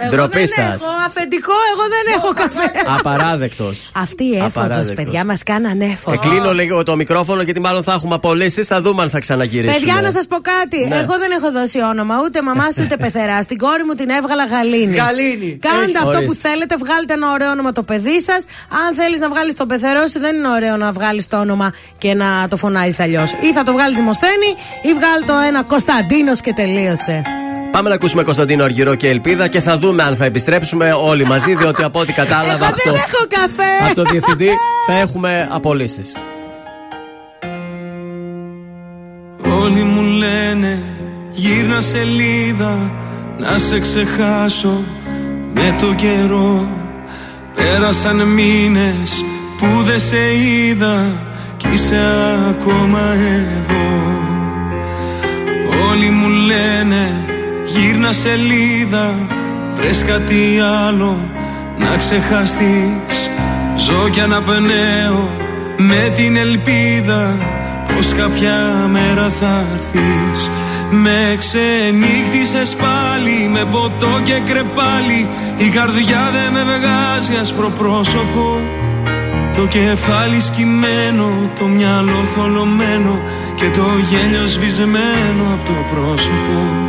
[0.00, 0.82] Εγώ Ντροπή δεν σας.
[0.82, 2.72] έχω αφεντικό, εγώ δεν έχω καφέ.
[2.98, 3.90] Απαράδεκτος.
[3.94, 4.94] Αυτή η έφοδος, Απαράδεκτος.
[5.04, 6.12] παιδιά, μας κάνανε έφοδο.
[6.24, 8.62] Εκλείνω λίγο το μικρόφωνο γιατί μάλλον θα έχουμε απολύσει.
[8.62, 9.78] Θα δούμε αν θα ξαναγυρίσουμε.
[9.86, 10.86] Παιδιά, να σας πω κάτι.
[10.88, 10.96] Ναι.
[10.96, 13.44] Εγώ δεν έχω δώσει όνομα ούτε μαμάς ούτε πεθεράς.
[13.44, 14.96] Στην κόρη μου την έβγαλα γαλήνη.
[14.96, 15.58] Γαλήνη.
[15.60, 15.96] Κάντε Έχεις.
[15.96, 16.26] αυτό Ορίστε.
[16.26, 18.44] που θέλετε, βγάλτε ένα ωραίο όνομα το παιδί σας.
[18.86, 22.14] Αν θέλεις να βγάλεις τον πεθερό σου, δεν είναι ωραίο να βγάλεις το όνομα και
[22.14, 23.32] να το φωνάζεις αλλιώς.
[23.32, 24.50] Ή θα το βγάλεις Δημοσθένη,
[24.82, 27.22] ή βγάλει το ένα Κωνσταντίνος και τελείωσε.
[27.76, 31.54] Πάμε να ακούσουμε Κωνσταντίνο Αργυρό και Ελπίδα και θα δούμε αν θα επιστρέψουμε όλοι μαζί.
[31.54, 33.84] Διότι από ό,τι κατάλαβα Εγώ από δεν το, έχω καφέ.
[33.84, 34.48] από το διευθυντή
[34.86, 36.16] θα έχουμε απολύσεις.
[39.60, 40.82] Όλοι μου λένε
[41.30, 42.90] γύρνα σελίδα
[43.38, 44.82] να σε ξεχάσω
[45.54, 46.68] με το καιρό
[47.54, 49.24] Πέρασαν μήνες
[49.58, 51.12] που δεν σε είδα
[51.56, 52.00] κι είσαι
[52.48, 53.14] ακόμα
[53.58, 54.14] εδώ
[55.90, 57.34] Όλοι μου λένε
[57.66, 59.14] γύρνα σελίδα
[59.74, 61.30] βρες κάτι άλλο
[61.78, 63.30] να ξεχαστείς.
[63.76, 65.30] Ζω κι αναπνέω
[65.76, 67.36] με την ελπίδα
[67.94, 70.50] πως κάποια μέρα θα έρθεις.
[70.90, 75.28] Με ξενύχτησες πάλι με ποτό και κρεπάλι.
[75.56, 78.60] Η καρδιά δεν με βγάζει άσπρο πρόσωπο
[79.56, 83.22] το κεφάλι σκυμμένο, το μυαλό θολωμένο
[83.54, 86.85] και το γέλιο σβησμένο από το πρόσωπο.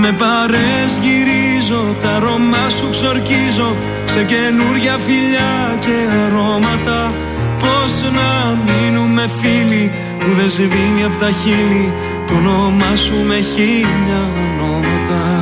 [0.00, 7.14] Με παρές γυρίζω, τα αρώμα σου ξορκίζω σε καινούρια φιλιά και αρώματα.
[7.60, 11.92] Πώς να μείνουμε φίλοι που δεν σβήνει από τα χείλη
[12.26, 15.35] το όνομά σου με χίλια ονόματα.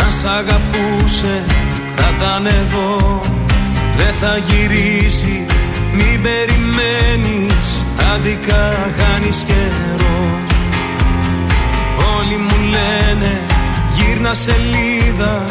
[0.00, 1.44] Αν σ' αγαπούσε
[1.96, 3.20] θα ήταν εδώ.
[3.96, 5.46] Δεν θα γυρίσει
[5.92, 7.86] μην περιμένεις.
[8.14, 10.20] Άδικα χάνεις καιρό.
[12.16, 13.40] Όλοι μου λένε
[13.94, 15.44] γύρνα σελίδα.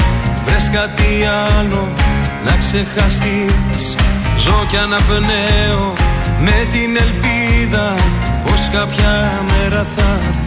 [0.45, 1.09] Βρες κάτι
[1.57, 1.93] άλλο
[2.45, 3.95] να ξεχαστείς.
[4.37, 5.93] Ζω κι αναπνέω
[6.39, 7.95] με την ελπίδα
[8.43, 10.46] Πως κάποια μέρα θα έρθεις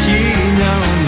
[0.00, 1.01] χίλια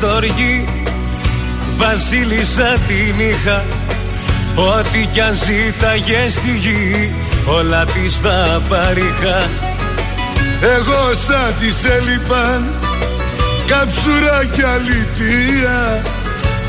[0.00, 0.64] στοργή
[1.76, 3.64] Βασίλισσα την είχα.
[4.54, 7.12] Ό,τι κι αν ζήταγε στη γη
[7.46, 9.38] Όλα της θα παρήχα.
[10.76, 12.74] Εγώ σαν της έλειπαν
[13.66, 16.02] Καψούρα κι αλήθεια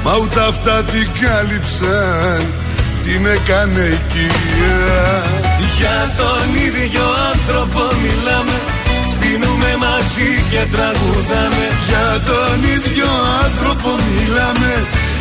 [0.04, 2.46] Μα ούτε αυτά την κάλυψαν
[3.06, 5.24] Την έκανε η κυρία
[5.78, 8.81] Για τον ίδιο άνθρωπο μιλάμε
[9.32, 11.66] Πίνουμε μαζί και τραγουδάμε.
[11.90, 13.10] Για τον ίδιο
[13.44, 14.74] άνθρωπο μιλάμε.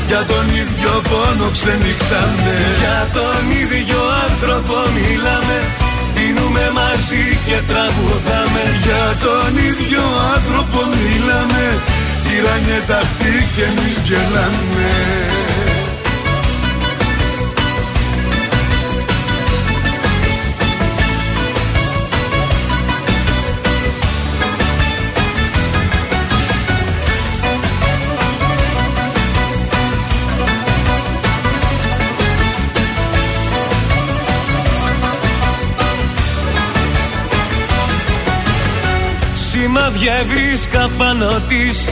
[0.08, 2.54] Για τον ίδιο πόνο ξενυχτάμε.
[2.82, 5.58] Για τον ίδιο άνθρωπο μιλάμε.
[6.14, 8.64] Πίνουμε μαζί και τραγουδάμε.
[8.84, 10.04] Για τον ίδιο
[10.34, 11.64] άνθρωπο μιλάμε.
[12.24, 14.90] Τυράνιε αυτή και εμείς γελάμε
[39.90, 41.88] Σημάδια βρίσκα πάνω της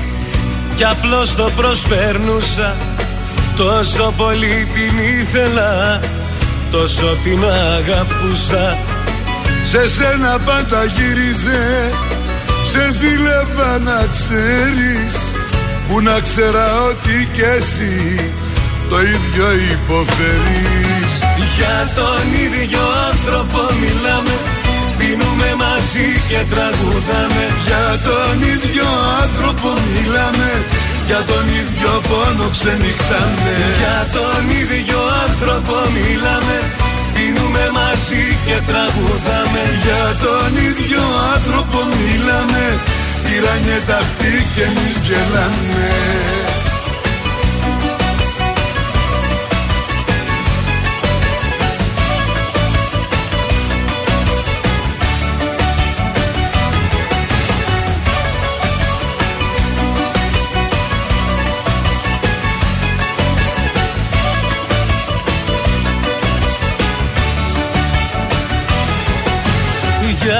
[0.77, 2.77] Κι απλώς το προσπέρνουσα.
[3.57, 6.01] Τόσο πολύ την ήθελα
[6.71, 8.79] Τόσο την αγαπούσα.
[9.65, 11.91] Σε σένα πάντα γύριζε
[12.65, 15.15] Σε ζήλευα να ξέρεις
[15.89, 18.31] Που να ξέρα ότι κι εσύ
[18.89, 21.13] Το ίδιο υποφέρεις.
[21.57, 22.81] Για τον ίδιο
[23.11, 24.58] άνθρωπο μιλάμε
[24.99, 27.45] Πίνουμε μαζί και τραγουδάμε.
[27.67, 28.89] Για τον ίδιο
[29.23, 30.51] άνθρωπο μιλάμε.
[31.09, 33.53] Για τον ίδιο πόνο ξενυχτάμε.
[33.81, 36.57] Για τον ίδιο άνθρωπο μιλάμε.
[37.15, 39.63] Πίνουμε μαζί και τραγουδάμε.
[39.85, 41.03] Για τον ίδιο
[41.35, 42.65] άνθρωπο μιλάμε.
[43.25, 45.89] Τυράνιε αυτή και εμείς γελάμε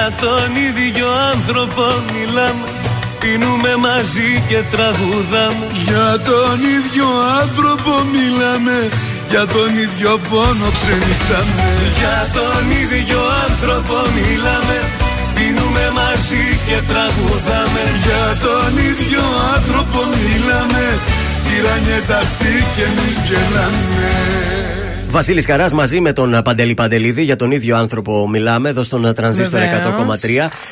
[0.09, 2.67] Για τον ίδιο άνθρωπο μιλάμε
[3.21, 5.67] Πίνουμε μαζί και τραγουδάμε.
[5.89, 7.09] Για τον ίδιο
[7.41, 8.77] άνθρωπο μιλάμε
[9.31, 11.67] Για τον ίδιο πόνο ξενυχτάμε.
[12.01, 14.79] Για τον ίδιο άνθρωπο μιλάμε
[15.35, 17.85] Πίνουμε μαζί και τραγουδάμε.
[18.05, 19.23] Για τον ίδιο
[19.55, 20.85] άνθρωπο μιλάμε
[21.45, 24.68] Τυράνιε αυτή και εμείς γελάμε
[25.11, 29.61] Βασίλης Καράς μαζί με τον Παντελή Παντελίδη για τον ίδιο άνθρωπο μιλάμε εδώ στον Τρανζίστορ
[29.61, 29.65] 100,3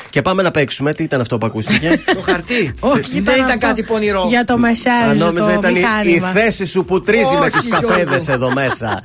[0.09, 0.93] και πάμε να παίξουμε.
[0.93, 2.71] Τι ήταν αυτό που ακούστηκε; Το χαρτί.
[2.79, 4.25] Όχι, δεν ήταν αυτό κάτι πονηρό.
[4.29, 5.09] Για το μεσάζ.
[5.09, 6.29] Αν νόμιζα το ήταν η, η μηχάνημα.
[6.29, 8.45] θέση σου που τρίζει με Όχι, τους καφέδες Γιώργο.
[8.45, 9.01] εδώ μέσα.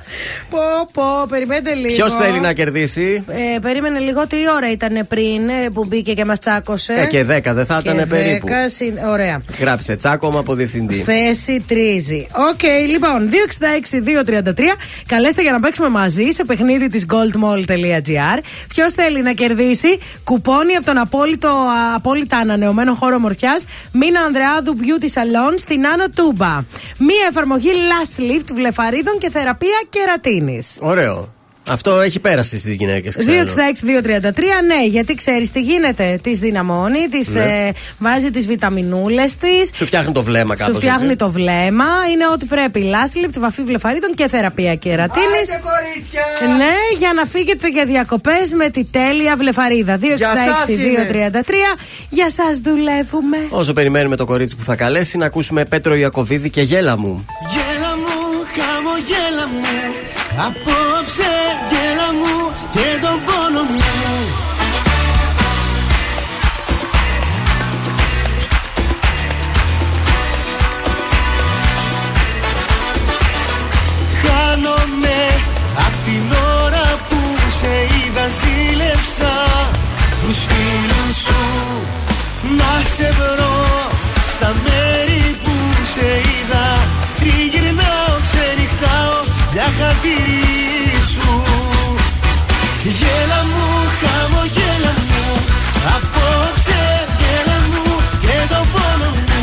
[0.49, 0.59] Πω,
[0.93, 1.93] πω, περιμένετε λίγο.
[1.93, 6.25] Ποιος θέλει να κερδίσει; Ε, περίμενε λίγο τι ώρα ήταν πριν ε, που μπήκε και
[6.25, 8.47] μας τσάκωσε; Ε, και 10 δεν θα Και ήταν περίπου.
[8.47, 9.41] 10 συν- Ωραία.
[9.59, 10.93] Γράψε τσάκωμα από διευθυντή.
[10.95, 12.27] Θέση τρίζει.
[12.51, 12.61] Οκ,
[12.91, 14.75] λοιπόν, 266-233.
[15.23, 18.39] Καλέστε για να παίξουμε μαζί σε παιχνίδι της goldmall.gr.
[18.67, 23.59] Ποιος θέλει να κερδίσει κουπόνι από τον απόλυτο, α, απόλυτα ανανεωμένο χώρο ομορφιάς
[23.91, 26.63] Μίνα Ανδρεάδου Beauty Salon στην Άνω Τούμπα.
[26.97, 30.77] Μία εφαρμογή Lash Lift βλεφαρίδων και θεραπεία κερατίνης.
[30.81, 31.32] Ωραίο.
[31.69, 33.15] Αυτό έχει πέραση στις γυναίκες.
[33.17, 33.21] 266-233,
[34.67, 36.19] ναι, γιατί ξέρεις τι γίνεται.
[36.23, 37.41] Τη δυναμώνει, τη Ναι.
[37.67, 39.69] ε, βάζει τις βιταμινούλες της.
[39.73, 40.73] Σου φτιάχνει το βλέμμα κάπως.
[40.73, 41.85] Σου φτιάχνει το βλέμμα.
[42.13, 42.79] Είναι ό,τι πρέπει.
[42.79, 45.25] Λάσλιπτ, βαφή βλεφαρίδων και θεραπεία κερατίνη.
[45.25, 46.21] Άντε, κορίτσια!
[46.57, 49.97] Ναι, για να φύγετε για διακοπές με τη τέλεια βλεφαρίδα.
[49.97, 51.77] 266-233.
[52.09, 53.37] Για σας δουλεύουμε.
[53.49, 57.25] Όσο περιμένουμε το κορίτσι που θα καλέσει, να ακούσουμε Πέτρο Ιακοβίδη και γέλα μου.
[57.53, 59.61] Γέλα μου, χαμογέλα μου
[60.37, 61.33] Απόψε
[61.69, 63.81] γέλα μου και τον πόνο μου.
[74.21, 75.21] Χάνομαι
[75.77, 77.19] απ' την ώρα που
[77.59, 79.33] σε είδα ζήλεψα
[80.21, 81.43] Τους φίλους σου.
[82.57, 83.89] Να σε βρω
[84.27, 85.51] Στα μέρη που
[85.93, 86.87] σε είδα
[87.19, 87.52] Τριγυρνάω, ξενυχτάω
[89.63, 91.29] για χατήρι σου
[92.99, 93.67] Γέλα μου,
[93.99, 95.23] χαμογέλα μου.
[95.95, 96.81] Απόψε
[97.19, 97.85] γέλα μου
[98.23, 99.41] και το πόνο μου.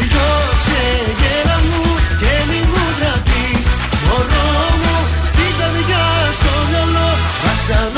[0.00, 0.82] Διώξε
[1.20, 1.82] γέλα μου
[2.20, 3.66] και μη μου τραπείς
[4.06, 4.48] Μωρό
[4.82, 4.96] μου
[5.28, 6.04] στην καρδιά
[6.38, 7.08] στο μυαλό
[7.42, 7.93] Βασανό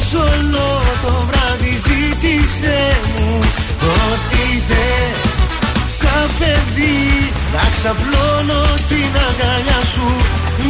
[0.00, 3.40] συντροφιά σ' όλο το βράδυ ζήτησε μου
[3.82, 5.32] Ό,τι θες.
[5.98, 10.08] Σαν παιδί Να ξαπλώνω στην αγκαλιά σου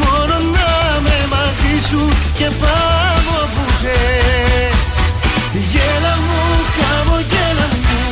[0.02, 2.08] Μόνο να με μαζί σου
[2.38, 4.92] και πάω που θες.
[5.72, 6.42] Γέλα μου,
[6.76, 8.09] χαμογέλα μου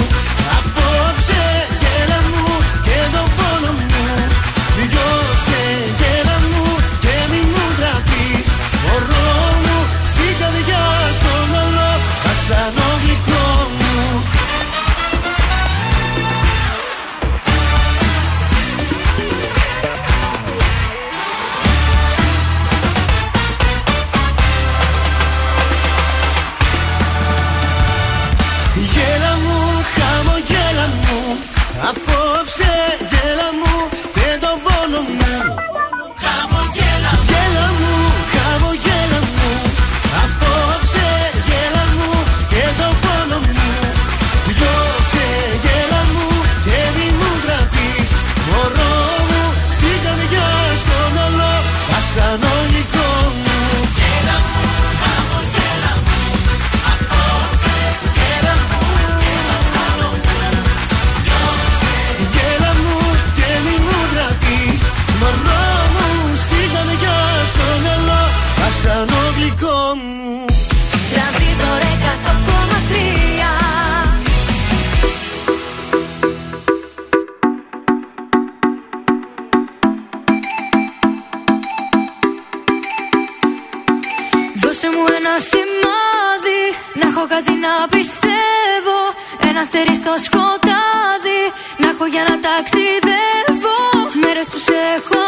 [90.09, 91.43] στο σκοτάδι
[91.81, 93.79] Να έχω για να ταξιδεύω.
[94.23, 95.21] Μέρες που σε έχω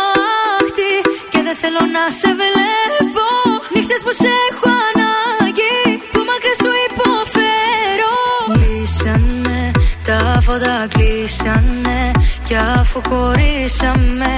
[0.58, 0.92] άχτη
[1.32, 3.28] Και δεν θέλω να σε βλέπω.
[3.74, 5.78] Νύχτες που σε έχω ανάγκη
[6.12, 8.16] Που μακριά σου υποφέρω.
[8.56, 9.60] Κλείσανε
[10.06, 12.00] τα φώτα κλείσανε
[12.46, 14.34] Κι αφού χωρίσαμε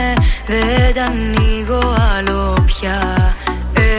[0.50, 1.82] Δεν τα ανοίγω
[2.14, 2.98] άλλο πια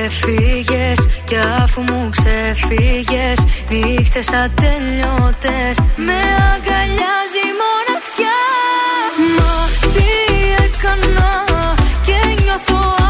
[0.06, 3.40] Έφυγες κι αφού μου ξεφύγες
[3.70, 6.20] Νύχτες ατελειώτες Με
[6.54, 8.42] αγκαλιάζει η μοναξιά.
[9.38, 10.10] Μα τι
[10.64, 11.44] έκανα
[12.06, 13.03] και νιώθω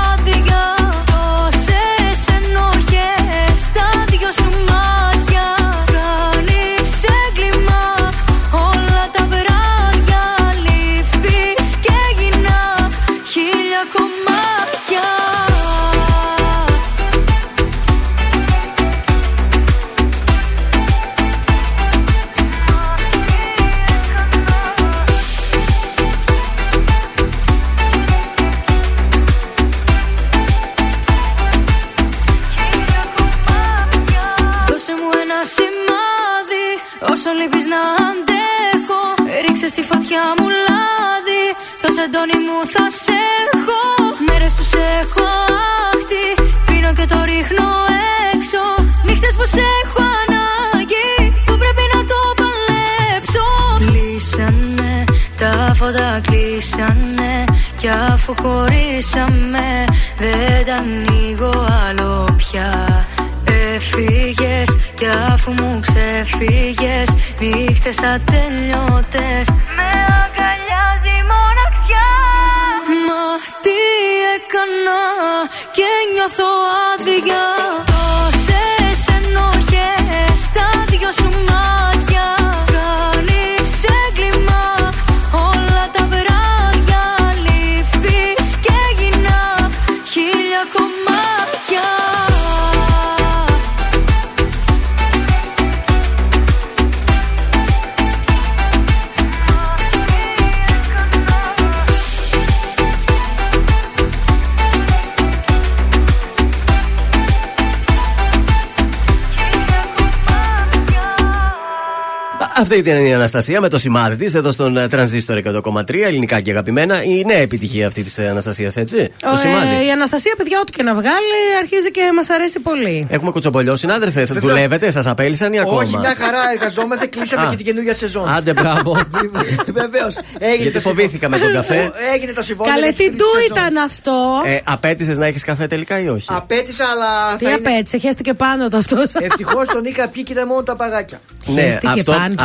[112.75, 116.51] Αυτή ήταν η Αναστασία με το σημάδι της εδώ στον ε, Τρανζίστορ 100,3 ελληνικά και
[116.51, 117.03] αγαπημένα.
[117.03, 119.09] Η νέα επιτυχία αυτή της Αναστασίας, έτσι.
[119.21, 119.85] το Ε, σημάδι.
[119.87, 123.07] η Αναστασία, παιδιά, ό,τι και να βγάλει, αρχίζει και μας αρέσει πολύ.
[123.09, 124.25] Έχουμε κουτσομπολιό, συνάδελφε.
[124.25, 127.49] Θα δουλεύετε, σας απέλησαν ή ακόμα; Όχι, μια χαρά εργαζόμαστε, κλείσαμε Α.
[127.49, 128.29] και την καινούργια σεζόν.
[128.29, 128.97] Άντε, μπράβο.
[129.81, 130.15] Βεβαίως.
[130.59, 131.91] Γιατί φοβήθηκα με τον καφέ.
[132.13, 132.73] Έγινε το συμβόλαιο.
[132.75, 133.57] Καλέ, για την τι τρίτη του σεζόν.
[133.57, 137.37] ήταν αυτό; Ε, Απέτησες να έχεις καφέ τελικά ή όχι; Απέτησα, αλλά.
[137.37, 139.13] Τι απέτσε, χέστηκε πάνω το αυτός.
[139.13, 141.21] Ευτυχώς τον είχα πιει και ήταν μόνο τα παγάκια.
[141.45, 141.87] Ναι, Χαίστηκε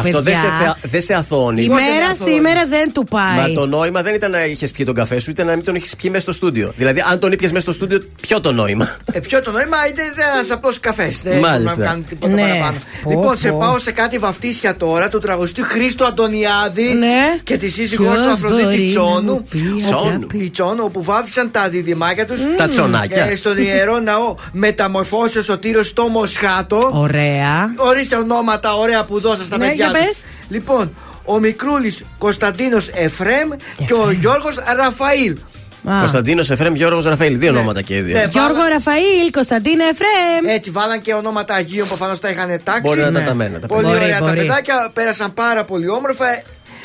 [0.02, 0.58] αυτό, πάνω του, αυτό δεν παιδιά.
[0.58, 1.62] σε, θεα- δεν σε αθώνει.
[1.62, 3.36] Η μέρα σήμερα δεν του πάει.
[3.36, 5.74] Μα το νόημα δεν ήταν να είχες πιει τον καφέ σου, ήταν να μην τον
[5.74, 6.72] έχει πιει μέσα στο στούντιο.
[6.76, 10.02] Δηλαδή, αν τον ήπιες μέσα στο στούντιο, ποιο το νόημα; Ε, ποιο το νόημα είναι
[10.34, 11.20] ένας απλός καφές.
[11.22, 11.58] Δεν Μάλιστα.
[11.58, 12.42] μπορούμε να κάνουμε τίποτα Ναι.
[12.42, 12.76] παραπάνω.
[13.02, 13.58] Πω, λοιπόν, σε πω.
[13.58, 17.38] πάω σε κάτι βαφτίσια τώρα του τραγουδιστή Χρήστο Αντωνιάδη Ναι.
[17.44, 19.32] και τη σύζυγός Ποιος του Αφροδίτη μπορεί να Τσόνου.
[19.32, 20.08] μου πει Τσόνου.
[20.08, 20.38] αγάπη.
[20.38, 22.40] Η Τσόνου, όπου βάφτισαν τα διδυμάκια τους.
[22.56, 23.36] Τα τσονάκια.
[23.36, 26.90] στον ιερό ναό μεταμορφώσεω ο Τύρος στο Μοσχάτο.
[26.92, 27.72] Ωραία.
[27.76, 30.06] Ορίστε ονόματα ωραία που δώσα στα Ναι, παιδιά για τους.
[30.06, 30.07] πες.
[30.48, 30.94] Λοιπόν,
[31.24, 33.48] ο μικρούλης Κωνσταντίνος Εφρέμ
[33.86, 35.36] και ο Γιώργος Ραφαήλ.
[35.84, 35.98] Α.
[35.98, 37.38] Κωνσταντίνος Εφρέμ, Γιώργος Ραφαήλ.
[37.38, 38.16] Δύο ονόματα και οι δύο.
[38.16, 38.24] Ναι.
[38.30, 40.54] Γιώργο Ραφαήλ, Κωνσταντίνα Εφρέμ.
[40.56, 42.80] Έτσι, βάλαν και ονόματα Αγίων που προφανώς τα είχαν τάξει.
[42.82, 43.18] Μπορεί να Ναι.
[43.18, 43.58] τα ταμένα.
[43.58, 43.96] τα Πολύ παιδιά.
[43.98, 44.38] Μπορεί, ωραία τα μπορεί.
[44.46, 46.24] παιδάκια, πέρασαν πάρα πολύ όμορφα.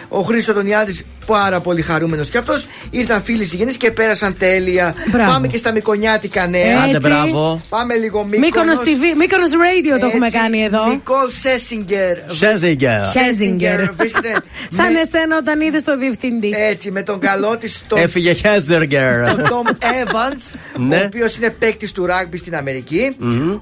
[0.07, 2.67] Ο Χρήστος Τονιάδη πάρα πολύ χαρούμενος κι αυτός.
[2.89, 4.95] Ήρθαν φίλοι συγγενείς και πέρασαν τέλεια.
[5.11, 5.31] Μπράβο.
[5.31, 6.79] Πάμε και στα μικρονιάτικα νέα.
[6.83, 7.09] Άντε, Έτσι.
[7.09, 7.61] μπράβο.
[7.69, 8.45] Πάμε λίγο Μύκονος.
[8.47, 10.85] Μύκονος TV, Μύκονος Radio το έχουμε Έτσι, κάνει εδώ.
[10.89, 12.17] Νικόλ Σέσιγκερ.
[12.27, 13.01] Σέζιγκερ.
[13.11, 13.91] Χέζιγκερ.
[13.93, 14.29] Βρίσκεται
[14.77, 16.53] Σαν με- εσένα όταν είδες το διευθυντή.
[16.69, 19.25] έτσι με τον καλό της τον Έφυγε Χέζεργκερ.
[19.35, 20.57] τον Τόμ Evans,
[20.87, 20.95] Ναι.
[20.97, 23.15] ο οποίος είναι παίκτης του ράγκμπι στην αμερικη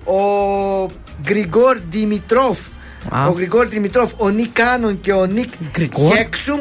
[0.04, 0.22] Ο
[1.22, 2.58] Γκριγκόρ Δημητρόφ.
[3.10, 3.26] Α.
[3.28, 6.15] Ο Γκριγκόρ Δημητρόφ, ο Νίκ Κάνον και ο Νίκ Γκριγκόρ.
[6.15, 6.60] Χέξουμ.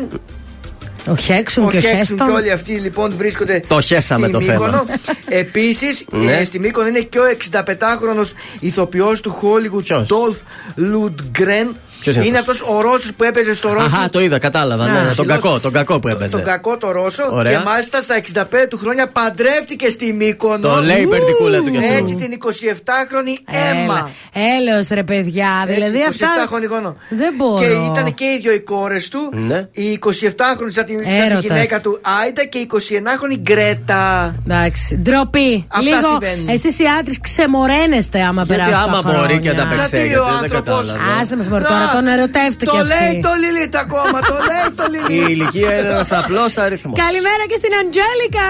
[1.06, 2.26] Ο Χέξουμ Ο και ο Χέξουμ Χέστον.
[2.26, 4.66] και όλοι αυτοί λοιπόν βρίσκονται Το χέσαμε στη το θέμα.
[4.66, 4.84] Μύκονο.
[5.42, 6.44] Επίσης, Ναι.
[6.44, 10.36] στη Μύκονο είναι και ο 65χρονο ηθοποιός του Hollywood, Ποιος; Dolph
[10.81, 11.74] Lundgren.
[12.00, 13.84] Ποιος είναι είναι αυτός; αυτός ο Ρώσος που έπαιζε στο Ρώσο.
[13.86, 14.84] Αχά, το είδα, κατάλαβα.
[14.84, 15.26] Ναι, ναι, τον ψηλός.
[15.42, 16.30] κακό, τον κακό που έπαιζε.
[16.36, 17.22] Τον κακό το Ρώσο.
[17.30, 17.52] Ωραία.
[17.58, 20.68] Και μάλιστα στα 65 του χρόνια παντρεύτηκε στη Μύκονο.
[20.68, 21.92] Το λέει η περδικούλα του κι αυτό.
[21.92, 24.10] Έτσι την 27χρονη Έμα.
[24.58, 25.48] Έλεος ρε παιδιά.
[25.66, 26.44] Δηλαδή Έτσι, αυτά.
[26.44, 26.96] 27 χρονικό.
[27.08, 27.58] Δεν μπορώ.
[27.60, 27.66] Και
[28.00, 29.18] ήταν και οι δύο οι κόρες του.
[29.32, 29.64] Ναι.
[29.72, 31.40] Η 27χρονη σαν τη, σαν τη Έρωτας.
[31.42, 34.34] γυναίκα του Άιντα και η 29χρονη Γκρέτα.
[34.46, 34.96] Εντάξει.
[34.96, 35.66] Ντροπή.
[35.68, 36.08] Αυτά Λίγο.
[36.08, 36.48] συμβαίνουν.
[36.48, 38.82] Εσείς οι άντρες ξεμοραίνεστε άμα Γιατί περάσουν.
[38.88, 39.38] άμα τα μπορεί χρόνια.
[39.38, 41.20] και τα Γιατί παίξετε, ο δεν άνθρωπος- κατάλαβα.
[41.20, 42.89] Άσε μας μωρέ τώρα, Να, τον ερωτεύτηκε Το αυτή.
[42.93, 45.28] λέει το Λιλίτ ακόμα, το λέει το Η Λιλίτ.
[45.28, 46.99] ηλικία είναι ένας απλός αριθμός.
[47.05, 48.49] Καλημέρα και στην Αντζέλικα.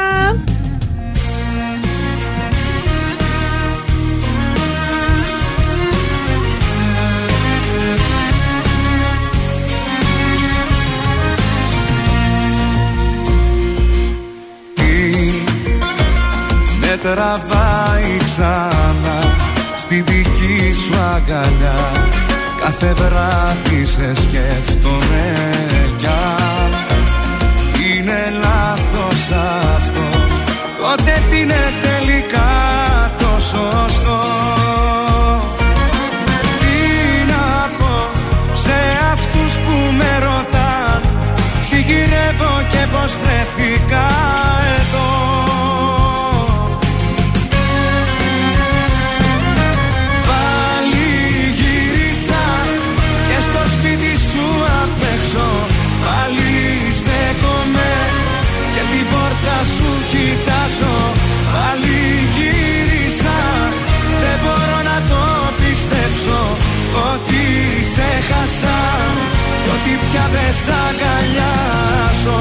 [16.81, 19.35] με τραβάει ξανά
[19.77, 21.93] στη δική σου αγκαλιά;
[22.73, 25.35] Κάθε βράδυ σε σκέφτομαι
[25.97, 26.73] κι αν.
[27.83, 29.70] Είναι λάθος αυτό
[70.53, 72.41] σ' αγκαλιάζω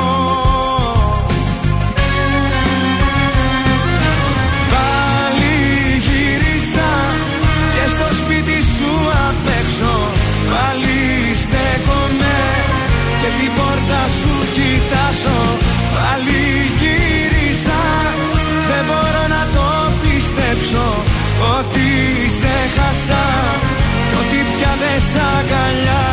[15.21, 15.57] κοιτάζω
[15.93, 16.41] Πάλι
[16.79, 17.81] γύρισα.
[18.69, 21.03] Δεν μπορώ να το πιστέψω
[21.57, 21.89] Ότι
[22.39, 23.23] σε χάσα.
[24.09, 26.10] Κι ότι πια δεν σ' αγκαλιάζω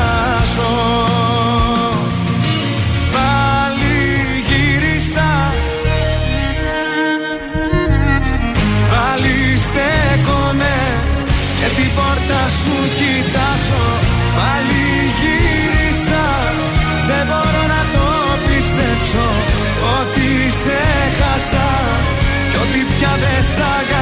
[22.99, 23.98] πια δεν σ' αγκαλιάζω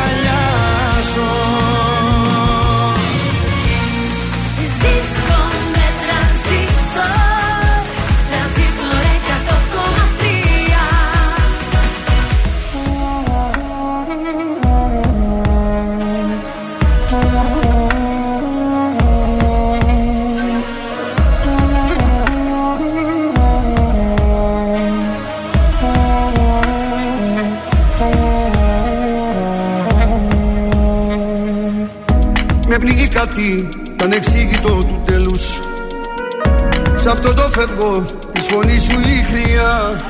[37.56, 40.00] φεύγω της φωνής σου η χρειά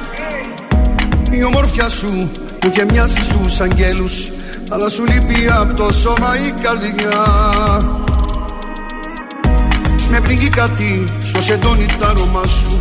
[1.31, 2.31] Η ομορφιά σου μου
[2.67, 4.31] είχε μοιάσει στους αγγέλους
[4.69, 7.25] Αλλά σου λείπει από το σώμα η καρδιά.
[10.11, 12.81] Με πνίγει κάτι στο σεντόνι τ' άρωμά σου.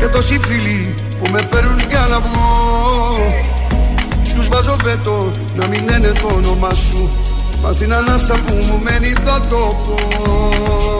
[0.00, 2.52] Και τόσοι φίλοι που με παίρνουν για να βγω.
[4.34, 7.10] Τους βάζω βέτο να μην λένε το όνομά σου.
[7.62, 10.99] Μα στην ανάσα που μου μένει θα το πω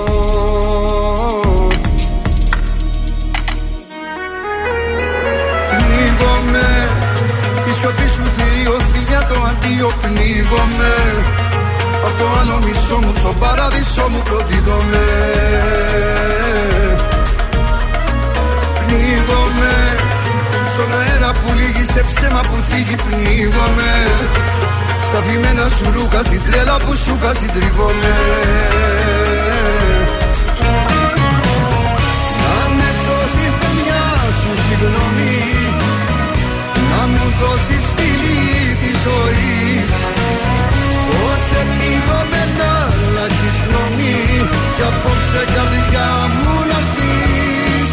[9.80, 10.94] το αντίο πνίγομαι
[12.06, 15.04] Απ' το άλλο μισό μου στο παράδεισο μου προδίδομαι
[18.86, 19.74] Πνίγομαι
[20.72, 23.92] Στον αέρα που λύγει σε ψέμα που θίγει πνίγομαι
[25.08, 28.14] Στα φημένα σου ρούχα στην τρέλα που σου είχα συντριβόμαι
[32.42, 34.04] Να με σώσεις με μια
[34.40, 35.38] σου συγγνώμη
[36.90, 39.49] Να μου δώσεις φίλη της ζωής
[41.50, 44.18] Πώς επίγομαι να αλλάξεις γνώμη.
[44.76, 47.92] Κι απόψε καρδιά μου να έρθεις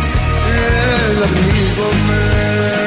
[1.07, 2.86] Έλα πνίγομαι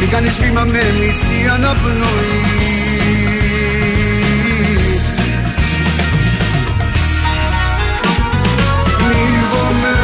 [0.00, 2.42] Μην κάνεις βήμα με μισή αναπνοή.
[8.98, 9.96] Πνίγομαι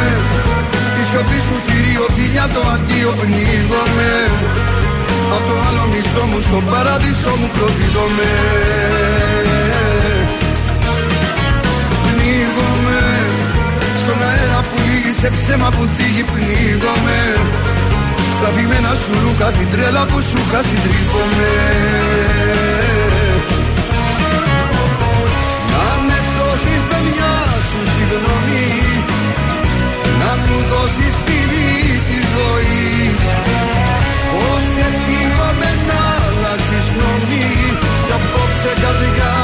[1.01, 4.13] Η σιωπή σου θηρίο φιλιά το αντίο πνίγομαι.
[5.37, 8.31] Απ' το άλλο μισό μου στον παράδεισο μου προδίδομαι
[12.07, 13.01] Πνίγομαι
[13.99, 17.19] Στον αέρα που λύγει σε ψέμα που θίγει πνίγομαι
[18.43, 21.53] Στα φημένα σου ρούχα στην τρέλα που σου είχα συντρίβομαι
[25.73, 27.35] Να με σώσεις με μια
[27.69, 28.69] σου συγγνώμη
[30.21, 33.23] Να μου δώσεις φίλη της ζωής.
[34.33, 37.49] Πώς επίγομαι να αλλάξεις γνώμη
[38.07, 39.40] Κι απόψε καρδιά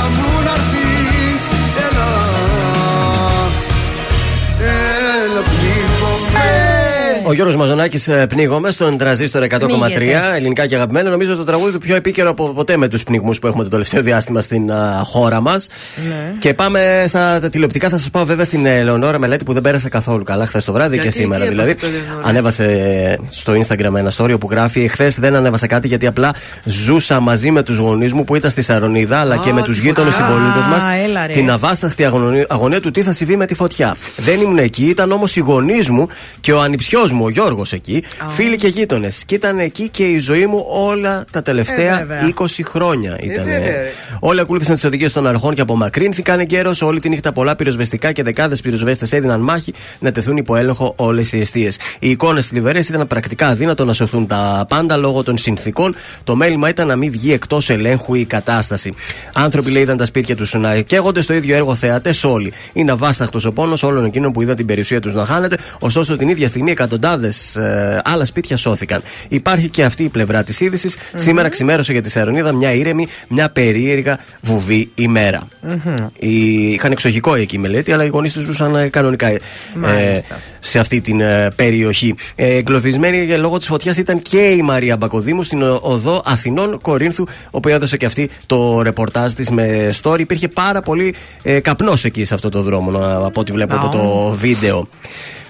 [7.28, 10.20] Ο Γιώργος Μαζονάκης πνίγομαι στον τραζίστορ 100,3 Πνίγεται.
[10.36, 11.10] ελληνικά και αγαπημένα.
[11.10, 14.02] Νομίζω το τραγούδι του πιο επίκαιρο από ποτέ με τους πνιγμούς που έχουμε το τελευταίο
[14.02, 15.68] διάστημα στην α, χώρα μας.
[16.08, 16.32] Ναι.
[16.38, 17.88] Και πάμε στα τα τηλεοπτικά.
[17.88, 20.94] Θα σας πάω βέβαια στην Ελεονόρα Μελέτη που δεν πέρασε καθόλου καλά χθες το βράδυ
[20.94, 21.42] Γιατί, και σήμερα.
[21.44, 25.66] τι δηλαδή, έπαθε το Ελεονόρα; ανέβασε στο Instagram ένα story που γράφει Εχθές δεν ανέβασα
[25.66, 29.38] κάτι γιατί απλά ζούσα μαζί με τους γονείς μου που ήταν στη Σαρονίδα αλλά Α,
[29.44, 30.26] και με τους τη γείτονες φωτιά.
[30.34, 31.32] συμπολίτες Α, μας έλα, ρε.
[31.32, 33.96] την αβάσταχτη αγωνία, αγωνία του τι θα συμβεί με τη φωτιά.
[34.16, 36.06] Δεν ήμουν εκεί, ήταν όμως οι γονείς μου
[36.40, 39.22] και ο ανιψιός μου, ο Γιώργος εκεί, φίλοι και γείτονες.
[39.26, 42.32] Και ήταν εκεί και η ζωή μου όλα τα Ε, τελευταία βέβαια.
[42.38, 43.18] 20 χρόνια.
[43.20, 43.44] Ήταν.
[43.44, 43.90] βέβαια, ρε.
[44.20, 46.74] Όλοι ακολούθησαν τις οδηγίες των αρχών και απομακρύνθηκαν εγκαίρω.
[46.80, 51.32] Όλη τη νύχτα πολλά πυροσβεστικά και δεκάδες πυροσβέστες έδιναν μάχη να τεθούν υπό έλεγχο όλες
[51.32, 51.76] οι αιστείες.
[51.98, 55.94] Οι εικόνες θλιβερέ ήταν πρακτικά αδύνατο να σωθούν τα πάντα λόγω των συνθήκων.
[56.24, 58.94] Το μέλημα ήταν να μην βγει εκτός ελέγχου η κατάσταση.
[59.34, 62.52] Άνθρωποι λέει είδαν τα σπίτια τους να καίγονται στο ίδιο έργο θεατές όλοι.
[62.72, 66.28] Είναι αβάσταχτος ο πόνος όλων εκείνων που είδαν την περιουσία τους να χάνεται, ωστόσο την
[66.28, 67.04] ίδια στιγμή εκατοντάδες
[68.04, 69.02] άλλα σπίτια σώθηκαν.
[69.28, 70.96] Υπάρχει και αυτή η πλευρά της είδησης.
[71.14, 75.48] Σήμερα ξημέρωσε για τη Σαρονίδα μια ήρεμη, μια περίεργα βουβή ημέρα.
[76.18, 79.40] Οι- Είχαν εξοχικό εκεί η μελέτη, αλλά οι γονείς τους ζούσαν ε, κανονικά ε,
[79.74, 80.38] Μάλιστα.
[80.60, 82.14] σε αυτή την ε, περιοχή.
[82.34, 86.80] Ε, εγκλωβισμένη για λόγω της φωτιάς ήταν και η Μαρία Μπακοδήμου στην ο- οδό Αθηνών
[86.80, 90.18] Κορίνθου, όπου έδωσε και αυτή το ρεπορτάζ της με story.
[90.18, 93.88] Υπήρχε πάρα πολύ ε, καπνός εκεί σε αυτό το δρόμο, να- από ό,τι βλέπω από
[93.88, 94.88] το βίντεο.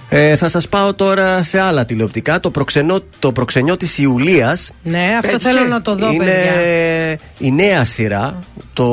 [0.09, 2.41] Ε, θα σας πάω τώρα σε άλλα τηλεοπτικά.
[2.41, 7.19] Το, προξενό, το προξενιό της Ιουλίας Ναι, αυτό θέλω να το δω, είναι παιδιά.
[7.39, 8.39] η νέα σειρά,
[8.73, 8.85] το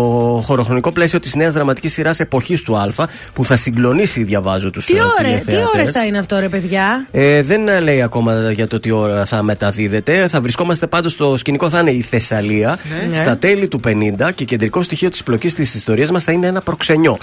[0.45, 2.87] χωροχρονικό πλαίσιο της νέας δραματικής σειράς εποχής του Α,
[3.33, 5.67] που θα συγκλονίσει, διαβάζω τους Τι ε, ώρε τι τηλεθεατές.
[5.73, 7.07] ώρες θα είναι αυτό, ρε παιδιά.
[7.11, 10.27] Ε, δεν ε, λέει ακόμα για το τι ώρα θα μεταδίδεται.
[10.27, 12.77] Θα βρισκόμαστε πάντως στο σκηνικό, θα είναι η Θεσσαλία
[13.09, 13.13] Ναι.
[13.15, 16.61] στα τέλη του 50 και κεντρικό στοιχείο της πλοκής της ιστορίας μας θα είναι ένα
[16.61, 17.17] προξενιό.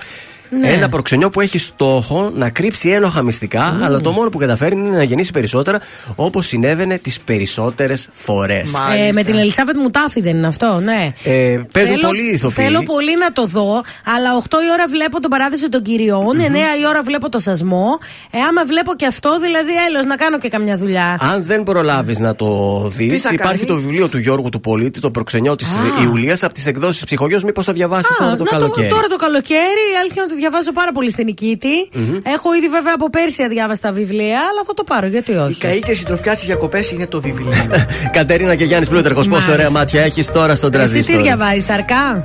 [0.60, 0.68] Ναι.
[0.68, 4.96] Ένα προξενιό που έχει στόχο να κρύψει ένοχα μυστικά, αλλά το μόνο που καταφέρνει είναι
[4.96, 5.80] να γεννήσει περισσότερα
[6.14, 8.72] όπως συνέβαινε τις περισσότερες φορές.
[9.08, 11.12] Ε, με την Ελισάβετ Μουτάφη δεν είναι αυτό, ναι.
[11.24, 12.64] Ε, παίζουν Θέλω- πολλοί ηθοποιοί.
[12.64, 13.82] Θέλω πολύ να το δω,
[14.16, 17.98] αλλά 8 η ώρα βλέπω τον παράδεισο των κυριων 9 η ώρα βλέπω το σασμό.
[18.30, 21.18] Ε, άμα βλέπω και αυτό, δηλαδή έλεος να κάνω και καμιά δουλειά.
[21.20, 24.60] Αν δεν προλάβεις να το δεις, Τι θα υπάρχει κάνεις; το βιβλίο του Γιώργου του
[24.60, 25.68] Πολίτη, το προξενιό της
[26.04, 27.44] Ιουλίας από τις εκδόσεις Ψυχογειός.
[27.44, 28.88] Μήπως θα διαβάσεις τώρα το να καλοκαίρι.
[28.88, 31.76] τώρα το καλοκαίρι, η αλήθεια είναι ότι διαβάζω πάρα πολύ στην Νικήτη.
[32.22, 35.60] Έχω ήδη βέβαια από πέρσι αδιάβαστα τα βιβλία, αλλά θα το πάρω, γιατί Η όχι.
[35.60, 37.52] καλύτερη συντροφιά στι διακοπές είναι το βιβλίο.
[38.18, 39.52] Κατερίνα και Γιάννης Πλούταρχος, πόσο Μάλιστα.
[39.52, 41.22] ωραία μάτια έχεις τώρα στον Εσύ τι τραζίστρο.
[41.22, 42.24] διαβάζεις, αρκά.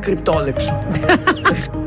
[0.00, 0.78] Κρυπτόλεξο.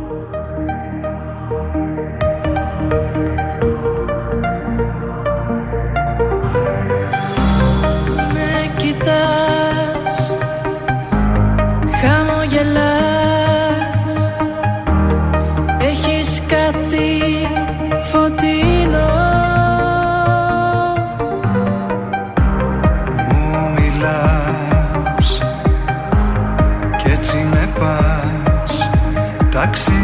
[29.64, 30.03] Ταξίδια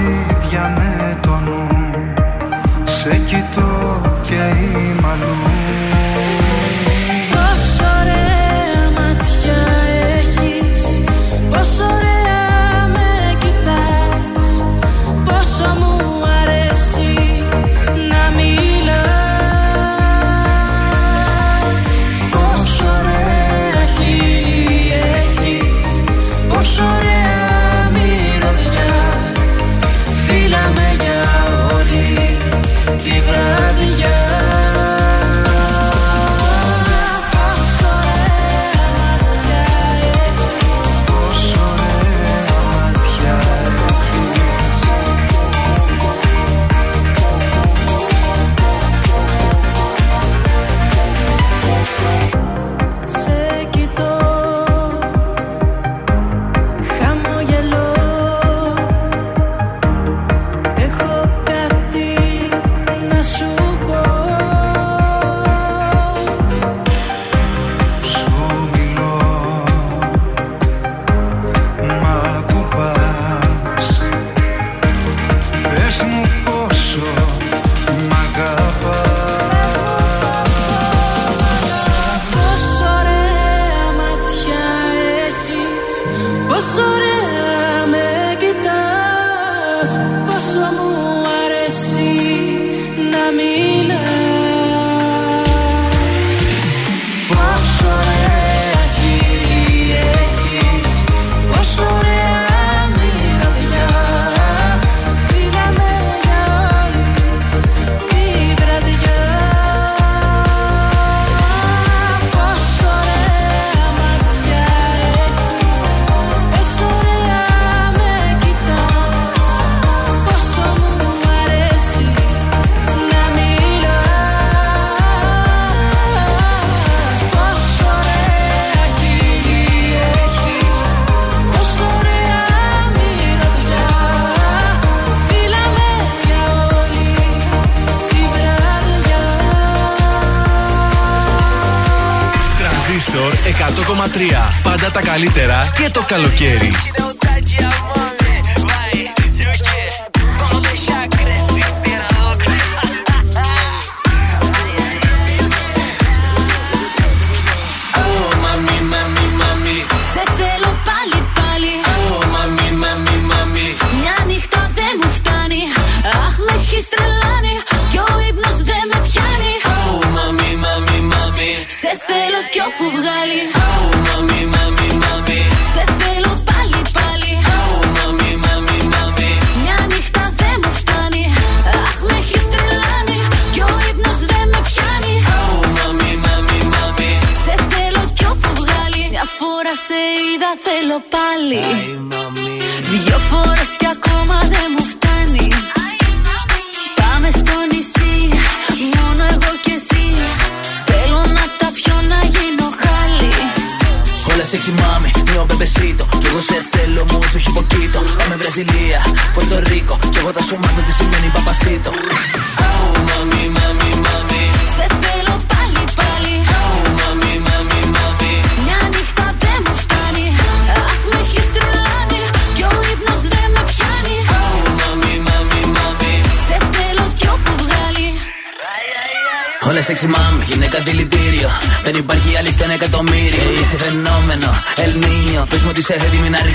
[145.20, 146.89] καλύτερα και το καλοκαίρι.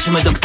[0.07, 0.44] Musimy do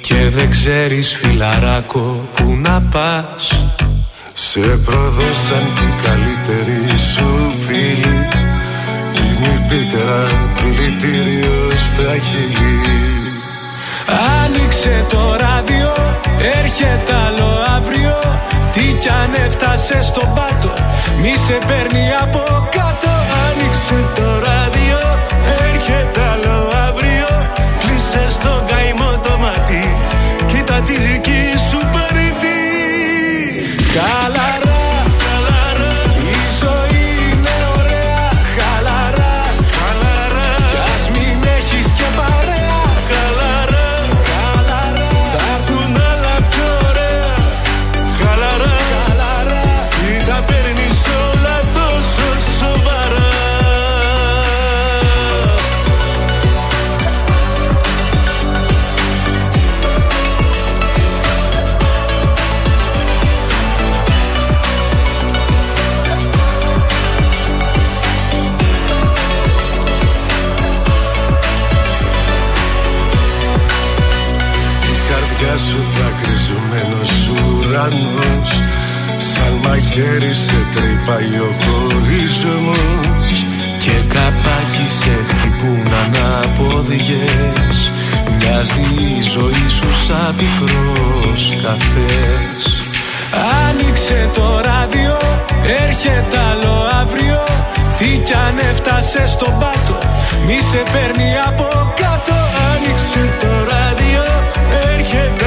[0.00, 3.66] Και δεν ξέρεις φιλαράκο που να πας.
[4.34, 8.28] Σε προδώσαν και οι καλύτεροι σου φίλοι.
[9.14, 12.80] Είναι πίκρα δηλητήριο στα χείλη.
[14.44, 15.92] Άνοιξε το ράδιο,
[16.58, 18.18] έρχεται άλλο αύριο.
[18.72, 20.72] Τι κι αν έφτασες στον πάτο,
[21.20, 23.10] μη σε παίρνει από κάτω.
[23.46, 24.81] Άνοιξε το ράδιο.
[28.42, 29.82] στον καημό το μάτι.
[30.46, 31.51] Κοίτα τη ζική
[75.96, 78.50] δακρυσμένος ουρανός
[79.30, 81.50] Σαν μαχαίρι σε τρύπαει ο
[83.78, 87.76] Και καπάκι σε χτυπούν ανάποδιγες
[88.36, 88.86] Μοιάζει
[89.18, 92.62] η ζωή σου σαν πικρός καφές.
[93.68, 95.16] Άνοιξε το ράδιο,
[95.84, 97.44] έρχεται άλλο αύριο
[97.96, 99.98] Τι κι αν έφτασε στον πάτο,
[100.46, 102.36] μη σε παίρνει από κάτω
[102.72, 104.24] Άνοιξε το ράδιο,
[104.92, 105.41] έρχεται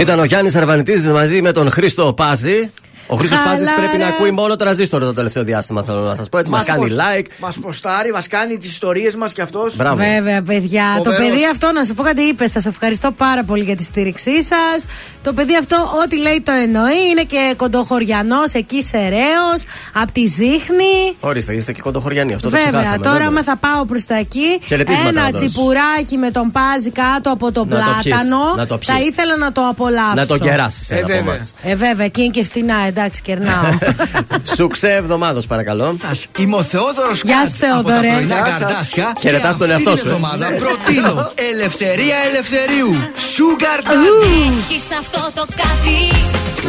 [0.00, 2.70] Ήταν ο Γιάννης Αρβανιτή μαζί με τον Χρήστο Πάζη.
[3.12, 3.56] Ο Χρήστος Χαλαρά.
[3.58, 6.38] Πάζης πρέπει να ακούει μόνο τραζίστορο το τελευταίο διάστημα, θέλω να σας πω.
[6.38, 7.26] Έτσι μας κάνει like.
[7.38, 9.76] Μας ποστάρει, μας κάνει τις ιστορίες μας κι αυτός.
[9.76, 9.96] Μπράβο.
[9.96, 10.84] Βέβαια, παιδιά.
[10.96, 11.28] Το Φοβερός.
[11.28, 12.50] παιδί αυτό, να σας πω κάτι είπες.
[12.50, 14.84] Σας ευχαριστώ πάρα πολύ για τη στήριξή σας.
[15.22, 17.08] Το παιδί αυτό, ό,τι λέει το εννοεί.
[17.10, 19.60] Είναι και κοντοχωριανός εκεί σε Ρέος,
[19.92, 20.94] Απ' τη Ζήχνη.
[21.20, 22.34] Ορίστε, είστε και κοντοχωριανοί.
[22.34, 22.96] Αυτό το Βέβαια, ξεχάσαμε.
[23.04, 23.28] τώρα βέβαια.
[23.28, 25.40] άμα θα πάω προς τα εκεί, Χαιρετίσματα ένα όντως.
[25.40, 28.54] τσιπουράκι με τον πάζι κάτω από το Να το πιεις, πλάτανο.
[28.56, 28.94] να το πιεις.
[28.94, 30.14] θα ήθελα να το απολαύσω.
[30.14, 31.32] Να το κεράσεις Ε, ένα από βέβαια.
[31.34, 31.54] εμάς.
[31.62, 33.78] Ε, βέβαια, εκεί είναι και φθηνά, εντάξει, κερνάω.
[34.56, 35.96] Σουξέ εβδομάδος, παρακαλώ.
[36.38, 37.96] Είμαι ο Θεόδωρος Γεια σου, Θεόδωρε.
[37.96, 38.58] Από τα πρωινά Γεια σας.
[38.58, 39.12] καρτάσια.
[39.20, 40.10] Χαιρετάς Και τον αυτή εαυτό την σου, ε.
[40.10, 42.90] εβδομάδα προτείνω Ελευθερία Ελευθερίου.
[43.34, 44.52] Sugar Daddy.
[44.60, 45.98] Έχεις αυτό το κάτι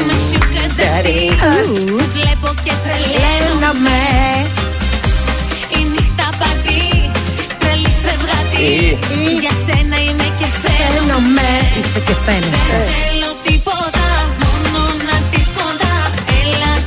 [0.08, 1.22] με sugar daddy
[1.98, 4.00] Σε βλέπω και τρελαίνομαι
[5.78, 6.84] Η νύχτα παρτί,
[7.60, 8.74] τρελή φευγατή
[9.44, 12.60] Για σένα είμαι και φαίνομαι Είσαι και φαίνεται.
[12.72, 14.06] Δεν θέλω τίποτα,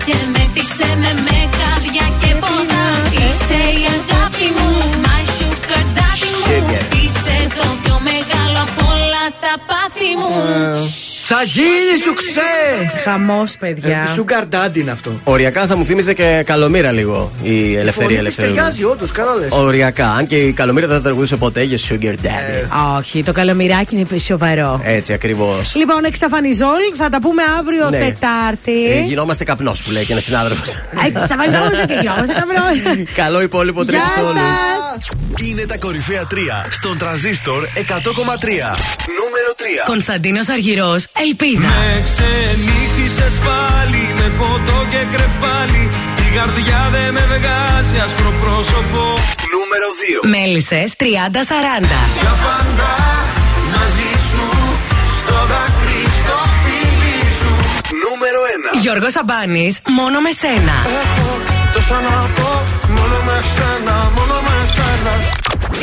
[0.06, 2.86] και με πείσε με με καρδιά και ποδά
[3.22, 4.68] Είσαι η αγάπη μου,
[5.04, 6.44] my sugar daddy μου.
[6.46, 6.84] Sugar.
[7.02, 10.32] Είσαι το πιο μεγάλο από όλα τα πάθη μου
[11.26, 13.00] Θα γίνει σου ξέ!
[13.04, 13.98] Χαμός, παιδιά.
[13.98, 15.20] Ε, Sugar daddy είναι αυτό.
[15.24, 18.54] Οριακά θα μου θύμιζε και καλομήρα λίγο η ελευθερία Φωνή της ελευθερίου.
[18.54, 19.48] ταιριάζει, όντως, καλά λες.
[19.50, 20.10] Οριακά.
[20.12, 22.96] Αν και η καλομήρα δεν θα τραγουδούσε ποτέ για Sugar Ε, Daddy.
[22.98, 24.80] Όχι, το καλομυράκι είναι σοβαρό.
[24.84, 25.74] Έτσι ακριβώς.
[25.74, 27.98] Λοιπόν, εξαφανιζόλ, θα τα πούμε αύριο Ναι.
[27.98, 28.90] Τετάρτη.
[28.90, 30.74] Ε, γινόμαστε καπνός που λέει και ένα συνάδελφος.
[31.06, 33.04] Εξαφανιζόμαστε και γινόμαστε καμπρό.
[33.22, 34.32] Καλό υπόλοιπο Γεια τρίτη σε όλους.
[34.94, 35.08] σας.
[35.48, 36.34] Είναι τα κορυφαία 3
[36.70, 37.70] στον τραζίστορ 100,3.
[39.20, 39.86] Νούμερο 3.
[39.86, 41.68] Κωνσταντίνος Αργυρός, Ελπίδα.
[41.68, 45.82] Με ξενύχτησες πάλι με ποτό και κρεπάλι
[46.26, 49.02] Η καρδιά δεν με βγάζει άσπρο πρόσωπο
[49.54, 49.88] Νούμερο
[50.22, 50.28] 2.
[50.34, 51.04] Μέλισσες 30-40.
[52.22, 52.90] Για πάντα
[53.74, 54.44] μαζί σου
[55.18, 57.50] στο δάκρυ στο φίλι σου
[58.04, 58.40] Νούμερο
[58.76, 58.80] 1.
[58.84, 60.76] Γιώργος Σαμπάνης, μόνο με σένα.
[61.02, 61.28] Έχω
[61.74, 62.50] τόσα να πω
[62.96, 65.12] μόνο με σένα, μόνο με σένα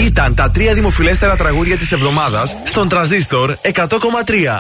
[0.08, 4.60] Ήταν τα τρία δημοφιλέστερα τραγούδια της εβδομάδας στον τραζίστορ 100,3.